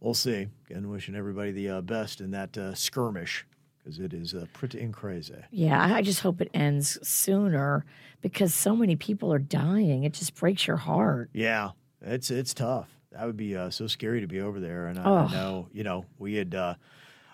we'll 0.00 0.14
see. 0.14 0.48
Again, 0.68 0.88
wishing 0.88 1.14
everybody 1.14 1.52
the 1.52 1.68
uh, 1.68 1.80
best 1.82 2.20
in 2.20 2.30
that 2.30 2.56
uh, 2.56 2.74
skirmish 2.74 3.46
because 3.78 3.98
it 3.98 4.12
is 4.12 4.34
uh, 4.34 4.46
pretty 4.52 4.86
crazy. 4.88 5.34
Yeah, 5.50 5.80
I 5.80 5.96
I 5.98 6.02
just 6.02 6.20
hope 6.20 6.40
it 6.40 6.50
ends 6.54 6.98
sooner 7.06 7.84
because 8.22 8.54
so 8.54 8.74
many 8.74 8.96
people 8.96 9.32
are 9.32 9.38
dying. 9.38 10.04
It 10.04 10.14
just 10.14 10.34
breaks 10.34 10.66
your 10.66 10.76
heart. 10.76 11.30
Yeah, 11.32 11.70
it's 12.00 12.30
it's 12.30 12.54
tough. 12.54 12.88
That 13.12 13.26
would 13.26 13.36
be 13.36 13.56
uh, 13.56 13.70
so 13.70 13.86
scary 13.86 14.20
to 14.20 14.26
be 14.26 14.40
over 14.40 14.60
there. 14.60 14.86
And 14.86 14.98
I, 14.98 15.02
I 15.02 15.32
know, 15.32 15.68
you 15.72 15.82
know, 15.82 16.04
we 16.18 16.34
had 16.34 16.54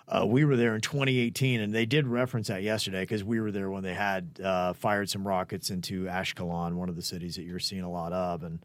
uh, 0.07 0.25
we 0.25 0.45
were 0.45 0.55
there 0.55 0.75
in 0.75 0.81
2018, 0.81 1.61
and 1.61 1.73
they 1.73 1.85
did 1.85 2.05
reference 2.07 2.47
that 2.47 2.61
yesterday 2.63 3.01
because 3.01 3.23
we 3.23 3.39
were 3.39 3.51
there 3.51 3.69
when 3.71 3.83
they 3.83 3.93
had 3.93 4.39
uh, 4.43 4.73
fired 4.73 5.09
some 5.09 5.27
rockets 5.27 5.69
into 5.69 6.05
Ashkelon, 6.05 6.73
one 6.75 6.89
of 6.89 6.95
the 6.95 7.01
cities 7.01 7.35
that 7.37 7.43
you're 7.43 7.59
seeing 7.59 7.81
a 7.83 7.91
lot 7.91 8.13
of, 8.13 8.43
and 8.43 8.59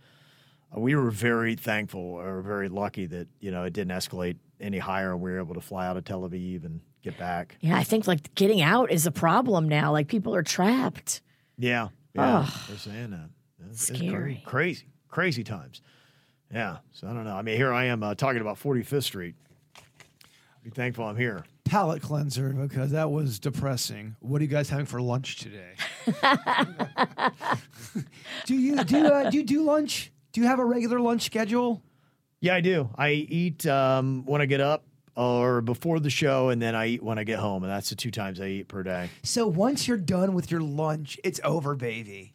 uh, 0.76 0.80
we 0.80 0.94
were 0.94 1.10
very 1.10 1.54
thankful 1.56 2.00
or 2.00 2.42
very 2.42 2.68
lucky 2.68 3.06
that 3.06 3.28
you 3.40 3.50
know 3.50 3.64
it 3.64 3.72
didn't 3.72 3.96
escalate 3.96 4.36
any 4.60 4.78
higher, 4.78 5.12
and 5.12 5.20
we 5.20 5.30
were 5.30 5.38
able 5.38 5.54
to 5.54 5.60
fly 5.62 5.86
out 5.86 5.96
of 5.96 6.04
Tel 6.04 6.28
Aviv 6.28 6.64
and 6.64 6.80
get 7.02 7.16
back. 7.18 7.56
Yeah, 7.60 7.76
I 7.78 7.84
think 7.84 8.06
like 8.06 8.34
getting 8.34 8.60
out 8.60 8.90
is 8.90 9.06
a 9.06 9.10
problem 9.12 9.68
now. 9.68 9.92
Like 9.92 10.08
people 10.08 10.34
are 10.34 10.42
trapped. 10.42 11.22
Yeah, 11.56 11.88
yeah, 12.14 12.40
Ugh. 12.40 12.52
they're 12.68 12.76
saying 12.78 13.10
that. 13.10 13.30
It's, 13.70 13.88
it's 13.88 13.98
Scary. 13.98 14.42
cra- 14.44 14.50
crazy, 14.50 14.86
crazy 15.08 15.44
times. 15.44 15.80
Yeah, 16.52 16.78
so 16.92 17.06
I 17.06 17.12
don't 17.12 17.24
know. 17.24 17.36
I 17.36 17.42
mean, 17.42 17.56
here 17.56 17.72
I 17.72 17.84
am 17.86 18.02
uh, 18.02 18.14
talking 18.14 18.40
about 18.40 18.58
45th 18.58 19.04
Street. 19.04 19.36
Be 20.62 20.70
thankful 20.70 21.04
I'm 21.04 21.16
here. 21.16 21.44
Palate 21.64 22.02
cleanser 22.02 22.50
because 22.50 22.90
that 22.90 23.10
was 23.10 23.38
depressing. 23.38 24.16
What 24.20 24.40
are 24.40 24.44
you 24.44 24.50
guys 24.50 24.68
having 24.68 24.86
for 24.86 25.00
lunch 25.00 25.36
today? 25.36 25.72
do 28.44 28.54
you 28.54 28.84
do 28.84 29.06
uh, 29.06 29.30
do 29.30 29.38
you 29.38 29.44
do 29.44 29.62
lunch? 29.62 30.12
Do 30.32 30.40
you 30.40 30.46
have 30.46 30.58
a 30.58 30.64
regular 30.64 31.00
lunch 31.00 31.22
schedule? 31.22 31.82
Yeah, 32.40 32.54
I 32.54 32.60
do. 32.60 32.88
I 32.96 33.10
eat 33.10 33.66
um, 33.66 34.24
when 34.26 34.40
I 34.40 34.46
get 34.46 34.60
up 34.60 34.84
or 35.16 35.60
before 35.60 36.00
the 36.00 36.10
show, 36.10 36.48
and 36.48 36.60
then 36.60 36.74
I 36.74 36.86
eat 36.88 37.02
when 37.02 37.18
I 37.18 37.24
get 37.24 37.38
home, 37.38 37.62
and 37.62 37.70
that's 37.70 37.90
the 37.90 37.96
two 37.96 38.10
times 38.10 38.40
I 38.40 38.46
eat 38.46 38.68
per 38.68 38.82
day. 38.82 39.10
So 39.22 39.46
once 39.46 39.86
you're 39.86 39.98
done 39.98 40.34
with 40.34 40.50
your 40.50 40.62
lunch, 40.62 41.18
it's 41.24 41.40
over, 41.44 41.74
baby. 41.74 42.34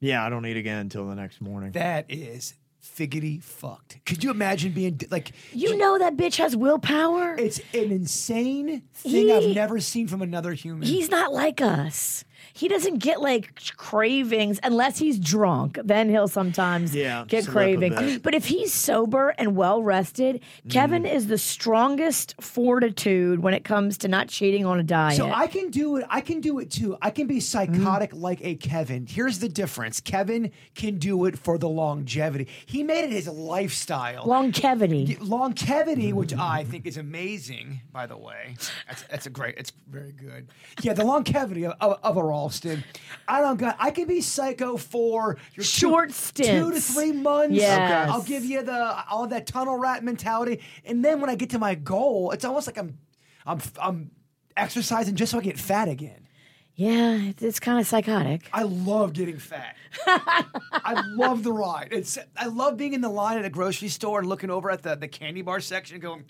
Yeah, 0.00 0.24
I 0.24 0.30
don't 0.30 0.46
eat 0.46 0.56
again 0.56 0.78
until 0.78 1.06
the 1.08 1.14
next 1.14 1.40
morning. 1.40 1.72
That 1.72 2.06
is 2.08 2.54
figgity 2.86 3.42
fucked. 3.42 3.98
Could 4.06 4.22
you 4.22 4.30
imagine 4.30 4.72
being 4.72 5.00
like 5.10 5.32
You 5.52 5.76
know 5.76 5.98
that 5.98 6.16
bitch 6.16 6.36
has 6.36 6.54
willpower. 6.56 7.34
It's 7.38 7.58
an 7.74 7.90
insane 7.90 8.82
thing 8.94 9.28
He- 9.28 9.32
I've 9.32 9.54
never 9.54 9.80
seen 9.80 10.06
from 10.08 10.22
another 10.22 10.52
human. 10.52 10.86
He's 10.86 11.10
not 11.10 11.32
like 11.32 11.60
us. 11.60 12.24
He 12.52 12.68
doesn't 12.68 12.98
get 12.98 13.20
like 13.20 13.54
cravings 13.76 14.58
unless 14.62 14.98
he's 14.98 15.18
drunk. 15.18 15.78
Then 15.84 16.08
he'll 16.10 16.28
sometimes 16.28 16.94
Yeah, 16.94 17.24
get 17.26 17.44
slip 17.44 17.50
a 17.50 17.52
craving. 17.90 18.18
But 18.22 18.34
if 18.34 18.46
he's 18.46 18.72
sober 18.72 19.30
and 19.38 19.56
well 19.56 19.82
rested, 19.82 20.40
Kevin 20.68 21.02
Mm. 21.04 21.14
is 21.14 21.26
the 21.28 21.38
strongest 21.38 22.34
fortitude 22.40 23.40
when 23.42 23.54
it 23.54 23.64
comes 23.64 23.98
to 23.98 24.08
not 24.08 24.28
cheating 24.28 24.64
on 24.66 24.78
a 24.80 24.82
diet. 24.82 25.16
So 25.16 25.30
I 25.30 25.46
can 25.46 25.70
do 25.70 25.96
it. 25.96 26.06
I 26.08 26.20
can 26.20 26.40
do 26.40 26.58
it 26.58 26.70
too. 26.70 26.96
I 27.00 27.10
can 27.10 27.26
be 27.26 27.40
psychotic 27.40 28.10
like 28.14 28.40
a 28.44 28.54
Kevin. 28.56 29.06
Here's 29.06 29.38
the 29.38 29.48
difference. 29.48 30.00
Kevin 30.00 30.50
can 30.74 30.98
do 30.98 31.24
it 31.26 31.38
for 31.38 31.58
the 31.58 31.68
longevity. 31.68 32.48
He 32.64 32.82
made 32.82 33.04
it 33.04 33.10
his 33.12 33.28
lifestyle. 33.28 34.24
Longevity. 34.26 35.16
Longevity, 35.20 36.12
which 36.12 36.34
I 36.34 36.64
think 36.64 36.86
is 36.86 36.96
amazing, 36.96 37.80
by 37.92 38.06
the 38.06 38.16
way. 38.16 38.56
That's, 38.86 39.02
that's 39.10 39.26
a 39.26 39.30
great, 39.30 39.54
it's 39.58 39.72
very 39.88 40.12
good. 40.12 40.48
Yeah, 40.82 40.92
the 40.94 41.04
longevity 41.04 41.64
of, 41.64 41.74
of, 41.80 41.98
of 42.02 42.16
a 42.16 42.22
Ralston. 42.36 42.84
I 43.26 43.40
don't 43.40 43.56
got, 43.58 43.76
I 43.78 43.90
can 43.90 44.06
be 44.06 44.20
psycho 44.20 44.76
for 44.76 45.36
your 45.54 45.64
Short 45.64 46.10
two, 46.34 46.44
two 46.44 46.70
to 46.72 46.80
three 46.80 47.12
months. 47.12 47.54
Yes. 47.54 48.08
I'll 48.10 48.22
give 48.22 48.44
you 48.44 48.62
the, 48.62 49.04
all 49.10 49.26
that 49.28 49.46
tunnel 49.46 49.76
rat 49.76 50.04
mentality. 50.04 50.60
And 50.84 51.04
then 51.04 51.20
when 51.20 51.30
I 51.30 51.34
get 51.34 51.50
to 51.50 51.58
my 51.58 51.74
goal, 51.74 52.30
it's 52.30 52.44
almost 52.44 52.66
like 52.66 52.78
I'm, 52.78 52.98
I'm, 53.46 53.60
I'm 53.80 54.10
exercising 54.56 55.16
just 55.16 55.32
so 55.32 55.38
I 55.38 55.42
get 55.42 55.58
fat 55.58 55.88
again. 55.88 56.28
yeah, 56.74 57.16
it's, 57.16 57.42
it's 57.42 57.58
kind 57.60 57.80
of 57.80 57.86
psychotic. 57.86 58.48
I 58.52 58.62
love 58.62 59.12
getting 59.12 59.38
fat. 59.38 59.76
I 60.06 61.02
love 61.16 61.42
the 61.42 61.52
ride. 61.52 61.88
It's 61.90 62.18
I 62.36 62.46
love 62.46 62.76
being 62.76 62.92
in 62.92 63.00
the 63.00 63.08
line 63.08 63.38
at 63.38 63.44
a 63.44 63.50
grocery 63.50 63.88
store 63.88 64.20
and 64.20 64.28
looking 64.28 64.50
over 64.50 64.70
at 64.70 64.82
the, 64.82 64.94
the 64.94 65.08
candy 65.08 65.42
bar 65.42 65.60
section 65.60 65.98
going, 66.00 66.24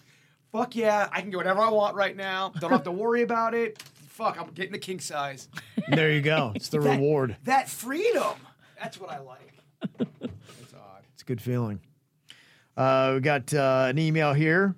fuck 0.53 0.75
yeah, 0.77 1.09
I 1.12 1.21
can 1.21 1.31
get 1.31 1.37
whatever 1.37 1.61
I 1.61 1.69
want 1.71 1.95
right 1.97 2.16
now. 2.16 2.53
Don't 2.61 2.71
have 2.71 2.85
to 2.85 2.92
worry 2.92 3.23
about 3.23 3.55
it. 3.55 3.83
Fuck, 4.17 4.41
I'm 4.41 4.49
getting 4.53 4.73
the 4.73 4.79
king 4.79 4.99
size. 4.99 5.47
There 5.89 6.11
you 6.11 6.23
go. 6.23 6.53
It's 6.55 6.71
the 6.71 6.81
That- 6.81 6.93
reward. 6.97 7.37
That 7.45 7.69
freedom. 7.69 8.33
That's 8.81 8.99
what 8.99 9.11
I 9.11 9.19
like. 9.19 9.53
It's 10.01 10.73
odd. 10.75 11.03
It's 11.13 11.21
a 11.23 11.27
good 11.27 11.41
feeling. 11.43 11.81
Uh, 12.79 13.13
we 13.17 13.21
got 13.21 13.53
uh, 13.53 13.89
an 13.91 13.99
email 13.99 14.33
here 14.33 14.75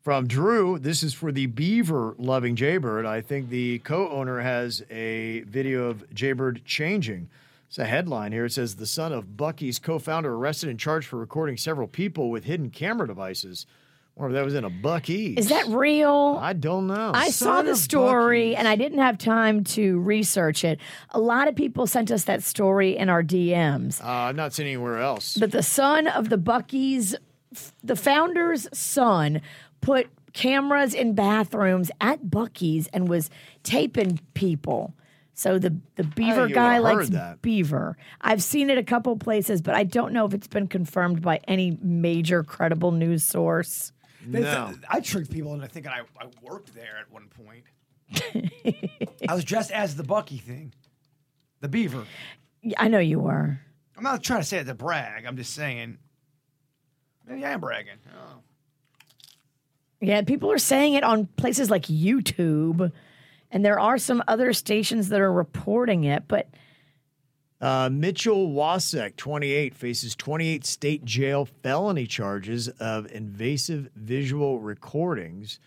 from 0.00 0.26
Drew. 0.26 0.78
This 0.78 1.02
is 1.02 1.12
for 1.12 1.30
the 1.30 1.44
beaver 1.44 2.14
loving 2.16 2.56
Jaybird. 2.56 3.04
I 3.04 3.20
think 3.20 3.50
the 3.50 3.80
co 3.80 4.08
owner 4.08 4.40
has 4.40 4.82
a 4.90 5.40
video 5.40 5.84
of 5.90 6.08
Jaybird 6.14 6.64
changing. 6.64 7.28
It's 7.66 7.76
a 7.78 7.84
headline 7.84 8.32
here. 8.32 8.46
It 8.46 8.52
says 8.52 8.76
the 8.76 8.86
son 8.86 9.12
of 9.12 9.36
Buc-ee's 9.36 9.78
co 9.78 9.98
founder 9.98 10.32
arrested 10.34 10.70
and 10.70 10.80
charged 10.80 11.06
for 11.06 11.18
recording 11.18 11.58
several 11.58 11.86
people 11.86 12.30
with 12.30 12.44
hidden 12.44 12.70
camera 12.70 13.06
devices. 13.06 13.66
If 14.26 14.32
that 14.32 14.44
was 14.44 14.54
in 14.54 14.64
a 14.64 14.70
Buc-ee's. 14.70 15.38
Is 15.38 15.48
that 15.50 15.66
real? 15.68 16.38
I 16.40 16.52
don't 16.52 16.86
know. 16.86 17.12
I 17.14 17.30
saw 17.30 17.62
the 17.62 17.76
story 17.76 18.56
and 18.56 18.66
I 18.66 18.76
didn't 18.76 18.98
have 18.98 19.16
time 19.18 19.64
to 19.64 19.98
research 20.00 20.64
it. 20.64 20.80
A 21.10 21.20
lot 21.20 21.46
of 21.48 21.54
people 21.54 21.86
sent 21.86 22.10
us 22.10 22.24
that 22.24 22.42
story 22.42 22.96
in 22.96 23.08
our 23.08 23.22
DMs. 23.22 24.02
Uh, 24.02 24.08
I've 24.08 24.36
not 24.36 24.52
seen 24.52 24.66
anywhere 24.66 24.98
else. 24.98 25.36
But 25.36 25.52
the 25.52 25.62
son 25.62 26.06
of 26.08 26.28
the 26.30 26.38
Buc-ee's, 26.38 27.14
the 27.84 27.96
founder's 27.96 28.66
son, 28.72 29.40
put 29.80 30.08
cameras 30.32 30.94
in 30.94 31.14
bathrooms 31.14 31.90
at 32.00 32.24
Buc-ee's 32.24 32.88
and 32.88 33.08
was 33.08 33.30
taping 33.62 34.20
people. 34.34 34.94
So 35.34 35.60
the 35.60 35.76
the 35.94 36.02
beaver 36.02 36.48
guy 36.48 36.78
likes 36.78 37.10
that. 37.10 37.40
beaver. 37.42 37.96
I've 38.20 38.42
seen 38.42 38.70
it 38.70 38.78
a 38.78 38.82
couple 38.82 39.16
places, 39.16 39.62
but 39.62 39.76
I 39.76 39.84
don't 39.84 40.12
know 40.12 40.26
if 40.26 40.34
it's 40.34 40.48
been 40.48 40.66
confirmed 40.66 41.22
by 41.22 41.38
any 41.46 41.78
major 41.80 42.42
credible 42.42 42.90
news 42.90 43.22
source. 43.22 43.92
They 44.30 44.40
No. 44.40 44.66
th- 44.68 44.78
I 44.88 45.00
tricked 45.00 45.30
people 45.30 45.54
into 45.54 45.66
thinking 45.68 45.90
I, 45.90 46.00
I 46.20 46.26
worked 46.42 46.74
there 46.74 46.98
at 47.00 47.10
one 47.10 47.28
point. 47.28 47.64
I 49.28 49.34
was 49.34 49.44
dressed 49.44 49.70
as 49.70 49.96
the 49.96 50.02
Buc-ee 50.02 50.38
thing, 50.38 50.72
the 51.60 51.68
beaver. 51.68 52.04
Yeah, 52.62 52.76
I 52.78 52.88
know 52.88 52.98
you 52.98 53.20
were. 53.20 53.60
I'm 53.96 54.02
not 54.02 54.22
trying 54.22 54.40
to 54.40 54.46
say 54.46 54.58
it 54.58 54.64
to 54.64 54.74
brag. 54.74 55.24
I'm 55.26 55.36
just 55.36 55.54
saying. 55.54 55.98
Maybe 57.26 57.44
I 57.44 57.50
am 57.50 57.60
bragging. 57.60 57.98
Oh. 58.14 58.40
Yeah, 60.00 60.22
people 60.22 60.52
are 60.52 60.58
saying 60.58 60.94
it 60.94 61.04
on 61.04 61.26
places 61.36 61.70
like 61.70 61.82
YouTube, 61.84 62.92
and 63.50 63.64
there 63.64 63.80
are 63.80 63.98
some 63.98 64.22
other 64.28 64.52
stations 64.52 65.08
that 65.08 65.20
are 65.20 65.32
reporting 65.32 66.04
it, 66.04 66.24
but 66.28 66.48
Uh, 67.60 67.88
Mitchell 67.90 68.50
Wasek, 68.50 69.16
28, 69.16 69.74
faces 69.74 70.14
28 70.14 70.64
state 70.64 71.04
jail 71.04 71.48
felony 71.62 72.06
charges 72.06 72.68
of 72.80 73.10
invasive 73.10 73.88
visual 73.96 74.60
recordings. 74.60 75.58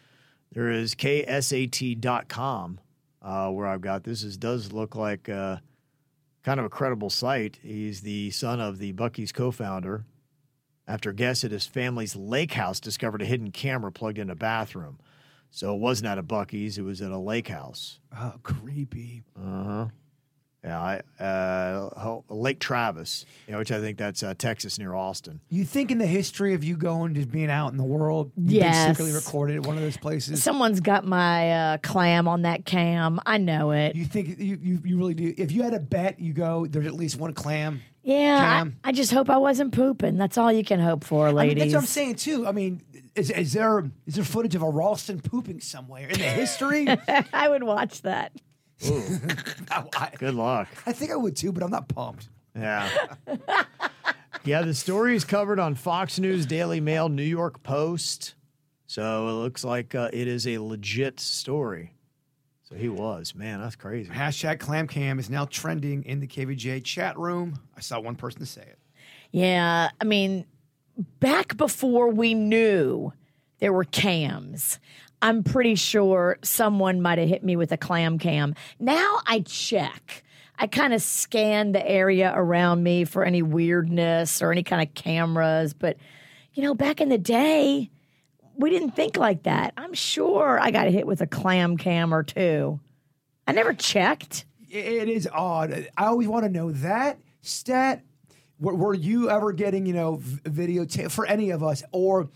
There 0.53 0.71
is 0.71 0.95
ksat.com 0.95 2.79
uh, 3.21 3.49
where 3.49 3.67
I've 3.67 3.81
got 3.81 4.03
this. 4.03 4.23
Is 4.23 4.37
does 4.37 4.71
look 4.71 4.95
like 4.95 5.27
uh, 5.27 5.57
kind 6.43 6.59
of 6.59 6.65
a 6.65 6.69
credible 6.69 7.09
site. 7.09 7.59
He's 7.61 8.01
the 8.01 8.31
son 8.31 8.61
of 8.61 8.77
the 8.77 8.93
Buc-ee's 8.93 9.31
co-founder. 9.31 10.05
After 10.87 11.13
guests 11.13 11.43
at 11.43 11.51
his 11.51 11.65
family's 11.65 12.15
lake 12.15 12.53
house 12.53 12.79
discovered 12.79 13.21
a 13.21 13.25
hidden 13.25 13.51
camera 13.51 13.91
plugged 13.91 14.17
in 14.17 14.29
a 14.29 14.35
bathroom. 14.35 14.97
So 15.49 15.75
it 15.75 15.79
wasn't 15.79 16.07
at 16.07 16.17
a 16.17 16.23
Buc-ee's, 16.23 16.77
it 16.77 16.83
was 16.83 17.01
at 17.01 17.11
a 17.11 17.17
lake 17.17 17.49
house. 17.49 17.99
Oh, 18.17 18.33
creepy. 18.43 19.23
Uh 19.37 19.63
huh. 19.63 19.87
Yeah, 20.63 20.79
I, 21.19 21.23
uh, 21.23 22.19
Lake 22.29 22.59
Travis, 22.59 23.25
you 23.47 23.53
know, 23.53 23.57
which 23.57 23.71
I 23.71 23.79
think 23.79 23.97
that's 23.97 24.21
uh, 24.21 24.35
Texas 24.37 24.77
near 24.77 24.93
Austin. 24.93 25.39
You 25.49 25.65
think 25.65 25.89
in 25.89 25.97
the 25.97 26.05
history 26.05 26.53
of 26.53 26.63
you 26.63 26.77
going 26.77 27.15
to 27.15 27.25
being 27.25 27.49
out 27.49 27.71
in 27.71 27.77
the 27.77 27.83
world, 27.83 28.31
you've 28.37 28.51
Yes. 28.51 28.85
been 28.85 28.93
secretly 28.95 29.13
recorded 29.13 29.55
at 29.55 29.65
one 29.65 29.75
of 29.75 29.81
those 29.81 29.97
places? 29.97 30.43
someone's 30.43 30.79
got 30.79 31.03
my 31.03 31.51
uh, 31.51 31.77
clam 31.79 32.27
on 32.27 32.43
that 32.43 32.65
cam. 32.65 33.19
I 33.25 33.39
know 33.39 33.71
it. 33.71 33.95
you 33.95 34.05
think 34.05 34.37
you, 34.39 34.59
you, 34.61 34.81
you 34.85 34.97
really 34.97 35.15
do? 35.15 35.33
If 35.35 35.51
you 35.51 35.63
had 35.63 35.73
a 35.73 35.79
bet, 35.79 36.19
you 36.19 36.31
go, 36.33 36.67
there's 36.67 36.85
at 36.85 36.93
least 36.93 37.17
one 37.17 37.33
clam. 37.33 37.81
Yeah, 38.03 38.39
Cam. 38.59 38.77
I, 38.83 38.89
I 38.89 38.91
just 38.91 39.11
hope 39.11 39.29
I 39.31 39.37
wasn't 39.37 39.73
pooping. 39.73 40.17
That's 40.17 40.37
all 40.37 40.51
you 40.51 40.63
can 40.63 40.79
hope 40.79 41.03
for, 41.03 41.25
I 41.25 41.29
mean, 41.29 41.35
ladies. 41.37 41.63
that's 41.63 41.73
what 41.73 41.79
I'm 41.81 41.85
saying 41.87 42.15
too. 42.15 42.47
I 42.47 42.51
mean, 42.51 42.81
is, 43.15 43.29
is 43.31 43.53
there 43.53 43.89
is 44.07 44.15
there 44.15 44.23
footage 44.23 44.55
of 44.55 44.61
a 44.63 44.69
Ralston 44.69 45.21
pooping 45.21 45.59
somewhere 45.61 46.07
in 46.07 46.17
the 46.19 46.23
history? 46.25 46.87
I 47.33 47.49
would 47.49 47.63
watch 47.63 48.01
that. 48.03 48.31
I, 48.83 49.83
I- 49.97 50.11
Good 50.17 50.35
luck. 50.35 50.67
I 50.85 50.91
think 50.93 51.11
I 51.11 51.15
would 51.15 51.35
too, 51.35 51.51
but 51.51 51.63
I'm 51.63 51.71
not 51.71 51.87
pumped. 51.87 52.29
Yeah. 52.55 52.89
yeah, 54.43 54.61
the 54.61 54.73
story 54.73 55.15
is 55.15 55.23
covered 55.23 55.59
on 55.59 55.75
Fox 55.75 56.19
News, 56.19 56.45
Daily 56.45 56.79
Mail, 56.79 57.09
New 57.09 57.23
York 57.23 57.63
Post. 57.63 58.35
So 58.87 59.27
it 59.29 59.33
looks 59.33 59.63
like 59.63 59.95
uh, 59.95 60.09
it 60.11 60.27
is 60.27 60.45
a 60.47 60.57
legit 60.57 61.19
story. 61.19 61.93
So 62.63 62.75
he 62.75 62.89
was. 62.89 63.33
Man, 63.35 63.61
that's 63.61 63.75
crazy. 63.75 64.09
Hashtag 64.11 64.59
clam 64.59 64.87
cam 64.87 65.19
is 65.19 65.29
now 65.29 65.45
trending 65.45 66.03
in 66.03 66.19
the 66.19 66.27
KVJ 66.27 66.83
chat 66.83 67.17
room. 67.17 67.59
I 67.75 67.81
saw 67.81 67.99
one 67.99 68.15
person 68.15 68.45
say 68.45 68.61
it. 68.61 68.79
Yeah, 69.31 69.89
I 69.99 70.03
mean, 70.03 70.45
back 71.19 71.55
before 71.55 72.09
we 72.09 72.33
knew 72.33 73.13
there 73.59 73.71
were 73.71 73.85
cams, 73.85 74.79
I'm 75.21 75.43
pretty 75.43 75.75
sure 75.75 76.37
someone 76.43 77.01
might 77.01 77.17
have 77.17 77.29
hit 77.29 77.43
me 77.43 77.55
with 77.55 77.71
a 77.71 77.77
clam 77.77 78.17
cam. 78.17 78.55
Now 78.79 79.19
I 79.27 79.41
check. 79.41 80.23
I 80.57 80.67
kind 80.67 80.93
of 80.93 81.01
scan 81.01 81.71
the 81.71 81.87
area 81.87 82.31
around 82.35 82.83
me 82.83 83.05
for 83.05 83.23
any 83.23 83.41
weirdness 83.41 84.41
or 84.41 84.51
any 84.51 84.63
kind 84.63 84.87
of 84.87 84.93
cameras. 84.93 85.73
But, 85.73 85.97
you 86.53 86.63
know, 86.63 86.75
back 86.75 87.01
in 87.01 87.09
the 87.09 87.17
day, 87.17 87.89
we 88.55 88.69
didn't 88.69 88.91
think 88.91 89.17
like 89.17 89.43
that. 89.43 89.73
I'm 89.77 89.93
sure 89.93 90.59
I 90.59 90.71
got 90.71 90.87
hit 90.87 91.07
with 91.07 91.21
a 91.21 91.27
clam 91.27 91.77
cam 91.77 92.13
or 92.13 92.23
two. 92.23 92.79
I 93.47 93.53
never 93.53 93.73
checked. 93.73 94.45
It 94.69 95.09
is 95.09 95.27
odd. 95.31 95.87
I 95.97 96.05
always 96.05 96.27
want 96.27 96.45
to 96.45 96.49
know 96.49 96.71
that 96.71 97.19
stat. 97.41 98.03
Were, 98.59 98.93
you 98.93 99.27
ever 99.31 99.53
getting, 99.53 99.87
you 99.87 99.93
know, 99.93 100.17
videotape 100.17 101.09
for 101.09 101.25
any 101.25 101.49
of 101.49 101.63
us, 101.63 101.81
or 101.91 102.29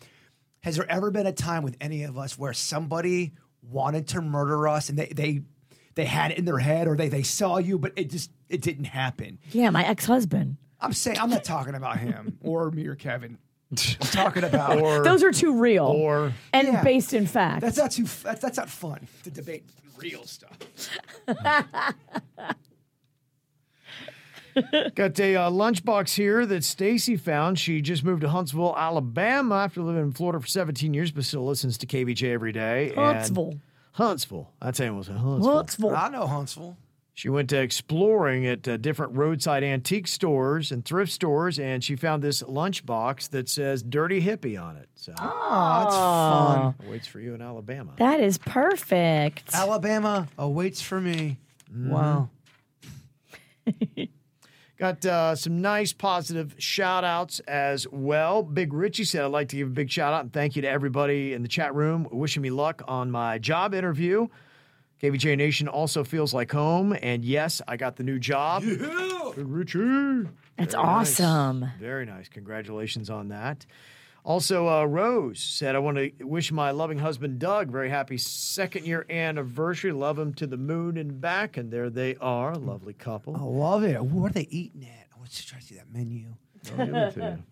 has 0.65 0.77
there 0.77 0.91
ever 0.91 1.11
been 1.11 1.27
a 1.27 1.31
time 1.31 1.61
with 1.61 1.77
any 1.79 2.01
of 2.05 2.17
us 2.17 2.39
where 2.39 2.51
somebody 2.51 3.33
wanted 3.61 4.07
to 4.07 4.19
murder 4.19 4.67
us 4.67 4.89
and 4.89 4.97
they 4.97 5.05
they 5.05 5.41
they 5.93 6.05
had 6.05 6.31
it 6.31 6.39
in 6.39 6.45
their 6.45 6.57
head, 6.57 6.87
or 6.87 6.97
they 6.97 7.07
they 7.07 7.21
saw 7.21 7.57
you, 7.59 7.77
but 7.77 7.93
it 7.95 8.09
just 8.09 8.31
it 8.49 8.61
didn't 8.63 8.85
happen? 8.85 9.37
Yeah, 9.51 9.69
my 9.69 9.85
ex 9.85 10.05
husband. 10.05 10.57
I'm 10.81 10.91
saying 10.91 11.19
I'm 11.19 11.29
not 11.29 11.43
talking 11.43 11.75
about 11.75 11.99
him 11.99 12.39
or 12.43 12.71
me 12.71 12.87
or 12.87 12.95
Kevin. 12.95 13.37
I'm 13.71 13.77
talking 14.07 14.43
about 14.43 14.79
Or, 14.81 15.03
Those 15.03 15.21
are 15.23 15.31
too 15.31 15.59
real 15.59 15.85
or 15.85 16.33
and 16.51 16.67
Yeah. 16.67 16.83
based 16.83 17.13
in 17.13 17.27
fact. 17.27 17.61
that's 17.61 17.77
not 17.77 17.91
too 17.91 18.05
that's, 18.23 18.41
that's 18.41 18.57
not 18.57 18.67
fun 18.69 19.07
to 19.23 19.29
debate 19.29 19.65
real 19.99 20.23
stuff. 20.23 20.57
got 24.95 25.19
a 25.19 25.35
uh, 25.35 25.49
lunchbox 25.49 26.15
here 26.15 26.45
that 26.45 26.63
Stacy 26.63 27.17
found. 27.17 27.59
She 27.59 27.81
just 27.81 28.03
moved 28.03 28.21
to 28.21 28.29
Huntsville, 28.29 28.73
Alabama 28.77 29.55
after 29.55 29.81
living 29.81 30.01
in 30.03 30.11
Florida 30.11 30.39
for 30.39 30.47
17 30.47 30.93
years, 30.93 31.11
but 31.11 31.23
still 31.25 31.45
listens 31.45 31.77
to 31.79 31.85
KVJ 31.85 32.31
every 32.31 32.51
day. 32.51 32.89
And- 32.89 32.97
Huntsville. 32.97 33.59
Huntsville. 33.93 34.51
That's 34.61 34.77
saying 34.77 34.93
it 34.93 34.97
was 34.97 35.07
Huntsville. 35.07 35.55
Huntsville. 35.55 35.95
I 35.95 36.09
know 36.09 36.27
Huntsville. 36.27 36.77
She 37.13 37.29
went 37.29 37.49
to 37.51 37.61
exploring 37.61 38.45
at 38.45 38.67
uh, 38.67 38.75
different 38.75 39.15
roadside 39.15 39.63
antique 39.63 40.05
stores 40.09 40.69
and 40.73 40.83
thrift 40.83 41.13
stores, 41.13 41.57
and 41.57 41.81
she 41.81 41.95
found 41.95 42.21
this 42.21 42.43
lunchbox 42.43 43.29
that 43.29 43.47
says 43.47 43.81
"Dirty 43.81 44.21
Hippie" 44.21 44.61
on 44.61 44.75
it. 44.75 44.89
So 44.95 45.13
Oh, 45.17 45.79
that's 45.85 45.95
fun. 46.83 46.91
waits 46.91 47.07
for 47.07 47.21
you 47.21 47.33
in 47.33 47.41
Alabama. 47.41 47.93
That 47.99 48.19
is 48.19 48.37
perfect. 48.37 49.53
Alabama 49.53 50.27
awaits 50.37 50.81
for 50.81 50.99
me. 50.99 51.37
Wow. 51.73 52.27
Got 54.77 55.05
uh, 55.05 55.35
some 55.35 55.61
nice 55.61 55.93
positive 55.93 56.53
shout 56.57 57.05
outs 57.05 57.39
as 57.41 57.87
well. 57.89 58.43
Big 58.43 58.73
Richie 58.73 59.05
said, 59.05 59.23
I'd 59.23 59.27
like 59.27 59.47
to 59.49 59.55
give 59.55 59.67
a 59.67 59.71
big 59.71 59.89
shout 59.89 60.13
out 60.13 60.21
and 60.23 60.33
thank 60.33 60.57
you 60.57 60.61
to 60.63 60.69
everybody 60.69 61.31
in 61.33 61.43
the 61.43 61.47
chat 61.47 61.73
room 61.73 62.07
wishing 62.11 62.41
me 62.41 62.49
luck 62.49 62.81
on 62.87 63.09
my 63.09 63.37
job 63.37 63.73
interview. 63.73 64.27
KVJ 65.01 65.37
Nation 65.37 65.69
also 65.69 66.03
feels 66.03 66.33
like 66.33 66.51
home. 66.51 66.95
And 67.01 67.23
yes, 67.23 67.61
I 67.67 67.77
got 67.77 67.95
the 67.95 68.03
new 68.03 68.19
job. 68.19 68.63
Big 68.63 69.47
Richie. 69.47 70.27
That's 70.57 70.73
Very 70.73 70.83
nice. 70.85 71.19
awesome. 71.21 71.65
Very 71.79 72.05
nice. 72.05 72.27
Congratulations 72.27 73.09
on 73.09 73.29
that. 73.29 73.65
Also, 74.25 74.67
uh, 74.67 74.83
Rose 74.85 75.39
said, 75.39 75.75
I 75.75 75.79
want 75.79 75.97
to 75.97 76.11
wish 76.25 76.51
my 76.51 76.71
loving 76.71 76.97
husband, 76.97 77.37
Doug, 77.37 77.69
very 77.69 77.89
happy 77.91 78.17
second 78.17 78.83
year 78.85 79.05
anniversary. 79.07 79.91
Love 79.91 80.17
him 80.17 80.33
to 80.33 80.47
the 80.47 80.57
moon 80.57 80.97
and 80.97 81.21
back. 81.21 81.57
And 81.57 81.69
there 81.71 81.91
they 81.91 82.15
are. 82.15 82.53
a 82.53 82.57
Lovely 82.57 82.93
couple. 82.93 83.37
I 83.37 83.41
love 83.41 83.83
it. 83.83 84.03
What 84.03 84.31
are 84.31 84.33
they 84.33 84.47
eating 84.49 84.83
at? 84.83 85.07
I 85.15 85.19
want 85.19 85.29
to 85.31 85.45
try 85.47 85.59
to 85.59 85.65
see 85.65 85.75
that 85.75 85.93
menu. 85.93 86.33
I'll 86.71 86.85
give 86.87 86.95
it 86.95 87.13
to 87.13 87.19
you. 87.19 87.43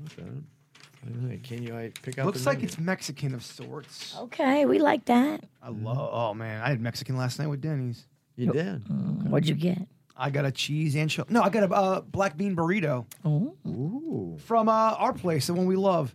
What's 0.00 0.14
that? 0.16 1.42
Can 1.44 1.62
you 1.62 1.76
I 1.76 1.92
pick 2.02 2.18
up? 2.18 2.24
Looks 2.24 2.40
the 2.44 2.48
like 2.50 2.58
menu? 2.58 2.66
it's 2.68 2.78
Mexican 2.78 3.34
of 3.34 3.44
sorts. 3.44 4.16
Okay, 4.18 4.64
we 4.64 4.78
like 4.78 5.04
that. 5.04 5.44
I 5.62 5.68
love. 5.68 5.98
Oh 6.12 6.32
man, 6.34 6.62
I 6.62 6.70
had 6.70 6.80
Mexican 6.80 7.16
last 7.16 7.38
night 7.38 7.48
with 7.48 7.60
Denny's. 7.60 8.06
You 8.36 8.52
did. 8.52 8.82
What'd 9.30 9.48
you 9.48 9.54
get? 9.54 9.86
I 10.18 10.30
got 10.30 10.44
a 10.44 10.50
cheese 10.50 10.96
and 10.96 11.08
chili. 11.08 11.28
No, 11.30 11.42
I 11.42 11.48
got 11.48 11.62
a 11.70 11.74
uh, 11.74 12.00
black 12.00 12.36
bean 12.36 12.56
burrito 12.56 13.06
Oh, 13.24 13.54
Ooh. 13.66 14.36
from 14.44 14.68
uh, 14.68 14.72
our 14.72 15.12
place, 15.12 15.46
the 15.46 15.54
one 15.54 15.66
we 15.66 15.76
love, 15.76 16.14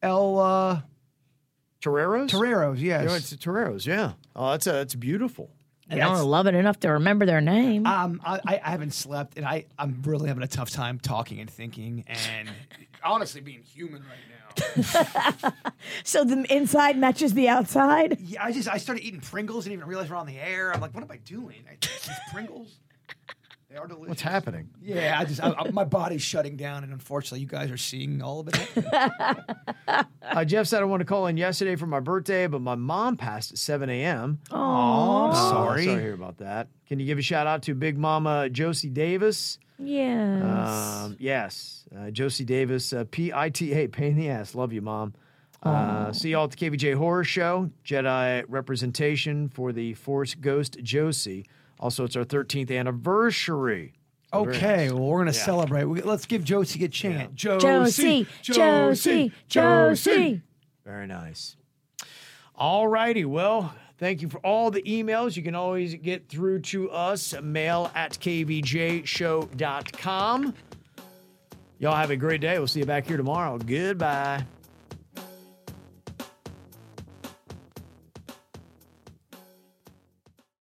El 0.00 0.38
uh, 0.38 0.80
Toreros? 1.80 2.30
Torreros. 2.30 2.80
Yes. 2.80 3.02
You 3.04 3.10
went 3.10 3.24
to 3.24 3.36
Toreros, 3.36 3.84
yeah. 3.86 4.12
Oh, 4.36 4.52
that's 4.52 4.66
a, 4.66 4.72
that's 4.72 4.94
beautiful. 4.94 5.50
I 5.90 5.96
don't 5.96 6.24
love 6.24 6.46
it 6.48 6.54
enough 6.54 6.80
to 6.80 6.90
remember 6.92 7.26
their 7.26 7.40
name. 7.40 7.86
Um, 7.86 8.20
I, 8.24 8.40
I 8.44 8.60
I 8.64 8.70
haven't 8.70 8.92
slept, 8.92 9.36
and 9.36 9.46
I 9.46 9.66
I'm 9.78 10.02
really 10.04 10.26
having 10.26 10.42
a 10.42 10.48
tough 10.48 10.70
time 10.70 10.98
talking 10.98 11.38
and 11.38 11.48
thinking, 11.48 12.04
and 12.08 12.48
honestly 13.04 13.40
being 13.40 13.62
human 13.62 14.02
right 14.02 14.18
now. 14.28 15.52
so 16.04 16.24
the 16.24 16.44
inside 16.52 16.98
matches 16.98 17.34
the 17.34 17.48
outside. 17.48 18.18
Yeah, 18.20 18.42
I 18.44 18.50
just 18.50 18.68
I 18.68 18.78
started 18.78 19.04
eating 19.04 19.20
Pringles 19.20 19.66
and 19.66 19.74
even 19.74 19.86
realized 19.86 20.10
we're 20.10 20.16
on 20.16 20.26
the 20.26 20.38
air. 20.38 20.72
I'm 20.74 20.80
like, 20.80 20.92
what 20.92 21.04
am 21.04 21.10
I 21.12 21.18
doing? 21.18 21.62
I, 21.70 21.76
these 21.80 22.10
Pringles, 22.32 22.80
they 23.70 23.76
are 23.76 23.86
delicious. 23.86 24.08
What's 24.08 24.22
happening? 24.22 24.68
Yeah, 24.80 25.16
I 25.18 25.24
just 25.24 25.42
I, 25.42 25.52
I- 25.52 25.70
my 25.70 25.84
body's 25.84 26.22
shutting 26.22 26.56
down, 26.56 26.84
and 26.84 26.92
unfortunately, 26.92 27.40
you 27.40 27.46
guys 27.46 27.70
are 27.70 27.76
seeing 27.76 28.22
all 28.22 28.40
of 28.40 28.48
it. 28.48 28.70
Uh, 30.22 30.44
Jeff 30.44 30.66
said 30.66 30.82
I 30.82 30.84
want 30.84 31.00
to 31.00 31.04
call 31.04 31.28
in 31.28 31.36
yesterday 31.36 31.76
for 31.76 31.86
my 31.86 32.00
birthday, 32.00 32.46
but 32.48 32.60
my 32.60 32.74
mom 32.74 33.16
passed 33.16 33.52
at 33.52 33.58
7 33.58 33.88
a.m. 33.88 34.40
Oh, 34.50 34.56
I'm 34.56 35.30
Oh, 35.30 35.50
sorry. 35.50 35.84
Sorry 35.84 35.96
to 35.96 36.02
hear 36.02 36.14
about 36.14 36.38
that. 36.38 36.68
Can 36.88 36.98
you 36.98 37.06
give 37.06 37.16
a 37.16 37.22
shout 37.22 37.46
out 37.46 37.62
to 37.62 37.74
Big 37.74 37.96
Mama 37.96 38.50
Josie 38.50 38.90
Davis? 38.90 39.58
Yes. 39.78 40.42
Um, 40.42 41.16
yes. 41.20 41.84
Uh, 41.96 42.10
Josie 42.10 42.44
Davis, 42.44 42.92
uh, 42.92 43.04
P 43.10 43.32
I 43.32 43.48
T 43.50 43.72
A, 43.72 43.86
pain 43.86 44.12
in 44.12 44.16
the 44.18 44.28
ass. 44.28 44.54
Love 44.56 44.72
you, 44.72 44.82
Mom. 44.82 45.14
Uh, 45.62 46.12
see 46.12 46.30
y'all 46.30 46.44
at 46.44 46.50
the 46.50 46.56
KVJ 46.56 46.96
Horror 46.96 47.24
Show. 47.24 47.70
Jedi 47.84 48.44
representation 48.48 49.48
for 49.48 49.72
the 49.72 49.94
Force 49.94 50.34
Ghost 50.34 50.76
Josie. 50.82 51.46
Also, 51.78 52.04
it's 52.04 52.16
our 52.16 52.24
13th 52.24 52.70
anniversary. 52.70 53.92
Okay, 54.32 54.90
well, 54.90 55.02
we're 55.04 55.18
gonna 55.18 55.30
Yeah. 55.32 55.44
celebrate. 55.44 55.84
We, 55.84 56.00
let's 56.02 56.26
give 56.26 56.42
Josie 56.44 56.84
a 56.84 56.88
chant. 56.88 57.34
Josie, 57.34 58.26
Josie, 58.42 59.32
Josie. 59.48 60.42
Very 60.84 61.06
nice. 61.06 61.56
All 62.54 62.86
righty. 62.88 63.24
Well, 63.24 63.74
thank 63.98 64.20
you 64.22 64.28
for 64.28 64.38
all 64.38 64.70
the 64.70 64.82
emails. 64.82 65.36
You 65.36 65.42
can 65.42 65.54
always 65.54 65.94
get 65.94 66.28
through 66.28 66.60
to 66.60 66.90
us, 66.90 67.34
mail 67.42 67.90
at 67.94 68.12
kvjshow.com. 68.12 70.54
Y'all 71.78 71.94
have 71.94 72.10
a 72.10 72.16
great 72.16 72.40
day. 72.40 72.56
We'll 72.58 72.68
see 72.68 72.80
you 72.80 72.86
back 72.86 73.06
here 73.06 73.18
tomorrow. 73.18 73.58
Goodbye. 73.58 74.44